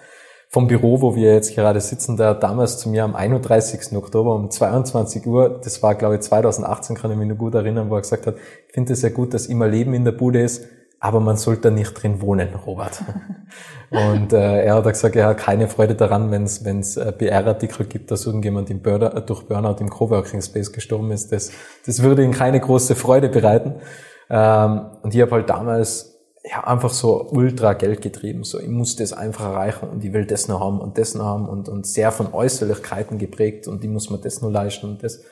vom 0.49 0.69
Büro, 0.69 1.01
wo 1.01 1.17
wir 1.17 1.35
jetzt 1.35 1.55
gerade 1.55 1.81
sitzen, 1.81 2.17
der 2.17 2.29
hat 2.29 2.43
damals 2.43 2.79
zu 2.79 2.89
mir 2.89 3.05
am 3.05 3.17
31. 3.17 3.97
Oktober 3.97 4.35
um 4.35 4.51
22 4.51 5.27
Uhr, 5.27 5.61
das 5.63 5.83
war 5.83 5.97
glaube 5.97 6.17
ich 6.17 6.21
2018, 6.21 6.97
kann 6.97 7.11
ich 7.11 7.17
mich 7.17 7.29
noch 7.29 7.37
gut 7.37 7.55
erinnern, 7.55 7.91
wo 7.91 7.97
er 7.97 8.03
gesagt 8.03 8.27
hat, 8.27 8.37
ich 8.69 8.75
finde 8.75 8.93
es 8.93 9.01
sehr 9.01 9.11
gut, 9.11 9.35
dass 9.35 9.47
immer 9.47 9.67
Leben 9.67 9.93
in 9.93 10.05
der 10.05 10.13
Bude 10.13 10.41
ist, 10.41 10.69
aber 11.07 11.21
man 11.21 11.37
sollte 11.37 11.71
nicht 11.71 11.93
drin 11.93 12.21
wohnen, 12.21 12.49
Robert. 12.67 13.01
Und 13.91 14.33
äh, 14.33 14.65
er 14.65 14.75
hat 14.75 14.85
gesagt, 14.85 15.15
er 15.15 15.29
hat 15.29 15.39
keine 15.39 15.69
Freude 15.69 15.95
daran, 15.95 16.33
wenn 16.33 16.43
es 16.43 16.97
äh, 16.97 17.13
BR-Artikel 17.17 17.87
gibt, 17.87 18.11
dass 18.11 18.27
irgendjemand 18.27 18.71
im 18.71 18.83
Burner, 18.83 19.15
äh, 19.15 19.23
durch 19.23 19.45
Burnout 19.45 19.77
im 19.79 19.89
Coworking 19.89 20.43
Space 20.43 20.73
gestorben 20.73 21.13
ist. 21.13 21.31
Das, 21.31 21.53
das 21.87 22.03
würde 22.03 22.25
ihm 22.25 22.33
keine 22.33 22.59
große 22.59 22.97
Freude 22.97 23.29
bereiten. 23.29 23.77
Ähm, 24.29 24.87
und 25.03 25.15
ich 25.15 25.21
habe 25.21 25.31
halt 25.31 25.49
damals 25.49 26.17
ja 26.43 26.65
einfach 26.65 26.91
so 26.91 27.29
ultra 27.31 27.75
Geld 27.75 28.03
getrieben. 28.03 28.43
So, 28.43 28.59
ich 28.59 28.69
muss 28.69 28.97
das 28.97 29.13
einfach 29.13 29.45
erreichen 29.45 29.89
und 29.89 30.05
ich 30.05 30.13
will 30.13 30.27
das 30.27 30.49
noch 30.49 30.59
haben 30.59 30.81
und 30.81 30.99
das 30.99 31.15
noch 31.15 31.27
haben 31.27 31.49
und, 31.49 31.69
und 31.69 31.87
sehr 31.87 32.11
von 32.11 32.35
Äußerlichkeiten 32.35 33.19
geprägt 33.19 33.69
und 33.69 33.85
ich 33.85 33.91
muss 33.91 34.11
mir 34.11 34.19
das 34.19 34.43
nur 34.43 34.51
leisten 34.51 34.87
und 34.87 35.05
das. 35.05 35.23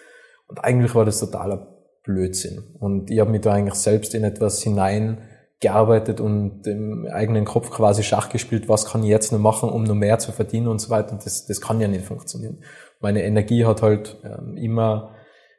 Und 0.47 0.63
eigentlich 0.63 0.95
war 0.95 1.05
das 1.05 1.19
totaler 1.19 1.67
Blödsinn. 2.05 2.63
Und 2.79 3.11
ich 3.11 3.19
habe 3.19 3.31
mich 3.31 3.41
da 3.41 3.55
eigentlich 3.55 3.75
selbst 3.75 4.15
in 4.15 4.23
etwas 4.23 4.63
hinein 4.63 5.19
gearbeitet 5.61 6.21
und 6.21 6.67
im 6.67 7.07
eigenen 7.11 7.45
Kopf 7.45 7.71
quasi 7.71 8.03
Schach 8.03 8.29
gespielt, 8.29 8.69
was 8.69 8.87
kann 8.87 9.03
ich 9.03 9.09
jetzt 9.09 9.33
noch 9.33 9.39
machen, 9.39 9.71
um 9.71 9.85
noch 9.85 9.95
mehr 9.95 10.19
zu 10.19 10.33
verdienen 10.33 10.69
und 10.69 10.81
so 10.81 10.91
weiter. 10.91 11.13
Und 11.13 11.25
das, 11.25 11.47
das 11.47 11.61
kann 11.61 11.81
ja 11.81 11.89
nicht 11.89 12.05
funktionieren. 12.05 12.63
Meine 13.01 13.25
Energie 13.25 13.65
hat 13.65 13.83
halt 13.83 14.19
ähm, 14.25 14.57
immer, 14.57 15.15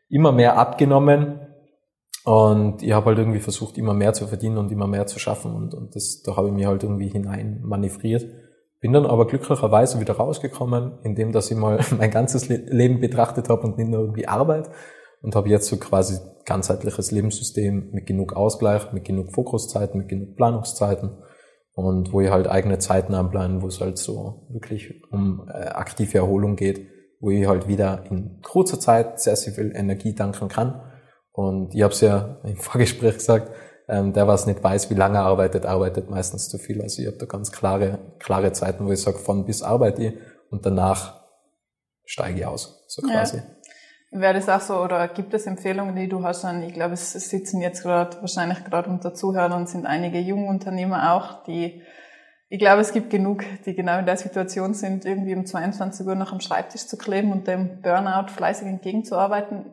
immer 0.10 0.32
mehr 0.32 0.58
abgenommen 0.58 1.40
und 2.24 2.82
ich 2.82 2.92
habe 2.92 3.08
halt 3.08 3.20
irgendwie 3.20 3.40
versucht, 3.40 3.78
immer 3.78 3.94
mehr 3.94 4.14
zu 4.14 4.28
verdienen 4.28 4.58
und 4.58 4.72
immer 4.72 4.88
mehr 4.88 5.06
zu 5.06 5.20
schaffen 5.20 5.54
und, 5.54 5.74
und 5.74 5.96
das, 5.96 6.24
da 6.24 6.36
habe 6.36 6.48
ich 6.48 6.54
mir 6.54 6.68
halt 6.68 6.84
irgendwie 6.84 7.08
hinein 7.08 7.62
manövriert 7.64 8.26
Bin 8.80 8.94
dann 8.94 9.06
aber 9.06 9.28
glücklicherweise 9.28 10.00
wieder 10.00 10.16
rausgekommen, 10.16 11.00
indem 11.04 11.32
dass 11.32 11.52
ich 11.52 11.58
mal 11.58 11.80
mein 11.98 12.10
ganzes 12.10 12.50
Leben 12.50 13.00
betrachtet 13.00 13.50
habe 13.50 13.62
und 13.62 13.78
nicht 13.78 13.90
nur 13.90 14.02
irgendwie 14.02 14.28
Arbeit 14.28 14.70
und 15.22 15.36
habe 15.36 15.50
jetzt 15.50 15.68
so 15.68 15.78
quasi 15.78 16.18
ganzheitliches 16.46 17.12
Lebenssystem 17.12 17.90
mit 17.92 18.06
genug 18.06 18.34
Ausgleich, 18.34 18.92
mit 18.92 19.06
genug 19.06 19.34
Fokuszeiten, 19.34 20.00
mit 20.00 20.10
genug 20.10 20.36
Planungszeiten 20.36 21.18
und 21.74 22.14
wo 22.14 22.22
ich 22.22 22.30
halt 22.30 22.48
eigene 22.48 22.80
Zeiten 22.80 23.14
anplanen, 23.14 23.62
wo 23.62 23.68
es 23.68 23.82
halt 23.82 23.98
so 23.98 24.48
wirklich 24.50 25.04
um 25.12 25.50
äh, 25.50 25.68
aktive 25.68 26.18
Erholung 26.18 26.56
geht, 26.56 26.88
wo 27.20 27.30
ich 27.30 27.48
halt 27.48 27.68
wieder 27.68 28.04
in 28.10 28.42
kurzer 28.42 28.80
Zeit 28.80 29.20
sehr, 29.20 29.36
sehr 29.36 29.54
viel 29.54 29.74
Energie 29.76 30.14
danken 30.14 30.48
kann. 30.48 30.82
Und 31.32 31.76
ich 31.76 31.82
habe 31.82 31.94
es 31.94 32.02
ja 32.02 32.40
im 32.44 32.56
Vorgespräch 32.56 33.16
gesagt, 33.16 33.52
ähm, 33.88 34.14
der, 34.14 34.28
was 34.28 34.48
nicht 34.48 34.64
weiß, 34.64 34.90
wie 34.90 34.96
lange 34.96 35.18
er 35.18 35.26
arbeitet, 35.26 35.66
arbeitet 35.66 36.10
meistens 36.10 36.50
zu 36.50 36.58
viel. 36.58 36.82
Also 36.82 37.02
ich 37.02 37.08
habe 37.08 37.18
da 37.18 37.26
ganz 37.26 37.52
klare, 37.52 38.00
klare 38.20 38.52
Zeiten, 38.54 38.86
wo 38.86 38.92
ich 38.92 39.02
sage, 39.02 39.18
von 39.18 39.46
bis 39.46 39.62
arbeite 39.62 40.04
ich 40.04 40.14
und 40.50 40.66
danach 40.66 41.24
steige 42.06 42.40
ich 42.40 42.46
aus, 42.46 42.86
so 42.88 43.02
quasi. 43.02 43.38
Ja. 43.38 43.44
Wäre 44.18 44.36
das 44.36 44.48
auch 44.48 44.62
so, 44.62 44.78
oder 44.78 45.10
gibt 45.10 45.34
es 45.34 45.46
Empfehlungen, 45.46 45.94
die 45.94 46.08
du 46.08 46.24
hast 46.24 46.46
an, 46.46 46.64
ich 46.64 46.74
glaube, 46.74 46.94
es 46.94 47.12
sitzen 47.12 47.60
jetzt 47.60 47.84
gerade, 47.84 48.16
wahrscheinlich 48.22 48.64
gerade 48.64 48.90
unter 48.90 49.14
Zuhörern 49.14 49.68
sind 49.68 49.86
einige 49.86 50.20
junge 50.20 50.48
Unternehmer 50.48 51.12
auch, 51.14 51.44
die, 51.44 51.82
ich 52.48 52.58
glaube, 52.58 52.80
es 52.80 52.94
gibt 52.94 53.10
genug, 53.10 53.44
die 53.66 53.76
genau 53.76 54.00
in 54.00 54.06
der 54.06 54.16
Situation 54.16 54.74
sind, 54.74 55.04
irgendwie 55.04 55.36
um 55.36 55.46
22 55.46 56.08
Uhr 56.08 56.16
noch 56.16 56.32
am 56.32 56.40
Schreibtisch 56.40 56.88
zu 56.88 56.98
kleben 56.98 57.34
und 57.34 57.46
dem 57.46 57.82
Burnout 57.82 58.32
fleißig 58.32 58.70
entgegenzuarbeiten. 58.70 59.66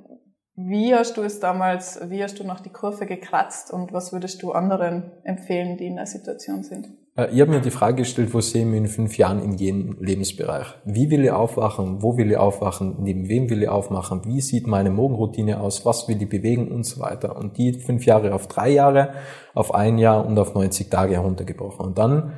Wie 0.57 0.93
hast 0.93 1.16
du 1.16 1.22
es 1.22 1.38
damals, 1.38 2.01
wie 2.11 2.24
hast 2.24 2.40
du 2.40 2.45
noch 2.45 2.59
die 2.59 2.72
Kurve 2.72 3.07
gekratzt 3.07 3.72
und 3.72 3.93
was 3.93 4.12
würdest 4.12 4.43
du 4.43 4.51
anderen 4.51 5.12
empfehlen, 5.22 5.76
die 5.76 5.86
in 5.86 5.97
der 5.97 6.07
Situation 6.07 6.64
sind? 6.64 6.88
Äh, 7.16 7.28
ich 7.32 7.40
habe 7.40 7.50
mir 7.50 7.60
die 7.60 7.70
Frage 7.70 7.96
gestellt, 7.96 8.32
wo 8.32 8.40
sehe 8.40 8.62
ich 8.62 8.68
mich 8.68 8.78
in 8.78 8.86
fünf 8.86 9.18
Jahren 9.18 9.42
in 9.42 9.52
jedem 9.54 9.96
Lebensbereich? 10.00 10.66
Wie 10.84 11.10
will 11.10 11.24
ich 11.24 11.30
aufwachen? 11.30 12.02
Wo 12.02 12.16
will 12.16 12.30
ich 12.30 12.36
aufwachen? 12.36 12.96
Neben 13.00 13.28
wem 13.28 13.50
will 13.50 13.62
ich 13.62 13.68
aufmachen? 13.68 14.24
Wie 14.24 14.40
sieht 14.40 14.66
meine 14.66 14.90
Morgenroutine 14.90 15.60
aus? 15.60 15.84
Was 15.84 16.08
will 16.08 16.20
ich 16.20 16.28
bewegen 16.28 16.68
und 16.68 16.84
so 16.84 17.00
weiter? 17.00 17.36
Und 17.36 17.58
die 17.58 17.74
fünf 17.74 18.06
Jahre 18.06 18.34
auf 18.34 18.48
drei 18.48 18.70
Jahre, 18.70 19.14
auf 19.54 19.74
ein 19.74 19.98
Jahr 19.98 20.26
und 20.26 20.38
auf 20.38 20.54
90 20.54 20.88
Tage 20.88 21.14
heruntergebrochen. 21.14 21.86
Und 21.86 21.98
dann 21.98 22.32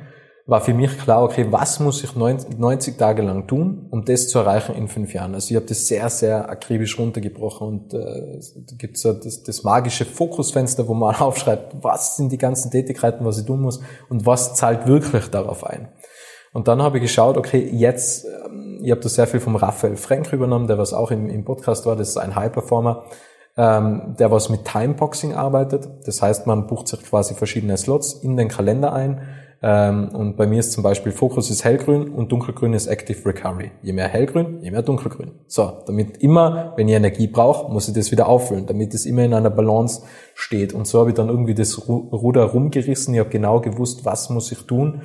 war 0.47 0.61
für 0.61 0.75
mich 0.75 0.99
klar, 0.99 1.23
okay, 1.23 1.47
was 1.49 1.79
muss 1.79 2.03
ich 2.03 2.15
90 2.15 2.97
Tage 2.97 3.23
lang 3.23 3.47
tun, 3.47 3.87
um 3.89 4.05
das 4.05 4.27
zu 4.27 4.37
erreichen 4.37 4.75
in 4.75 4.87
fünf 4.87 5.11
Jahren? 5.11 5.33
Also 5.33 5.49
ich 5.49 5.55
habe 5.55 5.65
das 5.65 5.87
sehr, 5.87 6.07
sehr 6.11 6.49
akribisch 6.49 6.99
runtergebrochen 6.99 7.67
und 7.67 7.93
äh, 7.95 8.39
da 8.55 8.75
gibt 8.77 9.01
ja 9.03 9.13
das, 9.13 9.41
das 9.41 9.63
magische 9.63 10.05
Fokusfenster, 10.05 10.87
wo 10.87 10.93
man 10.93 11.15
aufschreibt, 11.19 11.83
was 11.83 12.17
sind 12.17 12.31
die 12.31 12.37
ganzen 12.37 12.69
Tätigkeiten, 12.69 13.25
was 13.25 13.39
ich 13.39 13.45
tun 13.45 13.61
muss 13.61 13.81
und 14.09 14.27
was 14.27 14.53
zahlt 14.53 14.85
wirklich 14.85 15.29
darauf 15.29 15.63
ein. 15.65 15.87
Und 16.53 16.67
dann 16.67 16.81
habe 16.81 16.99
ich 16.99 17.01
geschaut, 17.01 17.37
okay, 17.37 17.67
jetzt, 17.73 18.25
ähm, 18.25 18.81
ich 18.83 18.91
habe 18.91 19.01
da 19.01 19.09
sehr 19.09 19.25
viel 19.25 19.39
vom 19.39 19.55
Raphael 19.55 19.97
Frank 19.97 20.31
übernommen, 20.31 20.67
der 20.67 20.77
was 20.77 20.93
auch 20.93 21.09
im, 21.09 21.27
im 21.27 21.43
Podcast 21.43 21.87
war, 21.87 21.95
das 21.95 22.09
ist 22.09 22.17
ein 22.17 22.35
High-Performer, 22.35 23.05
ähm, 23.57 24.15
der 24.19 24.29
was 24.29 24.49
mit 24.49 24.63
Timeboxing 24.63 25.33
arbeitet. 25.33 25.89
Das 26.05 26.21
heißt, 26.21 26.45
man 26.45 26.67
bucht 26.67 26.87
sich 26.87 27.01
quasi 27.01 27.33
verschiedene 27.33 27.77
Slots 27.77 28.13
in 28.13 28.37
den 28.37 28.47
Kalender 28.47 28.93
ein 28.93 29.21
ähm, 29.61 30.09
und 30.09 30.37
bei 30.37 30.47
mir 30.47 30.59
ist 30.59 30.71
zum 30.73 30.83
Beispiel 30.83 31.11
Fokus 31.11 31.49
ist 31.49 31.63
hellgrün 31.63 32.09
und 32.09 32.31
dunkelgrün 32.31 32.73
ist 32.73 32.87
Active 32.87 33.25
Recovery. 33.25 33.71
Je 33.81 33.93
mehr 33.93 34.07
hellgrün, 34.07 34.59
je 34.61 34.71
mehr 34.71 34.81
dunkelgrün. 34.81 35.31
So, 35.47 35.83
damit 35.85 36.17
immer, 36.17 36.73
wenn 36.75 36.87
ich 36.87 36.95
Energie 36.95 37.27
brauche, 37.27 37.71
muss 37.71 37.87
ich 37.87 37.93
das 37.93 38.11
wieder 38.11 38.27
auffüllen, 38.27 38.65
damit 38.65 38.93
es 38.93 39.05
immer 39.05 39.23
in 39.23 39.33
einer 39.33 39.49
Balance 39.49 40.03
steht. 40.33 40.73
Und 40.73 40.87
so 40.87 40.99
habe 40.99 41.09
ich 41.09 41.15
dann 41.15 41.29
irgendwie 41.29 41.55
das 41.55 41.87
Ruder 41.87 42.43
rumgerissen. 42.43 43.13
Ich 43.13 43.19
habe 43.19 43.29
genau 43.29 43.59
gewusst, 43.61 44.05
was 44.05 44.29
muss 44.29 44.51
ich 44.51 44.59
tun, 44.63 45.01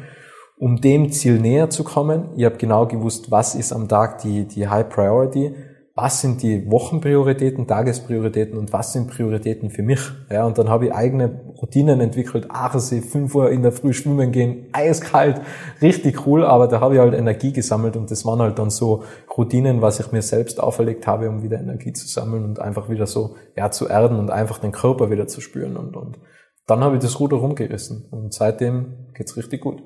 um 0.59 0.81
dem 0.81 1.11
Ziel 1.11 1.39
näher 1.39 1.71
zu 1.71 1.85
kommen. 1.85 2.31
Ich 2.37 2.45
habe 2.45 2.57
genau 2.57 2.87
gewusst, 2.87 3.31
was 3.31 3.55
ist 3.55 3.73
am 3.73 3.89
Tag 3.89 4.19
die, 4.19 4.47
die 4.47 4.69
High 4.69 4.89
Priority 4.89 5.55
was 5.95 6.21
sind 6.21 6.43
die 6.43 6.71
Wochenprioritäten, 6.71 7.67
Tagesprioritäten 7.67 8.57
und 8.57 8.73
was 8.73 8.93
sind 8.93 9.11
Prioritäten 9.11 9.71
für 9.71 9.83
mich. 9.83 10.01
Ja, 10.31 10.47
und 10.47 10.57
dann 10.57 10.69
habe 10.69 10.87
ich 10.87 10.95
eigene 10.95 11.41
Routinen 11.61 12.01
entwickelt, 12.01 12.47
Aachensee, 12.49 13.01
5 13.01 13.35
Uhr 13.35 13.51
in 13.51 13.63
der 13.63 13.73
Früh 13.73 13.93
schwimmen 13.93 14.31
gehen, 14.31 14.69
eiskalt, 14.73 15.41
richtig 15.83 16.27
cool, 16.27 16.45
aber 16.45 16.69
da 16.69 16.81
habe 16.81 16.95
ich 16.95 17.01
halt 17.01 17.15
Energie 17.15 17.53
gesammelt 17.53 17.97
und 17.97 18.11
das 18.11 18.25
waren 18.25 18.41
halt 18.41 18.59
dann 18.59 18.71
so 18.71 19.05
Routinen, 19.37 19.83
was 19.83 20.01
ich 20.01 20.13
mir 20.13 20.23
selbst 20.23 20.61
auferlegt 20.61 21.07
habe, 21.07 21.29
um 21.29 21.43
wieder 21.43 21.59
Energie 21.59 21.93
zu 21.93 22.07
sammeln 22.07 22.45
und 22.45 22.61
einfach 22.61 22.89
wieder 22.89 23.07
so, 23.07 23.37
ja, 23.57 23.71
zu 23.71 23.89
erden 23.89 24.19
und 24.19 24.31
einfach 24.31 24.59
den 24.59 24.73
Körper 24.73 25.11
wieder 25.11 25.27
zu 25.27 25.41
spüren 25.41 25.77
und, 25.77 25.97
und 25.97 26.19
dann 26.67 26.85
habe 26.85 26.97
ich 26.97 27.03
das 27.03 27.19
Ruder 27.19 27.39
rumgerissen 27.39 28.07
und 28.11 28.33
seitdem 28.33 29.09
geht's 29.15 29.37
richtig 29.37 29.61
gut. 29.61 29.83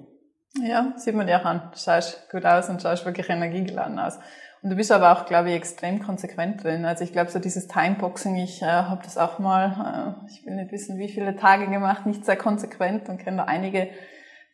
Ja, 0.63 0.93
sieht 0.97 1.15
man 1.15 1.27
dir 1.27 1.41
auch 1.41 1.45
an. 1.45 1.71
Du 1.73 1.79
schaust 1.79 2.31
gut 2.31 2.45
aus 2.45 2.69
und 2.69 2.81
schaust 2.81 3.05
wirklich 3.05 3.29
energiegeladen 3.29 3.99
aus. 3.99 4.19
Und 4.65 4.71
du 4.71 4.77
bist 4.77 4.91
aber 4.91 5.12
auch, 5.12 5.27
glaube 5.27 5.51
ich, 5.51 5.57
extrem 5.57 6.03
konsequent 6.03 6.65
drin. 6.65 6.87
Also 6.87 7.05
ich 7.05 7.12
glaube, 7.12 7.31
so 7.31 7.39
dieses 7.39 7.69
Timeboxing, 7.69 8.37
ich 8.37 8.62
äh, 8.62 8.65
habe 8.65 9.03
das 9.05 9.19
auch 9.19 9.39
mal, 9.39 10.17
äh, 10.27 10.31
ich 10.31 10.47
will 10.47 10.55
nicht 10.55 10.73
wissen, 10.73 10.97
wie 10.99 11.11
viele 11.11 11.37
Tage 11.37 11.69
gemacht, 11.69 12.07
nicht 12.07 12.25
sehr 12.25 12.37
konsequent 12.37 13.11
und 13.11 13.19
kenne 13.19 13.37
da 13.37 13.45
einige, 13.45 13.89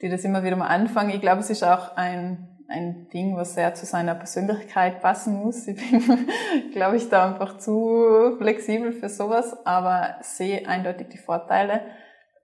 die 0.03 0.09
das 0.09 0.25
immer 0.25 0.43
wieder 0.43 0.57
mal 0.57 0.67
anfangen. 0.67 1.11
Ich 1.11 1.21
glaube, 1.21 1.43
es 1.43 1.49
ist 1.49 1.63
auch 1.63 1.97
ein, 1.97 2.49
ein 2.69 3.07
Ding, 3.15 3.37
was 3.37 3.55
sehr 3.55 3.75
zu 3.75 3.87
seiner 3.87 4.17
Persönlichkeit 4.17 5.01
passen 5.01 5.37
muss. 5.45 5.69
Ich 5.69 5.77
bin, 5.77 6.03
glaube 6.73 6.97
ich, 6.97 7.09
da 7.09 7.31
einfach 7.31 7.59
zu 7.59 8.37
flexibel 8.39 8.91
für 8.91 9.09
sowas, 9.09 9.65
aber 9.65 10.17
sehe 10.23 10.67
eindeutig 10.67 11.11
die 11.11 11.19
Vorteile. 11.19 11.83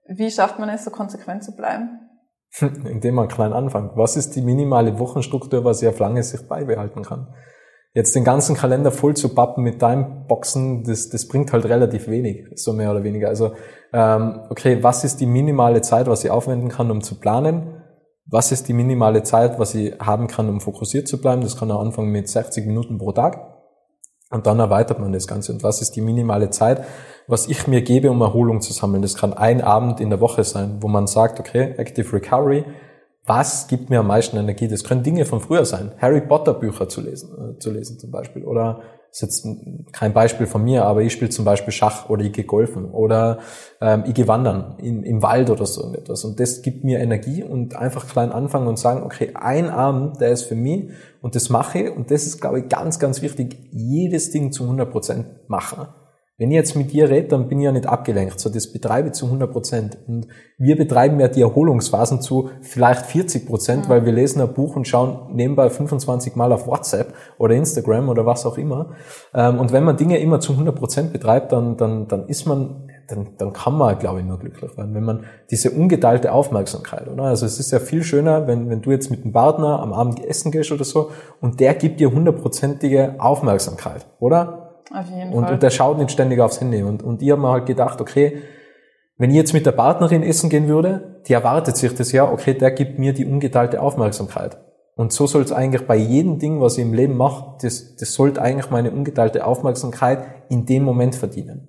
Wie 0.07 0.31
schafft 0.31 0.57
man 0.57 0.69
es, 0.69 0.85
so 0.85 0.91
konsequent 0.91 1.43
zu 1.43 1.53
bleiben? 1.53 1.99
Indem 2.61 3.15
man 3.15 3.27
klein 3.27 3.51
anfängt. 3.51 3.91
Was 3.95 4.15
ist 4.15 4.37
die 4.37 4.41
minimale 4.41 4.99
Wochenstruktur, 4.99 5.65
was 5.65 5.81
ich 5.81 5.89
auf 5.89 5.99
lange 5.99 6.23
Sicht 6.23 6.47
beibehalten 6.47 7.03
kann? 7.03 7.35
Jetzt 7.97 8.15
den 8.15 8.23
ganzen 8.23 8.55
Kalender 8.55 8.91
voll 8.91 9.15
zu 9.15 9.33
pappen 9.33 9.63
mit 9.63 9.79
Timeboxen, 9.79 10.83
das, 10.83 11.09
das 11.09 11.27
bringt 11.27 11.51
halt 11.51 11.65
relativ 11.65 12.07
wenig, 12.07 12.45
so 12.53 12.71
mehr 12.71 12.91
oder 12.91 13.03
weniger. 13.03 13.27
Also, 13.27 13.53
ähm, 13.91 14.41
okay, 14.51 14.83
was 14.83 15.03
ist 15.03 15.19
die 15.19 15.25
minimale 15.25 15.81
Zeit, 15.81 16.05
was 16.05 16.23
ich 16.23 16.29
aufwenden 16.29 16.69
kann, 16.69 16.91
um 16.91 17.01
zu 17.01 17.19
planen? 17.19 17.81
Was 18.27 18.51
ist 18.51 18.67
die 18.67 18.73
minimale 18.73 19.23
Zeit, 19.23 19.57
was 19.57 19.73
ich 19.73 19.99
haben 19.99 20.27
kann, 20.27 20.47
um 20.47 20.61
fokussiert 20.61 21.07
zu 21.07 21.19
bleiben? 21.19 21.41
Das 21.41 21.57
kann 21.57 21.71
auch 21.71 21.81
anfangen 21.81 22.11
mit 22.11 22.29
60 22.29 22.67
Minuten 22.67 22.99
pro 22.99 23.13
Tag. 23.13 23.39
Und 24.29 24.45
dann 24.45 24.59
erweitert 24.59 24.99
man 24.99 25.11
das 25.11 25.25
Ganze. 25.25 25.51
Und 25.51 25.63
was 25.63 25.81
ist 25.81 25.95
die 25.95 26.01
minimale 26.01 26.51
Zeit, 26.51 26.83
was 27.25 27.47
ich 27.47 27.65
mir 27.65 27.81
gebe, 27.81 28.11
um 28.11 28.21
Erholung 28.21 28.61
zu 28.61 28.73
sammeln? 28.73 29.01
Das 29.01 29.15
kann 29.15 29.33
ein 29.33 29.59
Abend 29.59 30.01
in 30.01 30.11
der 30.11 30.21
Woche 30.21 30.43
sein, 30.43 30.77
wo 30.81 30.87
man 30.87 31.07
sagt, 31.07 31.39
okay, 31.39 31.73
Active 31.77 32.13
Recovery, 32.13 32.63
was 33.27 33.67
gibt 33.67 33.89
mir 33.89 33.99
am 33.99 34.07
meisten 34.07 34.37
Energie? 34.37 34.67
Das 34.67 34.83
können 34.83 35.03
Dinge 35.03 35.25
von 35.25 35.41
früher 35.41 35.65
sein. 35.65 35.91
Harry 35.99 36.21
Potter 36.21 36.53
Bücher 36.53 36.89
zu 36.89 37.01
lesen, 37.01 37.55
äh, 37.55 37.59
zu 37.59 37.71
lesen 37.71 37.99
zum 37.99 38.09
Beispiel. 38.09 38.45
Oder 38.45 38.79
ist 39.11 39.21
jetzt 39.21 39.47
kein 39.91 40.13
Beispiel 40.13 40.47
von 40.47 40.63
mir, 40.63 40.85
aber 40.85 41.01
ich 41.01 41.13
spiele 41.13 41.29
zum 41.29 41.43
Beispiel 41.43 41.73
Schach 41.73 42.09
oder 42.09 42.23
ich 42.23 42.33
gehe 42.33 42.43
golfen 42.45 42.85
oder 42.91 43.39
ähm, 43.81 44.03
ich 44.07 44.13
gehe 44.13 44.27
wandern 44.27 44.75
in, 44.79 45.03
im 45.03 45.21
Wald 45.21 45.49
oder 45.49 45.65
so 45.65 45.93
etwas. 45.93 46.23
Und 46.23 46.39
das 46.39 46.61
gibt 46.61 46.83
mir 46.83 46.99
Energie 46.99 47.43
und 47.43 47.75
einfach 47.75 48.07
klein 48.07 48.31
anfangen 48.31 48.67
und 48.67 48.79
sagen, 48.79 49.03
okay, 49.03 49.31
ein 49.33 49.69
Abend, 49.69 50.21
der 50.21 50.29
ist 50.31 50.43
für 50.43 50.55
mich 50.55 50.91
und 51.21 51.35
das 51.35 51.49
mache 51.49 51.79
ich. 51.79 51.95
Und 51.95 52.11
das 52.11 52.25
ist, 52.25 52.39
glaube 52.39 52.59
ich, 52.59 52.69
ganz, 52.69 52.99
ganz 52.99 53.21
wichtig, 53.21 53.57
jedes 53.71 54.31
Ding 54.31 54.51
zu 54.51 54.63
100 54.63 54.91
Prozent 54.91 55.25
machen. 55.47 55.87
Wenn 56.39 56.51
ich 56.51 56.55
jetzt 56.55 56.75
mit 56.75 56.91
dir 56.93 57.09
rede, 57.09 57.29
dann 57.29 57.47
bin 57.47 57.59
ich 57.59 57.65
ja 57.65 57.71
nicht 57.71 57.87
abgelenkt. 57.87 58.39
So, 58.39 58.51
das 58.51 58.71
betreibe 58.71 59.07
ich 59.07 59.15
zu 59.15 59.25
100 59.25 59.51
Prozent. 59.51 59.97
Und 60.07 60.27
wir 60.59 60.77
betreiben 60.77 61.19
ja 61.19 61.29
die 61.29 61.41
Erholungsphasen 61.41 62.21
zu 62.21 62.51
vielleicht 62.61 63.07
40 63.07 63.47
Prozent, 63.47 63.85
mhm. 63.85 63.89
weil 63.89 64.05
wir 64.05 64.13
lesen 64.13 64.41
ein 64.41 64.53
Buch 64.53 64.75
und 64.75 64.87
schauen 64.87 65.33
nebenbei 65.35 65.71
25 65.71 66.35
Mal 66.35 66.53
auf 66.53 66.67
WhatsApp 66.67 67.15
oder 67.39 67.55
Instagram 67.55 68.09
oder 68.09 68.27
was 68.27 68.45
auch 68.45 68.59
immer. 68.59 68.93
Ähm, 69.33 69.59
und 69.59 69.71
wenn 69.71 69.83
man 69.83 69.97
Dinge 69.97 70.19
immer 70.19 70.39
zu 70.39 70.51
100 70.51 70.75
Prozent 70.75 71.11
betreibt, 71.11 71.51
dann, 71.53 71.75
dann, 71.75 72.07
dann 72.07 72.27
ist 72.27 72.45
man, 72.45 72.87
dann, 73.07 73.29
dann 73.39 73.51
kann 73.51 73.73
man, 73.73 73.97
glaube 73.97 74.19
ich, 74.19 74.25
nur 74.27 74.37
glücklich 74.37 74.77
werden, 74.77 74.93
wenn 74.93 75.05
man 75.05 75.23
diese 75.49 75.71
ungeteilte 75.71 76.33
Aufmerksamkeit, 76.33 77.07
oder? 77.07 77.23
Also 77.23 77.47
es 77.47 77.59
ist 77.59 77.71
ja 77.71 77.79
viel 77.79 78.03
schöner, 78.03 78.45
wenn, 78.45 78.69
wenn 78.69 78.83
du 78.83 78.91
jetzt 78.91 79.09
mit 79.09 79.23
einem 79.23 79.33
Partner 79.33 79.79
am 79.79 79.91
Abend 79.91 80.23
essen 80.23 80.51
gehst 80.51 80.71
oder 80.71 80.83
so 80.83 81.09
und 81.41 81.59
der 81.59 81.73
gibt 81.73 81.99
dir 81.99 82.11
hundertprozentige 82.11 83.15
Aufmerksamkeit, 83.17 84.05
oder? 84.19 84.66
Auf 84.91 85.09
jeden 85.09 85.33
und, 85.33 85.43
Fall. 85.43 85.53
Und 85.53 85.63
der 85.63 85.69
schaut 85.69 85.97
nicht 85.97 86.11
ständig 86.11 86.39
aufs 86.39 86.61
Handy. 86.61 86.83
Und, 86.83 87.03
und 87.03 87.21
ich 87.21 87.31
habe 87.31 87.41
mir 87.41 87.51
halt 87.51 87.65
gedacht, 87.65 88.01
okay, 88.01 88.41
wenn 89.17 89.31
ich 89.31 89.35
jetzt 89.35 89.53
mit 89.53 89.65
der 89.65 89.71
Partnerin 89.71 90.23
essen 90.23 90.49
gehen 90.49 90.67
würde, 90.67 91.21
die 91.27 91.33
erwartet 91.33 91.75
sich 91.75 91.93
das 91.95 92.11
ja, 92.11 92.31
okay, 92.31 92.53
der 92.53 92.71
gibt 92.71 92.99
mir 92.99 93.13
die 93.13 93.25
ungeteilte 93.25 93.81
Aufmerksamkeit. 93.81 94.57
Und 94.95 95.11
so 95.11 95.27
soll 95.27 95.43
es 95.43 95.51
eigentlich 95.51 95.85
bei 95.85 95.95
jedem 95.95 96.39
Ding, 96.39 96.59
was 96.59 96.77
ich 96.77 96.83
im 96.83 96.93
Leben 96.93 97.17
mache, 97.17 97.55
das, 97.61 97.95
das 97.95 98.13
sollte 98.13 98.41
eigentlich 98.41 98.71
meine 98.71 98.91
ungeteilte 98.91 99.45
Aufmerksamkeit 99.45 100.25
in 100.49 100.65
dem 100.65 100.83
Moment 100.83 101.15
verdienen. 101.15 101.67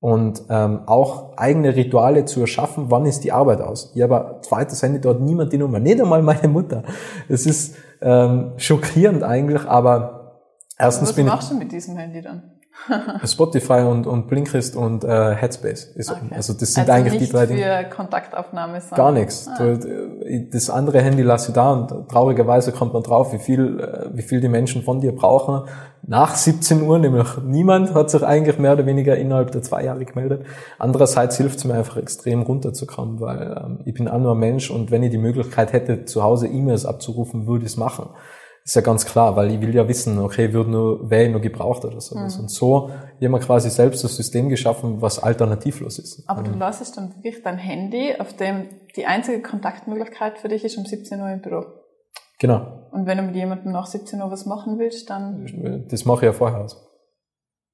Und 0.00 0.42
ähm, 0.50 0.80
auch 0.86 1.36
eigene 1.36 1.74
Rituale 1.74 2.24
zu 2.26 2.40
erschaffen, 2.40 2.86
wann 2.88 3.06
ist 3.06 3.24
die 3.24 3.32
Arbeit 3.32 3.60
aus. 3.60 3.92
Ich 3.94 4.02
habe 4.02 4.36
ein 4.36 4.42
zweites 4.42 4.82
Handy 4.82 5.00
dort, 5.00 5.20
niemand 5.20 5.52
die 5.52 5.58
Nummer, 5.58 5.80
nicht 5.80 6.00
einmal 6.00 6.22
meine 6.22 6.48
Mutter. 6.48 6.82
Das 7.28 7.46
ist 7.46 7.76
ähm, 8.02 8.52
schockierend 8.56 9.22
eigentlich, 9.22 9.64
aber 9.64 10.15
Erstens 10.78 11.08
Was 11.08 11.16
bin 11.16 11.26
machst 11.26 11.50
du 11.50 11.56
mit 11.56 11.72
diesem 11.72 11.96
Handy 11.96 12.20
dann? 12.22 12.42
Spotify 13.24 13.80
und, 13.80 14.06
und 14.06 14.28
Blinkist 14.28 14.76
und 14.76 15.02
äh, 15.04 15.34
Headspace 15.34 15.84
ist 15.94 16.10
Okay. 16.10 16.26
Also 16.30 16.52
das 16.52 16.74
sind 16.74 16.82
also 16.82 16.92
eigentlich 16.92 17.20
nicht 17.20 17.30
die 17.30 17.32
drei 17.32 17.46
Dinge. 17.46 17.62
für 17.62 17.96
Kontaktaufnahme, 17.96 18.80
sondern 18.80 18.96
Gar 18.96 19.12
nichts. 19.12 19.48
Ah. 19.48 19.56
Du, 19.58 20.48
das 20.52 20.70
andere 20.70 21.00
Handy 21.00 21.22
lass 21.22 21.48
ich 21.48 21.54
da 21.54 21.72
und 21.72 22.08
traurigerweise 22.08 22.72
kommt 22.72 22.92
man 22.92 23.02
drauf, 23.02 23.32
wie 23.32 23.38
viel, 23.38 23.80
äh, 23.80 24.16
wie 24.16 24.22
viel 24.22 24.40
die 24.40 24.48
Menschen 24.48 24.82
von 24.82 25.00
dir 25.00 25.14
brauchen. 25.14 25.68
Nach 26.02 26.36
17 26.36 26.82
Uhr, 26.82 26.98
nämlich 26.98 27.26
niemand 27.42 27.94
hat 27.94 28.10
sich 28.10 28.22
eigentlich 28.22 28.58
mehr 28.58 28.74
oder 28.74 28.86
weniger 28.86 29.16
innerhalb 29.16 29.50
der 29.50 29.62
zwei 29.62 29.82
Jahre 29.82 30.04
gemeldet. 30.04 30.46
Andererseits 30.78 31.36
hilft 31.38 31.58
es 31.58 31.64
mir 31.64 31.74
einfach 31.74 31.96
extrem 31.96 32.42
runterzukommen, 32.42 33.20
weil 33.20 33.56
ähm, 33.64 33.78
ich 33.84 33.94
bin 33.94 34.06
auch 34.06 34.18
nur 34.18 34.32
ein 34.32 34.38
Mensch 34.38 34.70
und 34.70 34.90
wenn 34.90 35.02
ich 35.02 35.10
die 35.10 35.18
Möglichkeit 35.18 35.72
hätte, 35.72 36.04
zu 36.04 36.22
Hause 36.22 36.46
E-Mails 36.46 36.86
abzurufen, 36.86 37.46
würde 37.46 37.64
ich 37.64 37.72
es 37.72 37.76
machen. 37.76 38.10
Ist 38.66 38.74
ja 38.74 38.82
ganz 38.82 39.06
klar, 39.06 39.36
weil 39.36 39.52
ich 39.52 39.60
will 39.60 39.72
ja 39.72 39.86
wissen, 39.86 40.18
okay, 40.18 40.52
wird 40.52 40.66
nur, 40.66 41.08
wer 41.08 41.24
ich 41.24 41.30
nur 41.30 41.40
gebraucht 41.40 41.84
oder 41.84 42.00
sowas. 42.00 42.36
Und 42.36 42.50
so 42.50 42.90
haben 42.90 43.20
wir 43.20 43.38
quasi 43.38 43.70
selbst 43.70 44.02
das 44.02 44.16
System 44.16 44.48
geschaffen, 44.48 45.00
was 45.00 45.20
alternativlos 45.20 46.00
ist. 46.00 46.28
Aber 46.28 46.42
du 46.42 46.50
lässt 46.50 46.96
dann 46.96 47.14
wirklich 47.14 47.44
dein 47.44 47.58
Handy, 47.58 48.16
auf 48.18 48.34
dem 48.34 48.68
die 48.96 49.06
einzige 49.06 49.40
Kontaktmöglichkeit 49.40 50.38
für 50.38 50.48
dich 50.48 50.64
ist 50.64 50.76
um 50.78 50.84
17 50.84 51.20
Uhr 51.20 51.30
im 51.30 51.42
Büro. 51.42 51.64
Genau. 52.40 52.88
Und 52.90 53.06
wenn 53.06 53.18
du 53.18 53.22
mit 53.22 53.36
jemandem 53.36 53.70
nach 53.70 53.86
17 53.86 54.20
Uhr 54.20 54.32
was 54.32 54.46
machen 54.46 54.80
willst, 54.80 55.08
dann 55.10 55.86
Das 55.88 56.04
mache 56.04 56.16
ich 56.16 56.22
ja 56.24 56.32
vorher 56.32 56.64
aus. 56.64 56.76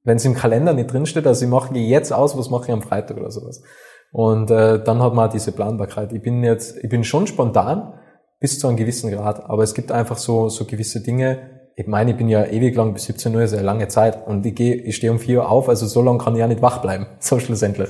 Wenn 0.04 0.18
es 0.18 0.26
im 0.26 0.34
Kalender 0.34 0.74
nicht 0.74 0.92
drinsteht, 0.92 1.26
also 1.26 1.42
ich 1.42 1.50
mache 1.50 1.74
jetzt 1.74 2.12
aus, 2.12 2.36
was 2.36 2.50
mache 2.50 2.64
ich 2.66 2.70
am 2.70 2.82
Freitag 2.82 3.16
oder 3.16 3.30
sowas. 3.30 3.62
Und 4.10 4.50
äh, 4.50 4.84
dann 4.84 5.02
hat 5.02 5.14
man 5.14 5.28
auch 5.30 5.32
diese 5.32 5.52
Planbarkeit. 5.52 6.12
Ich 6.12 6.20
bin 6.20 6.44
jetzt, 6.44 6.76
ich 6.76 6.90
bin 6.90 7.02
schon 7.02 7.26
spontan 7.26 7.94
bis 8.42 8.58
zu 8.58 8.68
einem 8.68 8.76
gewissen 8.76 9.10
Grad, 9.10 9.48
aber 9.48 9.62
es 9.62 9.72
gibt 9.72 9.90
einfach 9.90 10.18
so 10.18 10.50
so 10.50 10.66
gewisse 10.66 11.00
Dinge. 11.00 11.62
Ich 11.76 11.86
meine, 11.86 12.10
ich 12.10 12.18
bin 12.18 12.28
ja 12.28 12.44
ewig 12.44 12.76
lang 12.76 12.92
bis 12.92 13.04
17 13.04 13.34
Uhr, 13.34 13.42
ist 13.42 13.54
ja 13.54 13.62
lange 13.62 13.88
Zeit 13.88 14.26
und 14.26 14.44
ich 14.44 14.54
gehe, 14.54 14.74
ich 14.74 14.96
stehe 14.96 15.10
um 15.10 15.18
4 15.18 15.38
Uhr 15.38 15.48
auf, 15.50 15.70
also 15.70 15.86
so 15.86 16.02
lange 16.02 16.18
kann 16.18 16.34
ich 16.34 16.40
ja 16.40 16.46
nicht 16.46 16.60
wach 16.60 16.82
bleiben, 16.82 17.06
so 17.18 17.38
schlussendlich. 17.38 17.88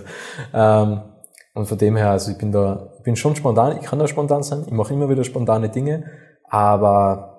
Ähm, 0.54 1.02
und 1.54 1.66
von 1.66 1.78
dem 1.78 1.96
her, 1.96 2.10
also 2.10 2.30
ich 2.30 2.38
bin 2.38 2.52
da, 2.52 2.92
ich 2.98 3.02
bin 3.02 3.16
schon 3.16 3.34
spontan, 3.34 3.78
ich 3.80 3.86
kann 3.86 3.98
da 3.98 4.06
spontan 4.06 4.44
sein, 4.44 4.62
ich 4.66 4.72
mache 4.72 4.94
immer 4.94 5.08
wieder 5.08 5.24
spontane 5.24 5.68
Dinge, 5.68 6.04
aber 6.48 7.32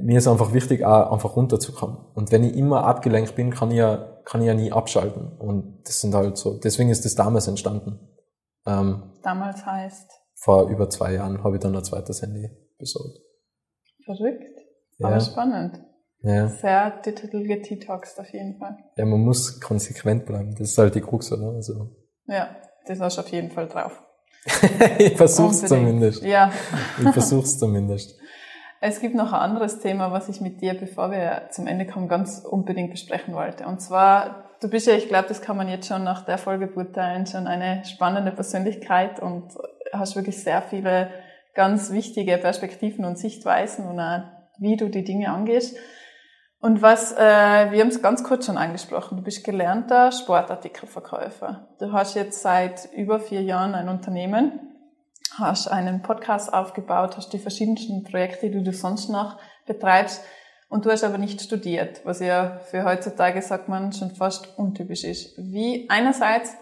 mir 0.00 0.18
ist 0.18 0.28
einfach 0.28 0.52
wichtig, 0.52 0.84
auch 0.84 1.12
einfach 1.12 1.36
runterzukommen. 1.36 1.98
Und 2.14 2.32
wenn 2.32 2.44
ich 2.44 2.56
immer 2.56 2.84
abgelenkt 2.84 3.34
bin, 3.34 3.50
kann 3.50 3.70
ich 3.70 3.78
ja, 3.78 4.20
kann 4.24 4.40
ich 4.40 4.46
ja 4.46 4.54
nie 4.54 4.72
abschalten. 4.72 5.36
Und 5.38 5.80
das 5.84 6.00
sind 6.00 6.14
halt 6.14 6.36
so, 6.36 6.58
deswegen 6.58 6.90
ist 6.90 7.04
das 7.04 7.14
damals 7.14 7.48
entstanden. 7.48 7.98
Ähm, 8.66 9.12
damals 9.22 9.66
heißt 9.66 10.23
vor 10.44 10.68
über 10.68 10.88
zwei 10.90 11.14
Jahren 11.14 11.42
habe 11.42 11.56
ich 11.56 11.62
dann 11.62 11.74
ein 11.76 11.84
zweites 11.84 12.20
Handy 12.22 12.48
besorgt. 12.78 13.18
verrückt, 14.04 14.58
Ja. 14.98 15.08
aber 15.08 15.20
spannend. 15.20 15.80
Ja. 16.22 16.48
Sehr 16.48 16.90
digital 17.04 17.42
getetoxed 17.44 18.18
auf 18.20 18.30
jeden 18.32 18.58
Fall. 18.58 18.76
ja, 18.96 19.04
man 19.04 19.20
muss 19.20 19.60
konsequent 19.60 20.24
bleiben. 20.26 20.54
Das 20.58 20.70
ist 20.70 20.78
halt 20.78 20.94
die 20.94 21.00
Krux, 21.00 21.30
oder? 21.32 21.48
Also, 21.54 21.90
Ja, 22.26 22.56
das 22.86 23.00
hast 23.00 23.16
du 23.18 23.20
auf 23.22 23.28
jeden 23.28 23.50
Fall 23.50 23.68
drauf. 23.68 24.02
ich 24.98 25.16
versuch's 25.16 25.62
Unbedingt. 25.62 25.68
zumindest. 25.68 26.22
Ja. 26.22 26.52
Ich 27.02 27.08
versuch's 27.10 27.58
zumindest. 27.58 28.18
Es 28.80 29.00
gibt 29.00 29.14
noch 29.14 29.32
ein 29.32 29.40
anderes 29.40 29.80
Thema, 29.80 30.12
was 30.12 30.28
ich 30.28 30.40
mit 30.42 30.60
dir, 30.60 30.74
bevor 30.74 31.10
wir 31.10 31.48
zum 31.50 31.66
Ende 31.66 31.86
kommen, 31.86 32.08
ganz 32.08 32.40
unbedingt 32.40 32.90
besprechen 32.90 33.34
wollte. 33.34 33.66
Und 33.66 33.80
zwar, 33.80 34.50
du 34.60 34.68
bist 34.68 34.86
ja, 34.86 34.94
ich 34.94 35.08
glaube, 35.08 35.28
das 35.28 35.40
kann 35.40 35.56
man 35.56 35.68
jetzt 35.68 35.88
schon 35.88 36.04
nach 36.04 36.24
der 36.26 36.36
Folge 36.36 36.66
beurteilen, 36.66 37.26
schon 37.26 37.46
eine 37.46 37.82
spannende 37.86 38.32
Persönlichkeit 38.32 39.20
und 39.20 39.44
hast 39.98 40.16
wirklich 40.16 40.42
sehr 40.42 40.62
viele 40.62 41.10
ganz 41.54 41.90
wichtige 41.90 42.36
Perspektiven 42.38 43.04
und 43.04 43.18
Sichtweisen 43.18 43.86
und 43.86 44.00
auch, 44.00 44.22
wie 44.58 44.76
du 44.76 44.88
die 44.88 45.04
Dinge 45.04 45.30
angehst. 45.30 45.76
Und 46.60 46.80
was, 46.80 47.12
äh, 47.12 47.16
wir 47.18 47.80
haben 47.80 47.88
es 47.88 48.00
ganz 48.00 48.24
kurz 48.24 48.46
schon 48.46 48.56
angesprochen, 48.56 49.18
du 49.18 49.22
bist 49.22 49.44
gelernter 49.44 50.10
Sportartikelverkäufer. 50.12 51.68
Du 51.78 51.92
hast 51.92 52.14
jetzt 52.14 52.40
seit 52.40 52.88
über 52.94 53.20
vier 53.20 53.42
Jahren 53.42 53.74
ein 53.74 53.88
Unternehmen, 53.88 54.60
hast 55.38 55.68
einen 55.68 56.00
Podcast 56.02 56.52
aufgebaut, 56.54 57.16
hast 57.16 57.32
die 57.34 57.38
verschiedensten 57.38 58.02
Projekte, 58.02 58.50
die 58.50 58.62
du 58.62 58.72
sonst 58.72 59.10
noch 59.10 59.38
betreibst 59.66 60.22
und 60.68 60.86
du 60.86 60.90
hast 60.90 61.04
aber 61.04 61.18
nicht 61.18 61.40
studiert, 61.40 62.00
was 62.04 62.20
ja 62.20 62.58
für 62.70 62.84
heutzutage, 62.84 63.42
sagt 63.42 63.68
man, 63.68 63.92
schon 63.92 64.10
fast 64.12 64.58
untypisch 64.58 65.04
ist. 65.04 65.36
Wie 65.36 65.86
einerseits, 65.90 66.56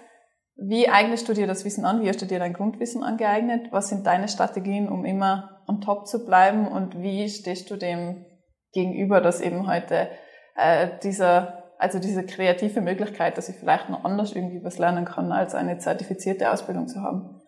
wie 0.57 0.89
eignest 0.89 1.29
du 1.29 1.33
dir 1.33 1.47
das 1.47 1.65
Wissen 1.65 1.85
an? 1.85 2.03
Wie 2.03 2.09
hast 2.09 2.21
du 2.21 2.27
dir 2.27 2.39
dein 2.39 2.53
Grundwissen 2.53 3.03
angeeignet? 3.03 3.69
Was 3.71 3.89
sind 3.89 4.07
deine 4.07 4.29
Strategien, 4.29 4.89
um 4.89 5.05
immer 5.05 5.63
am 5.67 5.81
Top 5.81 6.07
zu 6.07 6.25
bleiben? 6.25 6.69
Und 6.69 7.01
wie 7.01 7.29
stehst 7.29 7.71
du 7.71 7.77
dem 7.77 8.25
gegenüber, 8.73 9.21
dass 9.21 9.41
eben 9.41 9.67
heute 9.67 10.09
äh, 10.57 10.89
dieser, 11.03 11.65
also 11.79 11.99
diese 11.99 12.25
kreative 12.25 12.81
Möglichkeit, 12.81 13.39
dass 13.39 13.49
ich 13.49 13.57
vielleicht 13.57 13.89
noch 13.89 14.05
anders 14.05 14.33
irgendwie 14.33 14.63
was 14.63 14.79
lernen 14.79 15.05
kann, 15.05 15.33
als 15.33 15.55
eine 15.55 15.79
zertifizierte 15.79 16.51
Ausbildung 16.51 16.87
zu 16.87 17.01
haben? 17.01 17.41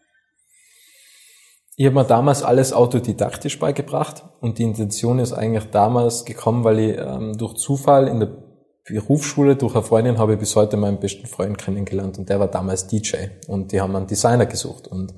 Ich 1.77 1.87
habe 1.87 1.97
mir 1.97 2.05
damals 2.05 2.45
alles 2.45 2.73
autodidaktisch 2.73 3.59
beigebracht 3.59 4.25
und 4.41 4.59
die 4.59 4.63
Intention 4.63 5.19
ist 5.19 5.33
eigentlich 5.33 5.71
damals 5.71 6.25
gekommen, 6.25 6.63
weil 6.63 6.79
ich 6.79 6.99
ähm, 6.99 7.37
durch 7.37 7.55
Zufall 7.55 8.07
in 8.07 8.21
der 8.21 8.44
Berufsschule 8.87 9.57
durch 9.57 9.74
eine 9.74 9.82
Freundin 9.82 10.18
habe 10.18 10.35
ich 10.35 10.39
bis 10.39 10.57
heute 10.57 10.76
meinen 10.76 11.01
besten 11.01 11.26
Freund 11.26 11.57
kennengelernt 11.57 12.18
und 12.18 12.28
der 12.28 12.39
war 12.39 12.49
damals 12.49 12.87
DJ 12.87 13.28
und 13.47 13.72
die 13.72 13.80
haben 13.80 13.97
einen 13.97 14.07
Designer 14.07 14.47
gesucht 14.47 14.89
und 14.89 15.14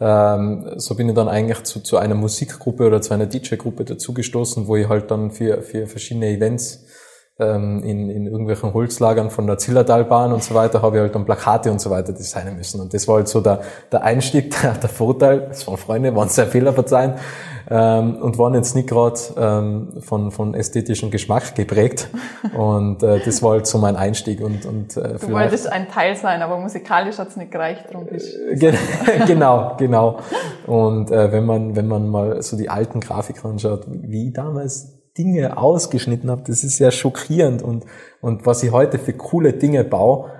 ähm, 0.00 0.74
so 0.76 0.94
bin 0.94 1.08
ich 1.08 1.14
dann 1.14 1.28
eigentlich 1.28 1.62
zu, 1.64 1.80
zu 1.80 1.98
einer 1.98 2.14
Musikgruppe 2.14 2.86
oder 2.86 3.02
zu 3.02 3.12
einer 3.12 3.26
DJ-Gruppe 3.26 3.84
dazugestoßen, 3.84 4.66
wo 4.66 4.76
ich 4.76 4.88
halt 4.88 5.10
dann 5.10 5.30
für, 5.30 5.62
für 5.62 5.86
verschiedene 5.86 6.28
Events 6.28 6.86
ähm, 7.40 7.82
in, 7.82 8.10
in 8.10 8.26
irgendwelchen 8.26 8.72
Holzlagern 8.74 9.30
von 9.30 9.46
der 9.46 9.58
Zillertalbahn 9.58 10.32
und 10.32 10.42
so 10.42 10.54
weiter 10.54 10.82
habe 10.82 10.96
ich 10.96 11.02
halt 11.02 11.14
dann 11.14 11.24
Plakate 11.24 11.70
und 11.70 11.80
so 11.80 11.90
weiter 11.90 12.12
designen 12.12 12.56
müssen. 12.56 12.80
Und 12.80 12.92
das 12.94 13.08
war 13.08 13.16
halt 13.16 13.28
so 13.28 13.40
der, 13.40 13.60
der 13.90 14.02
Einstieg, 14.02 14.54
der, 14.62 14.74
der 14.74 14.88
Vorteil. 14.88 15.48
Es 15.50 15.66
waren 15.66 15.76
Freunde, 15.76 16.14
waren 16.14 16.28
sehr 16.28 16.46
Fehler 16.46 16.72
verzeihen 16.72 17.14
ähm, 17.70 18.16
und 18.16 18.38
waren 18.38 18.54
jetzt 18.54 18.74
nicht 18.74 18.88
gerade 18.88 19.18
ähm, 19.36 19.88
von, 20.00 20.30
von 20.30 20.54
ästhetischem 20.54 21.10
Geschmack 21.10 21.54
geprägt. 21.54 22.08
Und 22.56 23.02
äh, 23.02 23.20
das 23.24 23.42
war 23.42 23.52
halt 23.52 23.66
so 23.66 23.78
mein 23.78 23.96
Einstieg. 23.96 24.40
Und, 24.40 24.66
und 24.66 24.96
äh, 24.96 25.14
Du 25.20 25.30
wolltest 25.32 25.70
ein 25.70 25.88
Teil 25.88 26.16
sein, 26.16 26.42
aber 26.42 26.58
musikalisch 26.58 27.18
hat's 27.18 27.36
nicht 27.36 27.50
gereicht, 27.52 27.86
bist 28.10 28.36
Gen- 28.54 28.76
genau, 29.26 29.74
genau. 29.78 30.18
Und 30.66 31.10
äh, 31.10 31.32
wenn 31.32 31.46
man 31.46 31.76
wenn 31.76 31.86
man 31.86 32.08
mal 32.08 32.42
so 32.42 32.56
die 32.56 32.68
alten 32.68 33.00
Grafiken 33.00 33.50
anschaut, 33.52 33.84
wie 33.88 34.32
damals 34.32 34.99
Dinge 35.20 35.58
ausgeschnitten 35.58 36.30
habe, 36.30 36.42
das 36.46 36.64
ist 36.64 36.78
ja 36.78 36.90
schockierend 36.90 37.62
und 37.62 37.84
und 38.20 38.46
was 38.46 38.62
ich 38.62 38.72
heute 38.72 38.98
für 38.98 39.12
coole 39.12 39.52
Dinge 39.52 39.84
baue, 39.84 40.30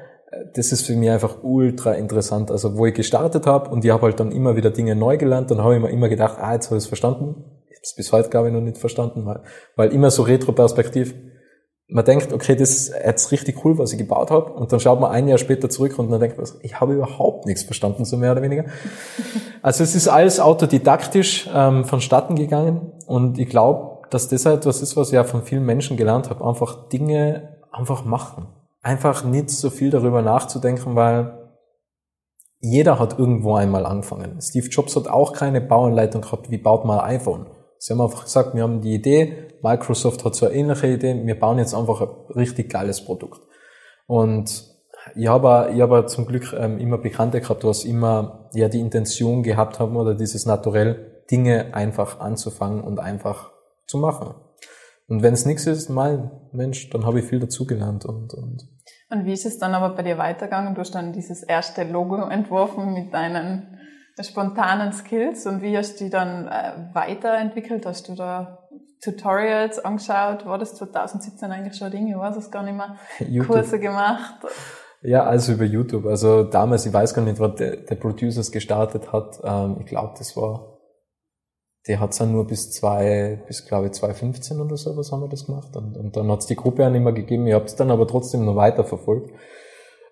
das 0.55 0.73
ist 0.73 0.87
für 0.87 0.95
mich 0.95 1.11
einfach 1.11 1.39
ultra 1.43 1.93
interessant. 1.93 2.51
Also 2.51 2.77
wo 2.77 2.87
ich 2.87 2.95
gestartet 2.95 3.47
habe 3.47 3.71
und 3.71 3.85
ich 3.85 3.91
habe 3.91 4.03
halt 4.03 4.21
dann 4.21 4.33
immer 4.33 4.57
wieder 4.57 4.71
Dinge 4.71 4.95
neu 4.95 5.17
gelernt, 5.17 5.51
dann 5.51 5.63
habe 5.63 5.77
ich 5.77 5.83
mir 5.83 5.91
immer 5.91 6.09
gedacht, 6.09 6.39
ah, 6.39 6.55
jetzt 6.55 6.67
habe 6.67 6.77
ich 6.77 6.85
es 6.85 6.89
verstanden. 6.89 7.45
Ich 7.69 7.77
habe 7.77 7.83
es 7.83 7.95
bis 7.95 8.13
heute 8.13 8.29
glaube 8.29 8.49
ich 8.49 8.55
noch 8.55 8.61
nicht 8.61 8.79
verstanden, 8.79 9.27
weil, 9.27 9.43
weil 9.77 9.93
immer 9.93 10.11
so 10.11 10.23
Retro-Perspektiv 10.23 11.15
man 11.93 12.05
denkt, 12.05 12.33
okay, 12.33 12.55
das 12.55 12.71
ist 12.71 12.93
jetzt 13.05 13.33
richtig 13.33 13.65
cool, 13.65 13.77
was 13.77 13.93
ich 13.93 13.99
gebaut 13.99 14.31
habe, 14.31 14.53
und 14.53 14.71
dann 14.71 14.79
schaut 14.79 15.01
man 15.01 15.11
ein 15.11 15.27
Jahr 15.27 15.39
später 15.39 15.69
zurück 15.69 15.99
und 15.99 16.11
dann 16.11 16.21
denkt 16.21 16.39
man, 16.39 16.47
ich 16.63 16.81
habe 16.81 16.95
überhaupt 16.95 17.47
nichts 17.47 17.65
verstanden, 17.65 18.05
so 18.05 18.17
mehr 18.17 18.33
oder 18.33 18.43
weniger. 18.43 18.65
Also 19.63 19.85
es 19.85 19.95
ist 19.95 20.09
alles 20.09 20.41
autodidaktisch 20.41 21.47
ähm, 21.55 21.85
vonstatten 21.85 22.35
gegangen 22.35 22.93
und 23.07 23.39
ich 23.39 23.51
glaube, 23.51 23.90
dass 24.11 24.29
das 24.29 24.45
etwas 24.45 24.83
ist, 24.83 24.97
was 24.97 25.09
ich 25.09 25.15
ja 25.15 25.25
von 25.25 25.43
vielen 25.43 25.65
Menschen 25.65 25.97
gelernt 25.97 26.31
habe, 26.31 26.45
einfach 26.47 26.89
Dinge 26.89 27.59
einfach 27.71 28.05
machen. 28.05 28.49
Einfach 28.83 29.25
nicht 29.25 29.51
so 29.51 29.71
viel 29.71 29.91
darüber 29.91 30.23
nachzudenken, 30.23 30.97
weil 30.97 31.39
jeder 32.61 32.99
hat 32.99 33.19
irgendwo 33.19 33.55
einmal 33.55 33.87
angefangen. 33.87 34.41
Steve 34.41 34.69
Jobs 34.69 34.97
hat 34.97 35.09
auch 35.09 35.33
keine 35.33 35.61
Bauanleitung 35.61 36.23
gehabt, 36.23 36.51
wie 36.51 36.59
baut 36.59 36.85
man 36.85 37.01
ein 37.01 37.17
iPhone. 37.17 37.47
Sie 37.79 37.93
haben 37.93 38.01
einfach 38.01 38.25
gesagt, 38.25 38.55
wir 38.55 38.63
haben 38.63 38.83
die 38.83 38.95
Idee, 38.95 39.49
Microsoft 39.63 40.25
hat 40.25 40.35
so 40.35 40.47
eine 40.47 40.55
ähnliche 40.55 40.87
Idee, 40.89 41.19
wir 41.25 41.39
bauen 41.39 41.59
jetzt 41.59 41.75
einfach 41.75 42.03
ein 42.03 42.35
richtig 42.35 42.71
geiles 42.71 43.03
Produkt. 43.03 43.41
Und 44.07 44.65
ich 45.17 45.29
habe, 45.29 45.71
ich 45.75 45.81
habe 45.81 46.05
zum 46.07 46.27
Glück 46.27 46.55
ähm, 46.59 46.79
immer 46.79 46.99
Bekannte 46.99 47.41
gehabt, 47.41 47.65
was 47.65 47.85
immer 47.85 48.51
ja 48.53 48.69
die 48.69 48.81
Intention 48.81 49.43
gehabt 49.43 49.79
haben 49.79 49.97
oder 49.97 50.15
dieses 50.15 50.45
Naturell, 50.45 51.23
Dinge 51.31 51.75
einfach 51.75 52.21
anzufangen 52.21 52.83
und 52.83 52.99
einfach 52.99 53.53
zu 53.91 53.99
machen. 53.99 54.35
Und 55.09 55.23
wenn 55.23 55.35
es 55.35 55.45
nichts 55.45 55.67
ist, 55.67 55.89
mein 55.91 56.31
Mensch, 56.53 56.89
dann 56.91 57.05
habe 57.05 57.19
ich 57.19 57.27
viel 57.27 57.41
dazugelernt 57.41 58.05
und, 58.05 58.33
und 58.33 58.69
Und 59.11 59.25
wie 59.25 59.33
ist 59.33 59.45
es 59.45 59.59
dann 59.59 59.75
aber 59.75 59.97
bei 59.97 60.05
dir 60.05 60.19
weitergegangen? 60.19 60.75
Du 60.75 60.81
hast 60.81 60.95
dann 60.95 61.13
dieses 61.13 61.43
erste 61.43 61.83
Logo 61.83 62.17
entworfen 62.29 62.95
mit 62.95 63.13
deinen 63.13 63.77
spontanen 64.21 64.93
Skills 64.93 65.47
und 65.47 65.63
wie 65.63 65.77
hast 65.77 65.99
du 65.99 66.05
die 66.05 66.11
dann 66.11 66.47
äh, 66.47 66.95
weiterentwickelt? 66.95 67.87
Hast 67.87 68.09
du 68.09 68.15
da 68.15 68.69
Tutorials 69.03 69.79
angeschaut? 69.79 70.47
War 70.47 70.59
das 70.59 70.75
2017 70.75 71.51
eigentlich 71.51 71.77
schon 71.77 71.91
Ding? 71.91 72.07
Ich 72.07 72.17
weiß 72.17 72.37
es 72.37 72.51
gar 72.51 72.63
nicht 72.63 72.77
mehr. 72.77 72.97
YouTube. 73.19 73.49
Kurse 73.49 73.81
gemacht? 73.81 74.35
Ja, 75.03 75.25
also 75.25 75.53
über 75.53 75.65
YouTube. 75.65 76.07
Also 76.07 76.45
damals, 76.45 76.85
ich 76.85 76.93
weiß 76.93 77.15
gar 77.15 77.23
nicht, 77.23 77.41
was 77.41 77.55
der, 77.57 77.77
der 77.79 77.95
Producers 77.95 78.53
gestartet 78.53 79.13
hat. 79.13 79.41
Ähm, 79.43 79.79
ich 79.81 79.87
glaube, 79.87 80.15
das 80.19 80.37
war 80.37 80.70
die 81.87 81.99
hat's 81.99 82.19
dann 82.19 82.33
nur 82.33 82.47
bis 82.47 82.71
zwei, 82.71 83.43
bis 83.47 83.67
glaube 83.67 83.87
ich 83.87 83.93
2015 83.93 84.61
oder 84.61 84.77
so, 84.77 84.97
was 84.97 85.13
haben 85.13 85.23
wir 85.23 85.29
das 85.29 85.47
gemacht. 85.47 85.75
Und, 85.77 85.97
und 85.97 86.17
dann 86.17 86.31
hat's 86.31 86.47
die 86.47 86.57
Gruppe 86.57 86.87
auch 86.87 86.91
nicht 86.91 87.03
mehr 87.03 87.13
gegeben. 87.13 87.47
Ich 87.47 87.55
habe 87.55 87.65
es 87.65 87.77
dann 87.77 87.91
aber 87.91 88.07
trotzdem 88.07 88.45
noch 88.45 88.57
weiter 88.57 88.85
verfolgt, 88.85 89.31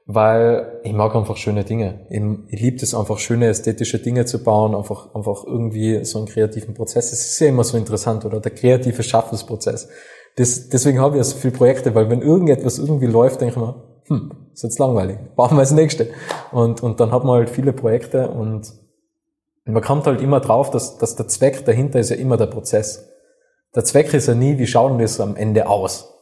weil 0.07 0.81
ich 0.83 0.95
mag 0.95 1.15
einfach 1.15 1.37
schöne 1.37 1.65
Dinge. 1.65 2.07
Ich, 2.09 2.23
ich 2.55 2.61
liebe 2.61 2.77
es 2.79 2.95
einfach, 2.95 3.19
schöne 3.19 3.47
ästhetische 3.47 3.99
Dinge 3.99 4.25
zu 4.25 4.43
bauen, 4.43 4.75
einfach, 4.75 5.15
einfach 5.15 5.45
irgendwie 5.45 6.05
so 6.05 6.19
einen 6.19 6.29
kreativen 6.29 6.73
Prozess. 6.73 7.13
Es 7.13 7.33
ist 7.33 7.41
ja 7.41 7.49
immer 7.49 7.65
so 7.65 7.77
interessant, 7.77 8.25
oder? 8.25 8.41
Der 8.41 8.53
kreative 8.53 9.03
Schaffensprozess. 9.03 9.89
Das, 10.37 10.71
deswegen 10.71 11.01
habe 11.01 11.17
ich 11.17 11.19
ja 11.19 11.25
so 11.25 11.37
viele 11.37 11.53
Projekte, 11.53 11.95
weil 11.95 12.09
wenn 12.09 12.23
irgendetwas 12.23 12.79
irgendwie 12.79 13.07
läuft, 13.07 13.43
denke 13.43 13.55
ich 13.55 13.61
mir, 13.61 13.75
hm, 14.07 14.33
ist 14.55 14.63
jetzt 14.63 14.79
langweilig, 14.79 15.19
bauen 15.37 15.51
wir 15.51 15.59
das 15.61 15.73
nächste. 15.73 16.09
Und, 16.51 16.83
und 16.83 16.99
dann 17.01 17.13
hat 17.13 17.25
man 17.25 17.37
halt 17.37 17.51
viele 17.51 17.75
Projekte 17.75 18.31
und 18.31 18.73
man 19.73 19.83
kommt 19.83 20.07
halt 20.07 20.21
immer 20.21 20.41
drauf, 20.41 20.71
dass, 20.71 20.99
dass 20.99 21.17
der 21.17 21.29
Zweck 21.29 21.65
dahinter 21.65 21.99
ist 21.99 22.11
ja 22.11 22.17
immer 22.17 22.37
der 22.37 22.47
Prozess. 22.47 23.09
Der 23.75 23.85
Zweck 23.85 24.13
ist 24.15 24.29
ja 24.29 24.35
nie, 24.35 24.59
wie 24.59 24.67
schauen 24.67 24.99
das 24.99 25.21
am 25.21 25.37
Ende 25.37 25.69
aus. 25.69 26.15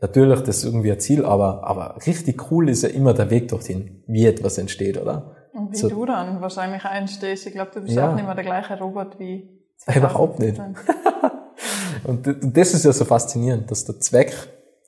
Natürlich, 0.00 0.40
das 0.40 0.58
ist 0.58 0.64
irgendwie 0.64 0.90
ein 0.90 1.00
Ziel, 1.00 1.24
aber, 1.24 1.64
aber 1.64 1.96
richtig 2.06 2.50
cool 2.50 2.68
ist 2.68 2.82
ja 2.82 2.88
immer 2.88 3.14
der 3.14 3.30
Weg 3.30 3.48
dorthin, 3.48 4.02
wie 4.06 4.26
etwas 4.26 4.58
entsteht, 4.58 5.00
oder? 5.00 5.36
Und 5.52 5.72
wie 5.72 5.76
so. 5.76 5.88
du 5.88 6.06
dann 6.06 6.40
wahrscheinlich 6.40 6.84
einstehst. 6.84 7.46
Ich 7.46 7.52
glaube, 7.52 7.70
du 7.74 7.82
bist 7.82 7.94
ja. 7.94 8.10
auch 8.10 8.14
nicht 8.14 8.24
mehr 8.24 8.34
der 8.34 8.44
gleiche 8.44 8.78
Robot 8.78 9.18
wie 9.18 9.62
2015. 9.78 9.96
Überhaupt 10.02 10.38
nicht. 10.38 10.60
und 12.04 12.56
das 12.56 12.74
ist 12.74 12.84
ja 12.84 12.92
so 12.92 13.04
faszinierend, 13.04 13.70
dass 13.70 13.84
der 13.84 14.00
Zweck 14.00 14.34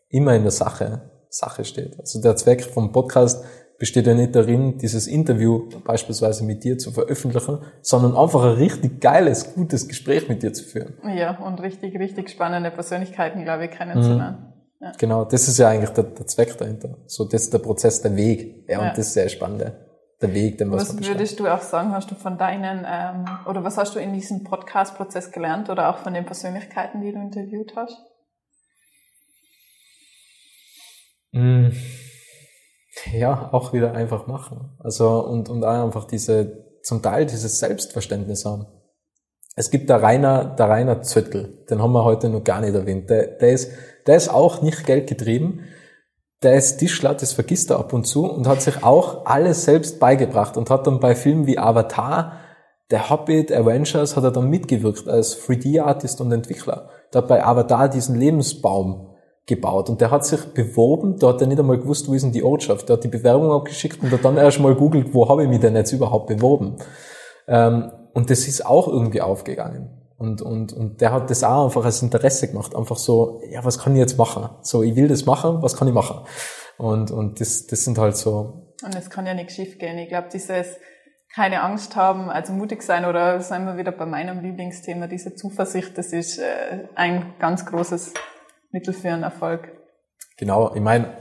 immer 0.09 0.35
in 0.35 0.43
der 0.43 0.53
Sache, 0.53 1.11
Sache 1.29 1.65
steht. 1.65 1.99
Also 2.01 2.21
der 2.21 2.37
Zweck 2.37 2.65
vom 2.65 2.93
Podcast 2.93 3.45
besteht 3.79 4.07
ja 4.07 4.15
nicht 4.15 4.35
darin, 4.35 4.79
dieses 4.79 5.07
Interview 5.07 5.69
beispielsweise 5.85 6.45
mit 6.45 6.65
dir 6.65 6.79
zu 6.79 6.93
veröffentlichen, 6.93 7.59
sondern 7.83 8.17
einfach 8.17 8.43
ein 8.45 8.55
richtig 8.55 9.01
geiles, 9.01 9.55
gutes 9.55 9.89
Gespräch 9.89 10.29
mit 10.29 10.43
dir 10.43 10.53
zu 10.53 10.65
führen. 10.65 10.95
Ja, 11.17 11.39
und 11.39 11.61
richtig, 11.61 11.99
richtig 11.99 12.31
spannende 12.31 12.71
Persönlichkeiten, 12.71 13.45
glaube 13.45 13.67
ich, 13.67 13.71
kennenzulernen. 13.73 14.55
Mhm. 14.81 14.87
Ja. 14.87 14.93
Genau, 14.99 15.25
das 15.25 15.49
ist 15.49 15.59
ja 15.59 15.69
eigentlich 15.69 15.91
der, 15.91 16.05
der, 16.05 16.27
Zweck 16.27 16.57
dahinter. 16.59 16.99
So, 17.07 17.25
das 17.25 17.43
ist 17.43 17.53
der 17.55 17.59
Prozess, 17.59 18.03
der 18.03 18.17
Weg. 18.17 18.69
Ja, 18.69 18.79
und 18.79 18.87
ja. 18.87 18.91
das 18.91 19.07
ist 19.07 19.15
sehr 19.15 19.29
spannend. 19.29 19.73
Der 20.21 20.35
Weg, 20.35 20.59
den 20.59 20.71
was 20.71 20.97
Was 20.97 21.09
würdest 21.09 21.41
du 21.41 21.49
auch 21.49 21.61
sagen, 21.61 21.93
hast 21.93 22.11
du 22.11 22.15
von 22.15 22.39
deinen, 22.39 22.87
ähm, 22.87 23.25
oder 23.47 23.65
was 23.65 23.77
hast 23.77 23.95
du 23.95 23.99
in 23.99 24.13
diesem 24.13 24.45
Podcast-Prozess 24.45 25.33
gelernt 25.33 25.71
oder 25.71 25.91
auch 25.91 25.99
von 25.99 26.15
den 26.15 26.25
Persönlichkeiten, 26.25 27.01
die 27.01 27.13
du 27.13 27.19
interviewt 27.19 27.75
hast? 27.77 27.99
Mm 31.33 31.71
ja, 33.13 33.49
auch 33.53 33.73
wieder 33.73 33.93
einfach 33.93 34.27
machen. 34.27 34.77
Also, 34.79 35.25
und, 35.25 35.49
und 35.49 35.65
auch 35.65 35.85
einfach 35.85 36.05
diese, 36.05 36.65
zum 36.83 37.03
Teil 37.03 37.27
dieses 37.27 37.59
Selbstverständnis 37.59 38.45
haben. 38.45 38.67
Es 39.57 39.71
gibt 39.71 39.89
der 39.89 40.03
Rainer, 40.03 40.45
der 40.57 40.69
Rainer 40.69 41.03
Zöttl, 41.03 41.65
den 41.71 41.81
haben 41.81 41.93
wir 41.93 42.05
heute 42.05 42.29
noch 42.29 42.43
gar 42.43 42.61
nicht 42.61 42.75
erwähnt. 42.75 43.09
Der, 43.09 43.27
der 43.27 43.53
ist, 43.53 43.71
der 44.07 44.17
ist 44.17 44.29
auch 44.29 44.63
nicht 44.63 44.85
geldgetrieben. 44.85 45.61
Der 46.43 46.55
ist 46.55 46.79
Tischler, 46.79 47.15
das 47.15 47.33
vergisst 47.33 47.71
er 47.71 47.79
ab 47.79 47.93
und 47.93 48.05
zu 48.05 48.31
und 48.31 48.47
hat 48.47 48.61
sich 48.61 48.83
auch 48.83 49.25
alles 49.25 49.65
selbst 49.65 49.99
beigebracht 49.99 50.57
und 50.57 50.69
hat 50.69 50.87
dann 50.87 51.01
bei 51.01 51.15
Filmen 51.15 51.47
wie 51.47 51.59
Avatar, 51.59 52.41
der 52.91 53.09
Hobbit, 53.09 53.51
Avengers, 53.51 54.15
hat 54.15 54.25
er 54.25 54.31
dann 54.31 54.51
mitgewirkt 54.51 55.09
als 55.09 55.41
3D-Artist 55.41 56.21
und 56.21 56.33
Entwickler. 56.33 56.91
Der 57.13 57.23
hat 57.23 57.29
bei 57.29 57.43
Avatar 57.43 57.89
diesen 57.89 58.17
Lebensbaum 58.17 59.14
gebaut. 59.47 59.91
Und 59.91 60.01
der 60.01 60.11
hat 60.11 60.25
sich 60.25 60.41
beworben, 60.55 61.19
da 61.19 61.29
hat 61.29 61.41
er 61.41 61.47
nicht 61.47 61.59
einmal 61.59 61.79
gewusst, 61.79 62.09
wo 62.09 62.15
ist 62.15 62.23
denn 62.23 62.33
die 62.33 62.43
Ortschaft. 62.43 62.89
Der 62.89 62.97
hat 62.97 63.05
die 63.05 63.09
Bewerbung 63.09 63.53
abgeschickt 63.53 64.03
und 64.03 64.11
hat 64.11 64.25
dann 64.25 64.37
erst 64.37 64.61
mal 64.61 64.75
googelt, 64.75 65.13
wo 65.13 65.29
habe 65.29 65.43
ich 65.43 65.49
mich 65.49 65.61
denn 65.61 65.77
jetzt 65.77 65.93
überhaupt 65.93 66.27
beworben. 66.27 66.77
Ähm, 67.47 67.93
und 68.13 68.31
das 68.31 68.47
ist 68.49 68.65
auch 68.65 68.89
irgendwie 68.89 69.21
aufgegangen. 69.21 70.01
Und, 70.17 70.41
und, 70.41 70.73
und 70.73 71.01
der 71.01 71.13
hat 71.13 71.29
das 71.29 71.45
auch 71.45 71.65
einfach 71.65 71.85
als 71.85 72.01
Interesse 72.01 72.49
gemacht. 72.49 72.75
Einfach 72.75 72.97
so, 72.97 73.43
ja, 73.51 73.65
was 73.65 73.79
kann 73.79 73.95
ich 73.95 73.99
jetzt 73.99 74.17
machen? 74.17 74.49
So, 74.63 74.83
ich 74.83 74.97
will 74.97 75.09
das 75.09 75.27
machen, 75.27 75.61
was 75.61 75.77
kann 75.77 75.89
ich 75.89 75.95
machen? 75.95 76.21
Und, 76.79 77.11
und 77.11 77.41
das, 77.41 77.67
das 77.67 77.85
sind 77.85 77.99
halt 77.99 78.17
so. 78.17 78.75
Und 78.83 78.95
es 78.95 79.11
kann 79.11 79.27
ja 79.27 79.35
nichts 79.35 79.55
schief 79.55 79.79
gehen. 79.79 79.99
Ich 79.99 80.09
glaube, 80.09 80.29
dieses 80.33 80.67
keine 81.35 81.63
Angst 81.63 81.97
haben, 81.97 82.31
also 82.31 82.53
mutig 82.53 82.83
sein 82.83 83.05
oder 83.05 83.41
sind 83.41 83.65
wir 83.65 83.77
wieder 83.77 83.91
bei 83.91 84.07
meinem 84.07 84.41
Lieblingsthema, 84.41 85.09
diese 85.09 85.35
Zuversicht, 85.35 85.99
das 85.99 86.13
ist 86.13 86.39
äh, 86.39 86.87
ein 86.95 87.35
ganz 87.41 87.67
großes 87.67 88.15
Mittel 88.75 88.93
für 88.93 89.09
einen 89.09 89.23
Erfolg. 89.23 89.71
Genau, 90.37 90.75
ich 90.75 90.81
meine, 90.81 91.17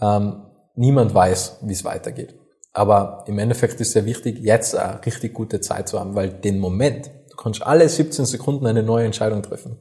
ähm, 0.00 0.46
niemand 0.74 1.14
weiß, 1.14 1.58
wie 1.62 1.72
es 1.74 1.84
weitergeht. 1.84 2.34
Aber 2.72 3.24
im 3.26 3.38
Endeffekt 3.38 3.74
ist 3.74 3.88
es 3.88 3.92
sehr 3.92 4.06
wichtig, 4.06 4.38
jetzt 4.38 4.74
eine 4.74 5.04
richtig 5.04 5.34
gute 5.34 5.60
Zeit 5.60 5.86
zu 5.86 6.00
haben, 6.00 6.14
weil 6.14 6.30
den 6.30 6.58
Moment, 6.58 7.10
du 7.30 7.36
kannst 7.36 7.62
alle 7.62 7.86
17 7.86 8.24
Sekunden 8.24 8.66
eine 8.66 8.82
neue 8.82 9.04
Entscheidung 9.04 9.42
treffen. 9.42 9.78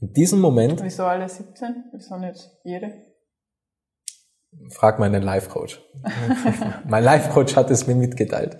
Und 0.00 0.14
diesen 0.16 0.40
Moment. 0.40 0.82
Wieso 0.82 1.04
alle 1.04 1.26
17? 1.26 1.84
Wieso 1.92 2.16
nicht 2.18 2.50
jede? 2.64 2.92
Frag 4.68 4.98
meinen 4.98 5.22
Life-Coach. 5.22 5.80
mein 6.86 7.02
Life-Coach 7.02 7.56
hat 7.56 7.70
es 7.70 7.86
mir 7.86 7.94
mitgeteilt. 7.94 8.58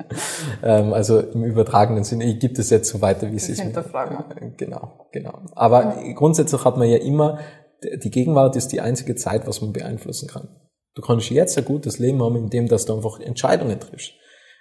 Ähm, 0.62 0.95
also 0.95 1.20
im 1.20 1.45
übertragenen 1.45 2.05
Sinne, 2.05 2.24
ich 2.24 2.40
gebe 2.40 2.59
es 2.59 2.70
jetzt 2.70 2.88
so 2.88 3.03
weiter, 3.03 3.30
wie 3.30 3.36
es 3.36 3.51
ist. 3.51 3.61
Hinterfragen. 3.61 4.55
Genau, 4.57 5.09
genau. 5.12 5.40
Aber 5.55 6.03
grundsätzlich 6.14 6.64
hat 6.64 6.78
man 6.78 6.88
ja 6.88 6.97
immer 6.97 7.40
die 7.83 8.11
Gegenwart 8.11 8.57
ist 8.57 8.68
die 8.68 8.80
einzige 8.80 9.14
Zeit, 9.14 9.47
was 9.47 9.61
man 9.61 9.72
beeinflussen 9.72 10.28
kann. 10.28 10.49
Du 10.95 11.03
kannst 11.03 11.30
jetzt 11.30 11.57
ein 11.57 11.64
gutes 11.64 11.99
Leben 11.99 12.22
haben, 12.22 12.37
indem 12.37 12.68
dass 12.68 12.87
du 12.87 12.95
einfach 12.95 13.20
Entscheidungen 13.20 13.80
triffst. 13.80 14.12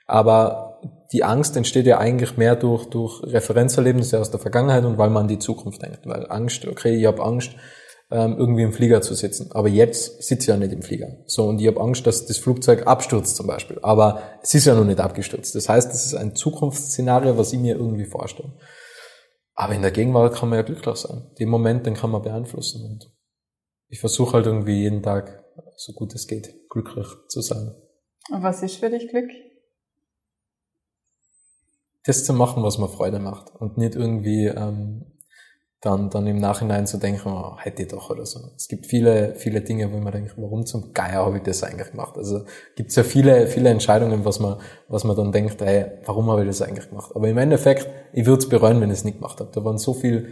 Aber 0.07 0.79
die 1.11 1.23
Angst 1.23 1.55
entsteht 1.57 1.85
ja 1.85 1.97
eigentlich 1.97 2.37
mehr 2.37 2.55
durch, 2.55 2.85
durch 2.85 3.21
Referenzerlebnisse 3.23 4.19
aus 4.19 4.31
der 4.31 4.39
Vergangenheit 4.39 4.83
und 4.85 4.97
weil 4.97 5.09
man 5.09 5.23
an 5.23 5.27
die 5.27 5.39
Zukunft 5.39 5.81
denkt. 5.81 6.01
Weil 6.05 6.25
Angst, 6.29 6.65
okay, 6.65 6.95
ich 6.95 7.05
habe 7.05 7.23
Angst, 7.23 7.51
ähm, 8.11 8.35
irgendwie 8.37 8.63
im 8.63 8.73
Flieger 8.73 9.01
zu 9.01 9.13
sitzen. 9.13 9.51
Aber 9.53 9.69
jetzt 9.69 10.21
sitze 10.23 10.43
ich 10.43 10.47
ja 10.47 10.57
nicht 10.57 10.73
im 10.73 10.81
Flieger. 10.81 11.07
So, 11.27 11.45
und 11.45 11.61
ich 11.61 11.67
habe 11.67 11.79
Angst, 11.79 12.05
dass 12.05 12.25
das 12.25 12.37
Flugzeug 12.37 12.85
abstürzt 12.87 13.37
zum 13.37 13.47
Beispiel. 13.47 13.79
Aber 13.81 14.21
es 14.43 14.53
ist 14.53 14.65
ja 14.65 14.75
noch 14.75 14.83
nicht 14.83 14.99
abgestürzt. 14.99 15.55
Das 15.55 15.69
heißt, 15.69 15.89
das 15.89 16.05
ist 16.05 16.15
ein 16.15 16.35
Zukunftsszenario, 16.35 17.37
was 17.37 17.53
ich 17.53 17.59
mir 17.59 17.75
irgendwie 17.75 18.05
vorstelle. 18.05 18.51
Aber 19.53 19.75
in 19.75 19.81
der 19.81 19.91
Gegenwart 19.91 20.35
kann 20.35 20.49
man 20.49 20.57
ja 20.57 20.63
glücklich 20.63 20.95
sein. 20.95 21.29
Den 21.39 21.49
Moment, 21.49 21.85
den 21.85 21.93
kann 21.93 22.11
man 22.11 22.21
beeinflussen. 22.21 22.83
Und 22.85 23.11
ich 23.89 23.99
versuche 23.99 24.33
halt 24.33 24.45
irgendwie 24.45 24.81
jeden 24.81 25.03
Tag, 25.03 25.43
so 25.75 25.93
gut 25.93 26.15
es 26.15 26.27
geht, 26.27 26.69
glücklich 26.69 27.07
zu 27.27 27.41
sein. 27.41 27.75
Und 28.29 28.43
was 28.43 28.63
ist 28.63 28.77
für 28.77 28.89
dich 28.89 29.09
Glück? 29.09 29.29
Das 32.03 32.25
zu 32.25 32.33
machen, 32.33 32.63
was 32.63 32.77
mir 32.77 32.87
Freude 32.87 33.19
macht. 33.19 33.53
Und 33.55 33.77
nicht 33.77 33.95
irgendwie 33.95 34.47
ähm, 34.47 35.11
dann, 35.81 36.11
dann 36.11 36.27
im 36.27 36.37
Nachhinein 36.37 36.85
zu 36.85 36.97
denken, 36.97 37.29
oh, 37.29 37.57
hätte 37.57 37.81
ich 37.81 37.87
doch 37.87 38.11
oder 38.11 38.25
so. 38.25 38.39
Es 38.55 38.67
gibt 38.67 38.85
viele, 38.85 39.33
viele 39.33 39.61
Dinge, 39.61 39.91
wo 39.91 39.97
man 39.97 40.13
denkt, 40.13 40.35
warum 40.37 40.63
zum 40.65 40.93
Geier 40.93 41.25
habe 41.25 41.37
ich 41.37 41.43
das 41.43 41.63
eigentlich 41.63 41.89
gemacht? 41.89 42.17
Also 42.17 42.45
gibt 42.75 42.91
es 42.91 42.95
ja 42.95 43.03
viele, 43.03 43.47
viele 43.47 43.69
Entscheidungen, 43.69 44.23
was 44.23 44.39
man, 44.39 44.59
was 44.87 45.03
man 45.03 45.15
dann 45.15 45.31
denkt, 45.31 45.59
ey, 45.63 45.85
warum 46.05 46.29
habe 46.29 46.41
ich 46.41 46.47
das 46.47 46.61
eigentlich 46.61 46.87
gemacht? 46.87 47.11
Aber 47.15 47.27
im 47.27 47.37
Endeffekt, 47.39 47.89
ich 48.13 48.27
würde 48.27 48.43
es 48.43 48.49
bereuen, 48.49 48.79
wenn 48.79 48.91
ich 48.91 48.99
es 48.99 49.03
nicht 49.03 49.17
gemacht 49.17 49.39
habe. 49.39 49.49
Da 49.51 49.65
waren 49.65 49.79
so 49.79 49.95
viele 49.95 50.27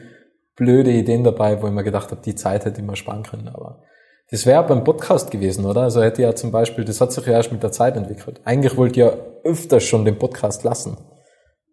blöde 0.56 0.91
Ideen 0.91 1.24
dabei, 1.24 1.60
wo 1.64 1.68
ich 1.68 1.74
mir 1.74 1.84
gedacht 1.84 2.12
habe, 2.12 2.22
die 2.22 2.36
Zeit 2.36 2.66
hätte 2.66 2.82
ich 2.82 2.86
mal 2.86 2.95
sparen 2.95 3.24
können. 3.24 3.47
Aber 3.47 3.82
das 4.30 4.45
wäre 4.45 4.64
beim 4.68 4.84
Podcast 4.84 5.32
gewesen, 5.32 5.66
oder? 5.66 5.82
Also 5.82 6.04
hätte 6.04 6.22
ja 6.22 6.36
zum 6.36 6.52
Beispiel, 6.52 6.86
das 6.86 7.02
hat 7.02 7.12
sich 7.12 7.26
ja 7.26 7.34
erst 7.34 7.52
mit 7.52 7.64
der 7.64 7.72
Zeit 7.72 7.97
entwickelt. 7.97 8.39
Eigentlich 8.45 8.78
wollte 8.78 9.00
ich 9.00 9.06
ja 9.08 9.18
öfter 9.43 9.80
schon 9.80 10.06
den 10.06 10.20
Podcast 10.20 10.64
lassen. 10.64 10.95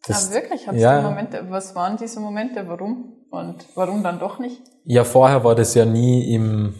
Das, 0.07 0.31
ah, 0.31 0.35
wirklich? 0.35 0.67
Ja. 0.73 1.03
Momente, 1.03 1.45
was 1.51 1.75
waren 1.75 1.99
diese 1.99 2.21
Momente? 2.21 2.67
Warum? 2.67 3.16
Und 3.31 3.67
warum 3.75 4.03
dann 4.03 4.19
doch 4.19 4.39
nicht? 4.39 4.61
Ja, 4.85 5.05
vorher 5.05 5.45
war 5.45 5.55
das 5.55 5.75
ja 5.75 5.85
nie 5.85 6.33
im, 6.33 6.75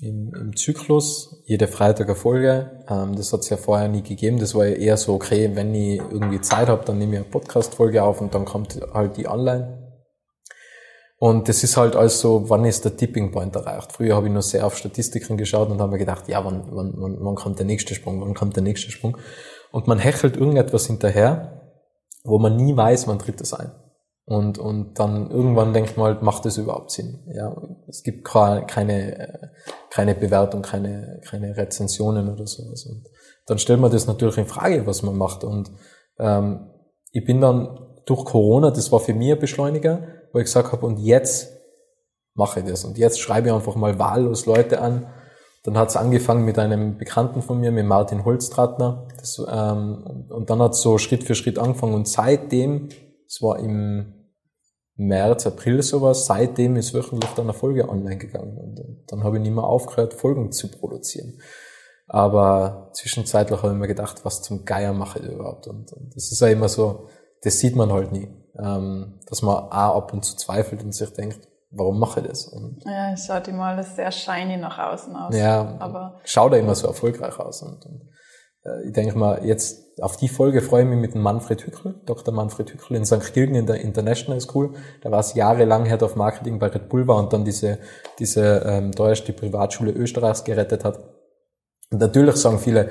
im, 0.00 0.34
im 0.34 0.56
Zyklus, 0.56 1.42
jede 1.46 1.68
Freitag 1.68 2.08
eine 2.08 2.16
Folge. 2.16 2.84
Ähm, 2.88 3.14
das 3.16 3.32
hat 3.32 3.40
es 3.40 3.48
ja 3.48 3.56
vorher 3.56 3.88
nie 3.88 4.02
gegeben. 4.02 4.38
Das 4.38 4.54
war 4.54 4.66
ja 4.66 4.74
eher 4.74 4.96
so, 4.96 5.14
okay, 5.14 5.50
wenn 5.54 5.74
ich 5.74 5.98
irgendwie 5.98 6.40
Zeit 6.40 6.68
habe, 6.68 6.84
dann 6.84 6.98
nehme 6.98 7.12
ich 7.12 7.18
eine 7.20 7.28
Podcast-Folge 7.28 8.02
auf 8.02 8.20
und 8.20 8.34
dann 8.34 8.44
kommt 8.44 8.80
halt 8.92 9.16
die 9.16 9.28
online. 9.28 9.78
Und 11.18 11.48
das 11.48 11.62
ist 11.62 11.76
halt 11.76 11.94
also, 11.94 12.50
wann 12.50 12.64
ist 12.64 12.84
der 12.84 12.96
Tipping 12.96 13.30
Point 13.30 13.54
erreicht? 13.54 13.92
Früher 13.92 14.16
habe 14.16 14.26
ich 14.26 14.32
nur 14.32 14.42
sehr 14.42 14.66
auf 14.66 14.76
Statistiken 14.76 15.36
geschaut 15.36 15.70
und 15.70 15.80
habe 15.80 15.92
mir 15.92 15.98
gedacht, 15.98 16.26
ja, 16.26 16.44
wann, 16.44 16.64
wann, 16.72 16.94
wann, 16.96 17.16
wann 17.20 17.34
kommt 17.36 17.60
der 17.60 17.66
nächste 17.66 17.94
Sprung, 17.94 18.20
wann 18.20 18.34
kommt 18.34 18.56
der 18.56 18.64
nächste 18.64 18.90
Sprung? 18.90 19.16
Und 19.70 19.86
man 19.86 20.00
hechelt 20.00 20.36
irgendetwas 20.36 20.88
hinterher, 20.88 21.60
wo 22.24 22.40
man 22.40 22.56
nie 22.56 22.76
weiß, 22.76 23.06
wann 23.06 23.20
tritt 23.20 23.40
es 23.40 23.54
ein. 23.54 23.70
Und, 24.32 24.56
und 24.56 24.98
dann 24.98 25.30
irgendwann 25.30 25.74
denkt 25.74 25.98
man 25.98 26.06
halt, 26.06 26.22
macht 26.22 26.46
das 26.46 26.56
überhaupt 26.56 26.90
Sinn? 26.90 27.18
Ja, 27.34 27.54
es 27.86 28.02
gibt 28.02 28.24
keine, 28.24 29.52
keine 29.90 30.14
Bewertung, 30.14 30.62
keine, 30.62 31.20
keine 31.28 31.54
Rezensionen 31.54 32.32
oder 32.32 32.46
sowas. 32.46 32.86
Und 32.86 33.04
dann 33.46 33.58
stellt 33.58 33.80
man 33.80 33.90
das 33.90 34.06
natürlich 34.06 34.38
in 34.38 34.46
Frage, 34.46 34.86
was 34.86 35.02
man 35.02 35.18
macht. 35.18 35.44
Und 35.44 35.70
ähm, 36.18 36.70
ich 37.10 37.26
bin 37.26 37.42
dann 37.42 37.78
durch 38.06 38.24
Corona, 38.24 38.70
das 38.70 38.90
war 38.90 39.00
für 39.00 39.12
mich 39.12 39.32
ein 39.32 39.38
Beschleuniger, 39.38 40.00
wo 40.32 40.38
ich 40.38 40.46
gesagt 40.46 40.72
habe, 40.72 40.86
und 40.86 40.98
jetzt 40.98 41.52
mache 42.32 42.60
ich 42.60 42.66
das. 42.66 42.86
Und 42.86 42.96
jetzt 42.96 43.20
schreibe 43.20 43.48
ich 43.48 43.54
einfach 43.54 43.76
mal 43.76 43.98
wahllos 43.98 44.46
Leute 44.46 44.80
an. 44.80 45.08
Dann 45.62 45.76
hat 45.76 45.90
es 45.90 45.96
angefangen 45.96 46.46
mit 46.46 46.58
einem 46.58 46.96
Bekannten 46.96 47.42
von 47.42 47.60
mir, 47.60 47.70
mit 47.70 47.84
Martin 47.84 48.24
Holztratner. 48.24 49.08
Das, 49.18 49.38
ähm, 49.46 50.26
und 50.30 50.48
dann 50.48 50.62
hat 50.62 50.72
es 50.72 50.80
so 50.80 50.96
Schritt 50.96 51.22
für 51.22 51.34
Schritt 51.34 51.58
angefangen. 51.58 51.92
Und 51.92 52.08
seitdem 52.08 52.88
es 53.28 53.42
war 53.42 53.58
im 53.58 54.21
März, 54.96 55.46
April 55.46 55.82
sowas. 55.82 56.26
Seitdem 56.26 56.76
ist 56.76 56.94
wöchentlich 56.94 57.30
dann 57.32 57.46
eine 57.46 57.54
Folge 57.54 57.88
online 57.88 58.18
gegangen. 58.18 58.56
Und 58.58 59.04
dann 59.08 59.24
habe 59.24 59.36
ich 59.36 59.42
nicht 59.42 59.54
mehr 59.54 59.64
aufgehört, 59.64 60.14
Folgen 60.14 60.52
zu 60.52 60.70
produzieren. 60.70 61.38
Aber 62.08 62.90
zwischenzeitlich 62.92 63.62
habe 63.62 63.72
ich 63.72 63.78
mir 63.78 63.88
gedacht, 63.88 64.24
was 64.24 64.42
zum 64.42 64.64
Geier 64.64 64.92
mache 64.92 65.18
ich 65.18 65.26
überhaupt? 65.26 65.66
Und, 65.66 65.92
und 65.92 66.14
das 66.14 66.30
ist 66.30 66.40
ja 66.40 66.48
immer 66.48 66.68
so, 66.68 67.08
das 67.42 67.58
sieht 67.58 67.76
man 67.76 67.92
halt 67.92 68.12
nie. 68.12 68.28
Ähm, 68.58 69.18
dass 69.26 69.40
man 69.40 69.56
auch 69.56 69.96
ab 69.96 70.12
und 70.12 70.24
zu 70.24 70.36
zweifelt 70.36 70.84
und 70.84 70.92
sich 70.92 71.10
denkt, 71.14 71.48
warum 71.70 71.98
mache 71.98 72.20
ich 72.20 72.26
das? 72.26 72.46
Und 72.48 72.84
ja, 72.84 73.12
es 73.12 73.26
schaut 73.26 73.48
immer 73.48 73.64
alles 73.64 73.96
sehr 73.96 74.12
shiny 74.12 74.58
nach 74.58 74.78
außen 74.78 75.16
aus. 75.16 75.34
Ja, 75.34 75.76
aber 75.78 76.20
schaut 76.24 76.52
ja 76.52 76.58
immer 76.58 76.74
so 76.74 76.86
erfolgreich 76.86 77.38
aus. 77.38 77.62
Und, 77.62 77.86
und 77.86 78.10
ich 78.84 78.92
denke 78.92 79.18
mal, 79.18 79.44
jetzt 79.44 80.00
auf 80.00 80.16
die 80.16 80.28
Folge 80.28 80.62
freue 80.62 80.84
ich 80.84 80.88
mich 80.88 80.98
mit 80.98 81.14
dem 81.14 81.22
Manfred 81.22 81.66
Hückel, 81.66 81.94
Dr. 82.06 82.32
Manfred 82.32 82.72
Hückel 82.72 82.96
in 82.96 83.04
St. 83.04 83.32
Gilgen 83.34 83.56
in 83.56 83.66
der 83.66 83.80
International 83.80 84.40
School. 84.40 84.74
Da 85.02 85.10
war 85.10 85.20
es 85.20 85.34
jahrelang 85.34 85.84
Head 85.84 86.02
of 86.02 86.16
Marketing 86.16 86.58
bei 86.58 86.68
Red 86.68 86.88
Bull 86.88 87.06
war 87.08 87.18
und 87.18 87.32
dann 87.32 87.44
diese, 87.44 87.78
diese 88.18 88.62
ähm, 88.64 88.92
teuerste 88.92 89.32
Privatschule 89.32 89.90
Österreichs 89.92 90.44
gerettet 90.44 90.84
hat. 90.84 91.00
Und 91.90 92.00
natürlich 92.00 92.36
sagen 92.36 92.58
viele, 92.58 92.90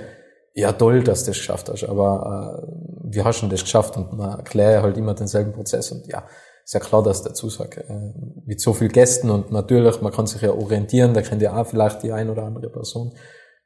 ja 0.53 0.74
toll, 0.74 1.03
dass 1.03 1.24
du 1.24 1.32
das 1.32 1.38
geschafft 1.38 1.69
hast, 1.69 1.86
aber 1.86 2.63
äh, 2.63 3.13
wie 3.13 3.24
hast 3.24 3.41
du 3.41 3.47
das 3.47 3.61
geschafft? 3.61 3.95
Und 3.97 4.13
man 4.13 4.38
erklärt 4.38 4.84
halt 4.84 4.97
immer 4.97 5.13
denselben 5.13 5.53
Prozess 5.53 5.91
und 5.91 6.05
ja, 6.07 6.26
ist 6.63 6.74
ja 6.74 6.80
klar, 6.80 7.01
dass 7.01 7.24
dazu 7.24 7.49
sagt, 7.49 7.78
äh, 7.78 8.13
mit 8.45 8.59
so 8.59 8.74
vielen 8.74 8.91
Gästen 8.91 9.30
und 9.30 9.51
natürlich, 9.51 10.01
man 10.01 10.11
kann 10.11 10.28
sich 10.28 10.41
ja 10.41 10.51
orientieren, 10.51 11.13
da 11.13 11.22
kennt 11.22 11.41
ja 11.41 11.59
auch 11.59 11.65
vielleicht 11.65 12.03
die 12.03 12.11
ein 12.11 12.30
oder 12.30 12.43
andere 12.43 12.69
Person, 12.69 13.13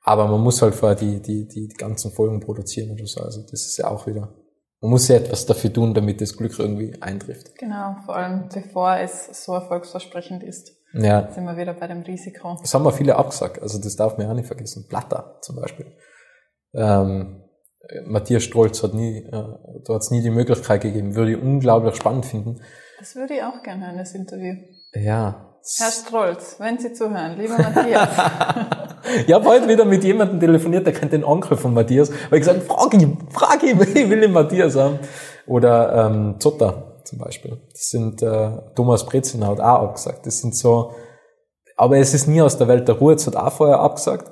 aber 0.05 0.27
man 0.27 0.39
muss 0.39 0.61
halt 0.61 0.75
vorher 0.75 0.95
die, 0.95 1.19
die, 1.19 1.47
die, 1.47 1.67
ganzen 1.67 2.11
Folgen 2.11 2.39
produzieren 2.39 2.91
oder 2.91 3.07
so, 3.07 3.21
also 3.21 3.41
das 3.41 3.65
ist 3.65 3.77
ja 3.77 3.89
auch 3.89 4.05
wieder, 4.05 4.33
man 4.79 4.91
muss 4.91 5.07
ja 5.07 5.15
etwas 5.15 5.47
dafür 5.47 5.73
tun, 5.73 5.93
damit 5.95 6.21
das 6.21 6.37
Glück 6.37 6.57
irgendwie 6.59 7.01
eintrifft. 7.01 7.57
Genau, 7.57 7.95
vor 8.05 8.15
allem 8.15 8.47
bevor 8.53 8.97
es 8.97 9.43
so 9.43 9.53
erfolgsversprechend 9.53 10.43
ist. 10.43 10.73
Ja. 10.93 11.29
Sind 11.31 11.43
wir 11.43 11.57
wieder 11.57 11.73
bei 11.73 11.87
dem 11.87 12.03
Risiko. 12.03 12.55
Das 12.61 12.73
haben 12.73 12.85
wir 12.85 12.93
viele 12.93 13.15
abgesagt, 13.15 13.61
also 13.61 13.81
das 13.81 13.95
darf 13.95 14.17
man 14.17 14.27
ja 14.27 14.31
auch 14.31 14.35
nicht 14.35 14.47
vergessen. 14.47 14.85
Platter 14.87 15.39
zum 15.41 15.55
Beispiel. 15.55 15.87
Ähm, 16.73 17.41
Matthias 18.05 18.43
Strolz 18.43 18.83
hat 18.83 18.93
nie, 18.93 19.17
äh, 19.17 19.31
da 19.31 19.93
hat 19.93 20.01
es 20.01 20.11
nie 20.11 20.21
die 20.21 20.29
Möglichkeit 20.29 20.81
gegeben. 20.81 21.15
Würde 21.15 21.31
ich 21.31 21.41
unglaublich 21.41 21.95
spannend 21.95 22.25
finden. 22.25 22.61
Das 22.99 23.15
würde 23.15 23.35
ich 23.35 23.43
auch 23.43 23.61
gerne 23.63 23.87
hören, 23.87 23.97
das 23.97 24.13
Interview. 24.13 24.55
Ja. 24.93 25.54
Herr 25.77 25.91
Strolz, 25.91 26.57
wenn 26.59 26.77
Sie 26.77 26.93
zuhören, 26.93 27.37
lieber 27.39 27.57
Matthias. 27.57 28.09
ich 29.25 29.33
habe 29.33 29.45
heute 29.45 29.67
wieder 29.67 29.83
mit 29.83 30.03
jemandem 30.03 30.39
telefoniert, 30.39 30.85
der 30.85 30.93
kennt 30.93 31.11
den 31.11 31.23
Onkel 31.23 31.57
von 31.57 31.73
Matthias. 31.73 32.11
Weil 32.29 32.39
ich 32.39 32.45
gesagt, 32.45 32.63
frag 32.63 32.93
ihn, 32.93 33.17
frag 33.31 33.63
ihn, 33.63 33.81
ich 33.95 34.09
will 34.09 34.21
den 34.21 34.31
Matthias 34.31 34.75
haben. 34.75 34.99
Oder 35.47 36.05
ähm, 36.05 36.35
Zotter 36.39 36.99
zum 37.03 37.17
Beispiel. 37.17 37.59
Das 37.71 37.89
sind 37.89 38.21
äh, 38.21 38.51
Thomas 38.75 39.07
Brezin 39.07 39.45
hat 39.45 39.59
auch 39.59 39.81
abgesagt. 39.81 40.27
Das 40.27 40.39
sind 40.39 40.55
so, 40.55 40.93
aber 41.75 41.97
es 41.97 42.13
ist 42.13 42.27
nie 42.27 42.43
aus 42.43 42.57
der 42.59 42.67
Welt 42.67 42.87
der 42.87 42.95
Ruhe, 42.95 43.15
es 43.15 43.25
hat 43.25 43.35
auch 43.35 43.51
vorher 43.51 43.79
abgesagt. 43.79 44.31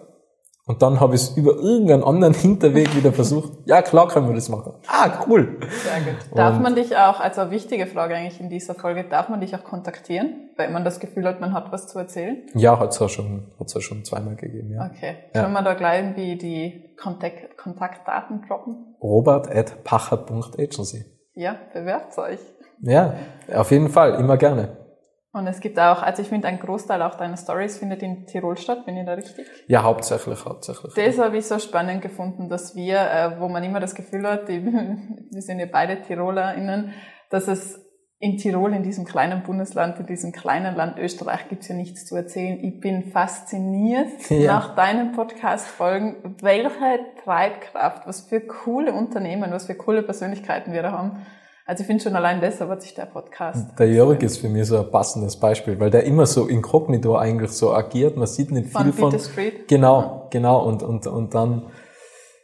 Und 0.66 0.82
dann 0.82 1.02
habe 1.02 1.16
ich 1.16 1.22
es 1.22 1.38
über 1.38 1.58
irgendeinen 1.58 2.04
anderen 2.04 2.34
Hinterweg 2.44 2.96
wieder 2.96 3.12
versucht. 3.12 3.52
Ja, 3.66 3.82
klar 3.82 4.08
können 4.08 4.28
wir 4.28 4.36
das 4.36 4.48
machen. 4.48 4.74
Ah, 4.88 5.26
cool. 5.28 5.60
Sehr 5.70 6.00
gut. 6.02 6.38
Darf 6.38 6.60
man 6.60 6.76
dich 6.76 6.96
auch, 6.96 7.20
also 7.20 7.42
eine 7.42 7.52
wichtige 7.52 7.86
Frage 7.86 8.16
eigentlich 8.16 8.40
in 8.40 8.50
dieser 8.50 8.74
Folge, 8.74 9.04
darf 9.04 9.28
man 9.28 9.42
dich 9.42 9.54
auch 9.56 9.64
kontaktieren, 9.66 10.52
wenn 10.56 10.72
man 10.72 10.86
das 10.86 11.02
Gefühl 11.02 11.26
hat, 11.26 11.42
man 11.42 11.54
hat 11.54 11.72
was 11.74 11.88
zu 11.88 12.00
erzählen? 12.00 12.44
Ja, 12.54 12.80
hat 12.80 12.92
es 12.92 13.00
ja 13.00 13.10
schon, 13.10 13.52
hat's 13.60 13.74
ja 13.74 13.82
schon 13.82 14.06
zweimal 14.06 14.36
gegeben, 14.36 14.72
ja. 14.72 14.86
Okay. 14.86 15.16
Können 15.34 15.54
ja. 15.54 15.60
wir 15.60 15.64
da 15.64 15.74
gleich 15.74 16.00
irgendwie 16.00 16.38
die 16.38 16.96
Kontakt, 16.96 17.58
Kontaktdaten 17.58 18.46
droppen? 18.48 18.96
Robert 19.02 19.54
at 19.54 19.84
pachert.agency. 19.84 21.06
Ja, 21.34 21.58
bewerbt 21.74 22.18
euch. 22.18 22.40
Ja, 22.82 23.16
auf 23.54 23.72
jeden 23.72 23.90
Fall, 23.90 24.14
immer 24.16 24.38
gerne. 24.38 24.83
Und 25.34 25.48
es 25.48 25.60
gibt 25.62 25.80
auch, 25.80 26.04
also 26.04 26.22
ich 26.22 26.28
finde, 26.28 26.48
ein 26.48 26.60
Großteil 26.60 27.02
auch 27.02 27.16
deiner 27.16 27.38
Stories 27.38 27.80
findet 27.80 28.04
in 28.04 28.28
Tirol 28.28 28.56
statt, 28.56 28.86
bin 28.86 28.96
ich 28.96 29.06
da 29.06 29.14
richtig? 29.14 29.48
Ja, 29.68 29.82
hauptsächlich, 29.82 30.46
hauptsächlich. 30.46 30.94
Das 30.94 31.18
habe 31.18 31.38
ich 31.38 31.48
so 31.48 31.58
spannend 31.58 32.04
gefunden, 32.04 32.50
dass 32.50 32.76
wir, 32.76 33.00
äh, 33.00 33.40
wo 33.40 33.50
man 33.50 33.64
immer 33.64 33.80
das 33.80 33.96
Gefühl 33.96 34.28
hat, 34.28 34.48
die, 34.48 34.64
wir 35.32 35.42
sind 35.42 35.58
ja 35.58 35.66
beide 35.66 36.04
TirolerInnen, 36.04 36.94
dass 37.32 37.48
es 37.48 37.84
in 38.20 38.38
Tirol, 38.38 38.74
in 38.74 38.84
diesem 38.84 39.06
kleinen 39.06 39.42
Bundesland, 39.42 40.00
in 40.00 40.06
diesem 40.06 40.32
kleinen 40.32 40.76
Land 40.76 41.00
Österreich 41.00 41.50
gibt's 41.50 41.68
ja 41.68 41.76
nichts 41.76 42.06
zu 42.06 42.16
erzählen. 42.16 42.64
Ich 42.64 42.80
bin 42.80 43.12
fasziniert 43.12 44.12
ja. 44.30 44.54
nach 44.54 44.76
deinen 44.76 45.14
Podcast-Folgen, 45.14 46.38
welche 46.42 47.00
Treibkraft, 47.24 48.06
was 48.06 48.22
für 48.22 48.40
coole 48.40 48.94
Unternehmen, 48.94 49.52
was 49.52 49.66
für 49.66 49.76
coole 49.76 50.04
Persönlichkeiten 50.04 50.74
wir 50.74 50.84
da 50.84 50.92
haben. 50.92 51.26
Also 51.66 51.82
ich 51.82 51.88
finde 51.88 52.04
schon 52.04 52.16
allein 52.16 52.42
deshalb 52.42 52.70
hat 52.70 52.82
sich 52.82 52.94
der 52.94 53.06
Podcast. 53.06 53.80
Der 53.80 53.88
Jörg 53.88 54.22
ist 54.22 54.38
für 54.38 54.50
mich 54.50 54.68
so 54.68 54.80
ein 54.80 54.92
passendes 54.92 55.38
Beispiel, 55.38 55.80
weil 55.80 55.90
der 55.90 56.04
immer 56.04 56.26
so 56.26 56.48
inkognito 56.48 57.16
eigentlich 57.16 57.52
so 57.52 57.74
agiert. 57.74 58.18
Man 58.18 58.28
sieht 58.28 58.52
nicht 58.52 58.76
viel 58.76 58.92
von. 58.92 59.12
von 59.12 59.20
Street. 59.20 59.70
Genau, 59.70 60.28
genau. 60.30 60.62
Und, 60.66 60.84
und, 60.84 61.08
und 61.08 61.34
dann, 61.34 61.68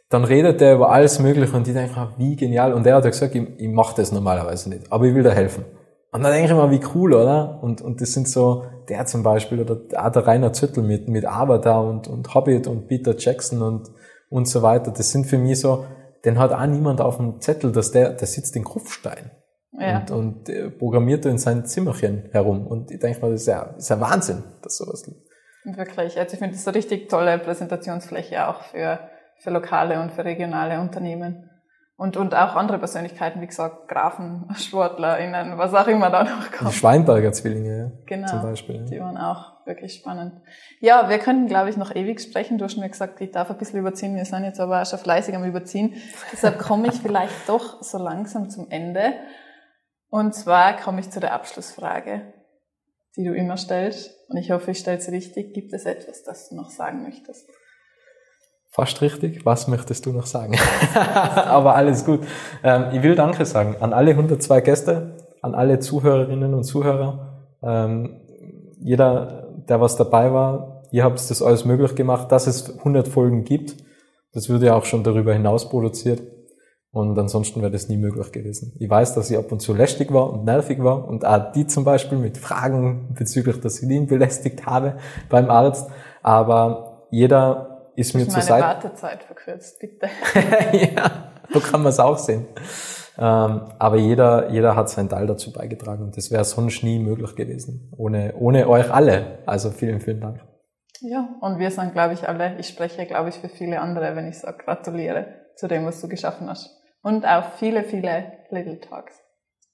dann 0.08 0.24
redet 0.24 0.62
der 0.62 0.76
über 0.76 0.90
alles 0.90 1.18
Mögliche 1.18 1.54
und 1.54 1.66
die 1.66 1.74
denken, 1.74 1.98
ah, 1.98 2.14
wie 2.16 2.34
genial. 2.34 2.72
Und 2.72 2.86
der 2.86 2.94
hat 2.94 3.04
ja 3.04 3.10
gesagt, 3.10 3.34
ich, 3.34 3.46
ich 3.58 3.68
mache 3.68 3.94
das 3.94 4.10
normalerweise 4.10 4.70
nicht, 4.70 4.90
aber 4.90 5.04
ich 5.04 5.14
will 5.14 5.22
da 5.22 5.32
helfen. 5.32 5.66
Und 6.12 6.22
dann 6.22 6.32
denke 6.32 6.46
ich 6.46 6.50
immer, 6.52 6.70
wie 6.70 6.80
cool, 6.94 7.12
oder? 7.12 7.58
Und, 7.62 7.82
und 7.82 8.00
das 8.00 8.14
sind 8.14 8.26
so, 8.26 8.64
der 8.88 9.04
zum 9.04 9.22
Beispiel, 9.22 9.60
oder 9.60 9.80
auch 10.02 10.10
der 10.10 10.26
Rainer 10.26 10.54
Züttel 10.54 10.82
mit, 10.82 11.08
mit 11.08 11.26
Avatar 11.26 11.84
und, 11.84 12.08
und 12.08 12.34
Hobbit 12.34 12.66
und 12.66 12.88
Peter 12.88 13.14
Jackson 13.16 13.60
und, 13.60 13.90
und 14.30 14.48
so 14.48 14.62
weiter. 14.62 14.90
Das 14.90 15.12
sind 15.12 15.26
für 15.26 15.38
mich 15.38 15.60
so, 15.60 15.84
den 16.24 16.38
hat 16.38 16.52
auch 16.52 16.66
niemand 16.66 17.00
auf 17.00 17.16
dem 17.16 17.40
Zettel, 17.40 17.72
dass 17.72 17.92
der, 17.92 18.10
der 18.10 18.26
sitzt 18.26 18.56
in 18.56 18.64
Kufstein. 18.64 19.30
Ja. 19.72 20.00
Und, 20.00 20.10
und 20.10 20.48
äh, 20.48 20.70
programmiert 20.70 21.24
da 21.24 21.30
in 21.30 21.38
sein 21.38 21.64
Zimmerchen 21.64 22.28
herum. 22.32 22.66
Und 22.66 22.90
ich 22.90 22.98
denke 22.98 23.20
mal, 23.20 23.30
das 23.30 23.42
ist 23.42 23.46
ja, 23.46 23.64
das 23.64 23.84
ist 23.84 23.88
ja 23.88 24.00
Wahnsinn, 24.00 24.42
dass 24.62 24.76
sowas 24.76 25.04
gibt. 25.04 25.18
Wirklich. 25.64 26.18
Also 26.18 26.34
ich 26.34 26.38
finde 26.38 26.54
das 26.54 26.66
eine 26.66 26.76
richtig 26.76 27.08
tolle 27.08 27.38
Präsentationsfläche 27.38 28.48
auch 28.48 28.62
für, 28.62 29.00
für 29.38 29.50
lokale 29.50 30.00
und 30.00 30.12
für 30.12 30.24
regionale 30.24 30.80
Unternehmen. 30.80 31.50
Und, 31.96 32.16
und 32.16 32.34
auch 32.34 32.56
andere 32.56 32.78
Persönlichkeiten, 32.78 33.42
wie 33.42 33.46
gesagt, 33.46 33.88
Grafen, 33.88 34.48
SportlerInnen, 34.54 35.58
was 35.58 35.74
auch 35.74 35.86
immer 35.86 36.08
da 36.10 36.24
noch 36.24 36.50
kommt. 36.50 36.70
Die 36.70 36.76
Schweinberger 36.76 37.32
Zwillinge, 37.32 37.78
ja. 37.78 37.90
Genau. 38.06 38.26
Zum 38.26 38.42
Beispiel. 38.42 38.84
Die 38.86 38.98
waren 38.98 39.18
auch 39.18 39.59
wirklich 39.70 39.94
spannend. 39.94 40.34
Ja, 40.80 41.08
wir 41.08 41.18
könnten, 41.18 41.46
glaube 41.46 41.70
ich, 41.70 41.76
noch 41.76 41.94
ewig 41.94 42.20
sprechen. 42.20 42.58
Du 42.58 42.64
hast 42.64 42.76
mir 42.76 42.90
gesagt, 42.90 43.20
ich 43.20 43.30
darf 43.30 43.50
ein 43.50 43.56
bisschen 43.56 43.78
überziehen. 43.78 44.14
Wir 44.16 44.24
sind 44.24 44.44
jetzt 44.44 44.60
aber 44.60 44.82
auch 44.82 44.86
schon 44.86 44.98
fleißig 44.98 45.34
am 45.34 45.44
Überziehen. 45.44 45.94
Deshalb 46.32 46.58
komme 46.58 46.88
ich 46.88 46.94
vielleicht 46.94 47.32
doch 47.48 47.82
so 47.82 47.96
langsam 47.96 48.50
zum 48.50 48.68
Ende. 48.70 49.14
Und 50.10 50.34
zwar 50.34 50.76
komme 50.76 51.00
ich 51.00 51.10
zu 51.10 51.20
der 51.20 51.32
Abschlussfrage, 51.32 52.34
die 53.16 53.24
du 53.24 53.32
immer 53.34 53.56
stellst. 53.56 54.10
Und 54.28 54.36
ich 54.36 54.50
hoffe, 54.50 54.72
ich 54.72 54.78
stelle 54.78 55.00
sie 55.00 55.12
richtig. 55.12 55.54
Gibt 55.54 55.72
es 55.72 55.86
etwas, 55.86 56.24
das 56.24 56.48
du 56.48 56.56
noch 56.56 56.70
sagen 56.70 57.02
möchtest? 57.02 57.48
Fast 58.72 59.00
richtig. 59.02 59.46
Was 59.46 59.68
möchtest 59.68 60.04
du 60.06 60.12
noch 60.12 60.26
sagen? 60.26 60.56
Aber 60.94 61.74
alles 61.76 62.04
gut. 62.04 62.26
Ähm, 62.62 62.86
ich 62.92 63.02
will 63.02 63.14
Danke 63.14 63.46
sagen 63.46 63.76
an 63.80 63.92
alle 63.92 64.10
102 64.10 64.60
Gäste, 64.60 65.16
an 65.42 65.54
alle 65.54 65.78
Zuhörerinnen 65.78 66.54
und 66.54 66.64
Zuhörer. 66.64 67.30
Ähm, 67.62 68.20
jeder, 68.80 69.49
der 69.68 69.80
was 69.80 69.96
dabei 69.96 70.32
war, 70.32 70.82
ihr 70.90 71.04
habt 71.04 71.18
das 71.18 71.42
alles 71.42 71.64
möglich 71.64 71.94
gemacht, 71.94 72.30
dass 72.32 72.46
es 72.46 72.78
100 72.78 73.08
Folgen 73.08 73.44
gibt. 73.44 73.76
Das 74.32 74.48
würde 74.48 74.66
ja 74.66 74.74
auch 74.74 74.84
schon 74.84 75.02
darüber 75.02 75.32
hinaus 75.32 75.68
produziert. 75.68 76.22
Und 76.92 77.16
ansonsten 77.18 77.60
wäre 77.60 77.70
das 77.70 77.88
nie 77.88 77.96
möglich 77.96 78.32
gewesen. 78.32 78.74
Ich 78.80 78.90
weiß, 78.90 79.14
dass 79.14 79.30
ich 79.30 79.38
ab 79.38 79.52
und 79.52 79.60
zu 79.60 79.72
lästig 79.74 80.12
war 80.12 80.32
und 80.32 80.44
nervig 80.44 80.82
war 80.82 81.06
und 81.06 81.24
auch 81.24 81.52
die 81.52 81.66
zum 81.66 81.84
Beispiel 81.84 82.18
mit 82.18 82.36
Fragen 82.36 83.14
bezüglich 83.16 83.60
der 83.60 83.70
Selin 83.70 84.08
belästigt 84.08 84.66
habe 84.66 84.96
beim 85.28 85.50
Arzt. 85.50 85.88
Aber 86.22 87.06
jeder 87.10 87.92
ist 87.94 88.14
mir 88.14 88.28
zur 88.28 88.42
Seite. 88.42 88.64
Wartezeit 88.64 89.22
verkürzt, 89.22 89.78
bitte. 89.78 90.08
ja, 90.96 91.30
so 91.52 91.60
kann 91.60 91.82
man 91.82 91.90
es 91.90 92.00
auch 92.00 92.18
sehen. 92.18 92.46
Ähm, 93.20 93.72
aber 93.78 93.96
jeder, 93.96 94.48
jeder 94.50 94.74
hat 94.76 94.88
seinen 94.88 95.10
Teil 95.10 95.26
dazu 95.26 95.52
beigetragen 95.52 96.04
und 96.04 96.16
das 96.16 96.30
wäre 96.30 96.44
sonst 96.44 96.82
nie 96.82 96.98
möglich 96.98 97.36
gewesen. 97.36 97.92
Ohne, 97.98 98.34
ohne 98.38 98.66
euch 98.66 98.90
alle. 98.90 99.40
Also 99.44 99.70
vielen, 99.70 100.00
vielen 100.00 100.22
Dank. 100.22 100.40
Ja, 101.02 101.28
und 101.42 101.58
wir 101.58 101.70
sind, 101.70 101.92
glaube 101.92 102.14
ich, 102.14 102.26
alle, 102.26 102.58
ich 102.58 102.68
spreche, 102.68 103.04
glaube 103.04 103.28
ich, 103.28 103.34
für 103.36 103.50
viele 103.50 103.80
andere, 103.80 104.16
wenn 104.16 104.26
ich 104.26 104.38
sage, 104.38 104.64
gratuliere 104.64 105.26
zu 105.56 105.68
dem, 105.68 105.84
was 105.84 106.00
du 106.00 106.08
geschaffen 106.08 106.48
hast. 106.48 106.70
Und 107.02 107.26
auch 107.26 107.52
viele, 107.58 107.84
viele 107.84 108.32
Little 108.50 108.80
Talks. 108.80 109.14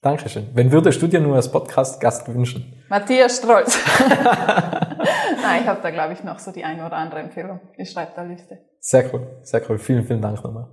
Dankeschön. 0.02 0.48
Wenn 0.54 0.70
würdest 0.72 1.00
du 1.00 1.06
dir 1.06 1.20
nur 1.20 1.36
als 1.36 1.50
Podcast-Gast 1.50 2.32
wünschen? 2.32 2.84
Matthias 2.88 3.38
Strolz. 3.38 3.78
Nein, 4.08 5.62
ich 5.62 5.66
habe 5.66 5.80
da, 5.82 5.90
glaube 5.90 6.12
ich, 6.12 6.22
noch 6.22 6.38
so 6.40 6.50
die 6.52 6.64
eine 6.64 6.84
oder 6.84 6.96
andere 6.96 7.20
Empfehlung. 7.20 7.60
Ich 7.76 7.90
schreibe 7.90 8.12
da 8.14 8.22
Liste. 8.22 8.58
Sehr 8.80 9.12
cool, 9.12 9.38
sehr 9.42 9.62
cool. 9.68 9.78
Vielen, 9.78 10.04
vielen 10.04 10.22
Dank 10.22 10.42
nochmal. 10.44 10.68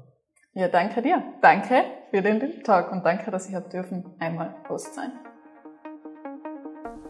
Ja, 0.55 0.67
danke 0.67 1.01
dir. 1.01 1.23
Danke 1.41 1.83
für 2.11 2.21
den 2.21 2.63
Talk 2.63 2.91
und 2.91 3.03
danke, 3.03 3.31
dass 3.31 3.49
ich 3.49 3.55
habe 3.55 3.67
dürfen 3.69 4.05
einmal 4.19 4.53
Host 4.69 4.93
sein. 4.93 5.11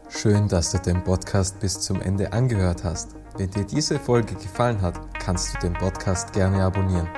Schön, 0.08 0.48
dass 0.48 0.72
du 0.72 0.78
den 0.78 1.04
Podcast 1.04 1.60
bis 1.60 1.82
zum 1.82 2.02
Ende 2.02 2.32
angehört 2.32 2.86
hast. 2.86 3.16
Wenn 3.38 3.50
dir 3.50 3.66
diese 3.66 4.00
Folge 4.00 4.36
gefallen 4.36 4.82
hat, 4.82 4.98
kannst 5.20 5.56
du 5.56 5.60
den 5.60 5.74
Podcast 5.74 6.32
gerne 6.32 6.64
abonnieren. 6.64 7.10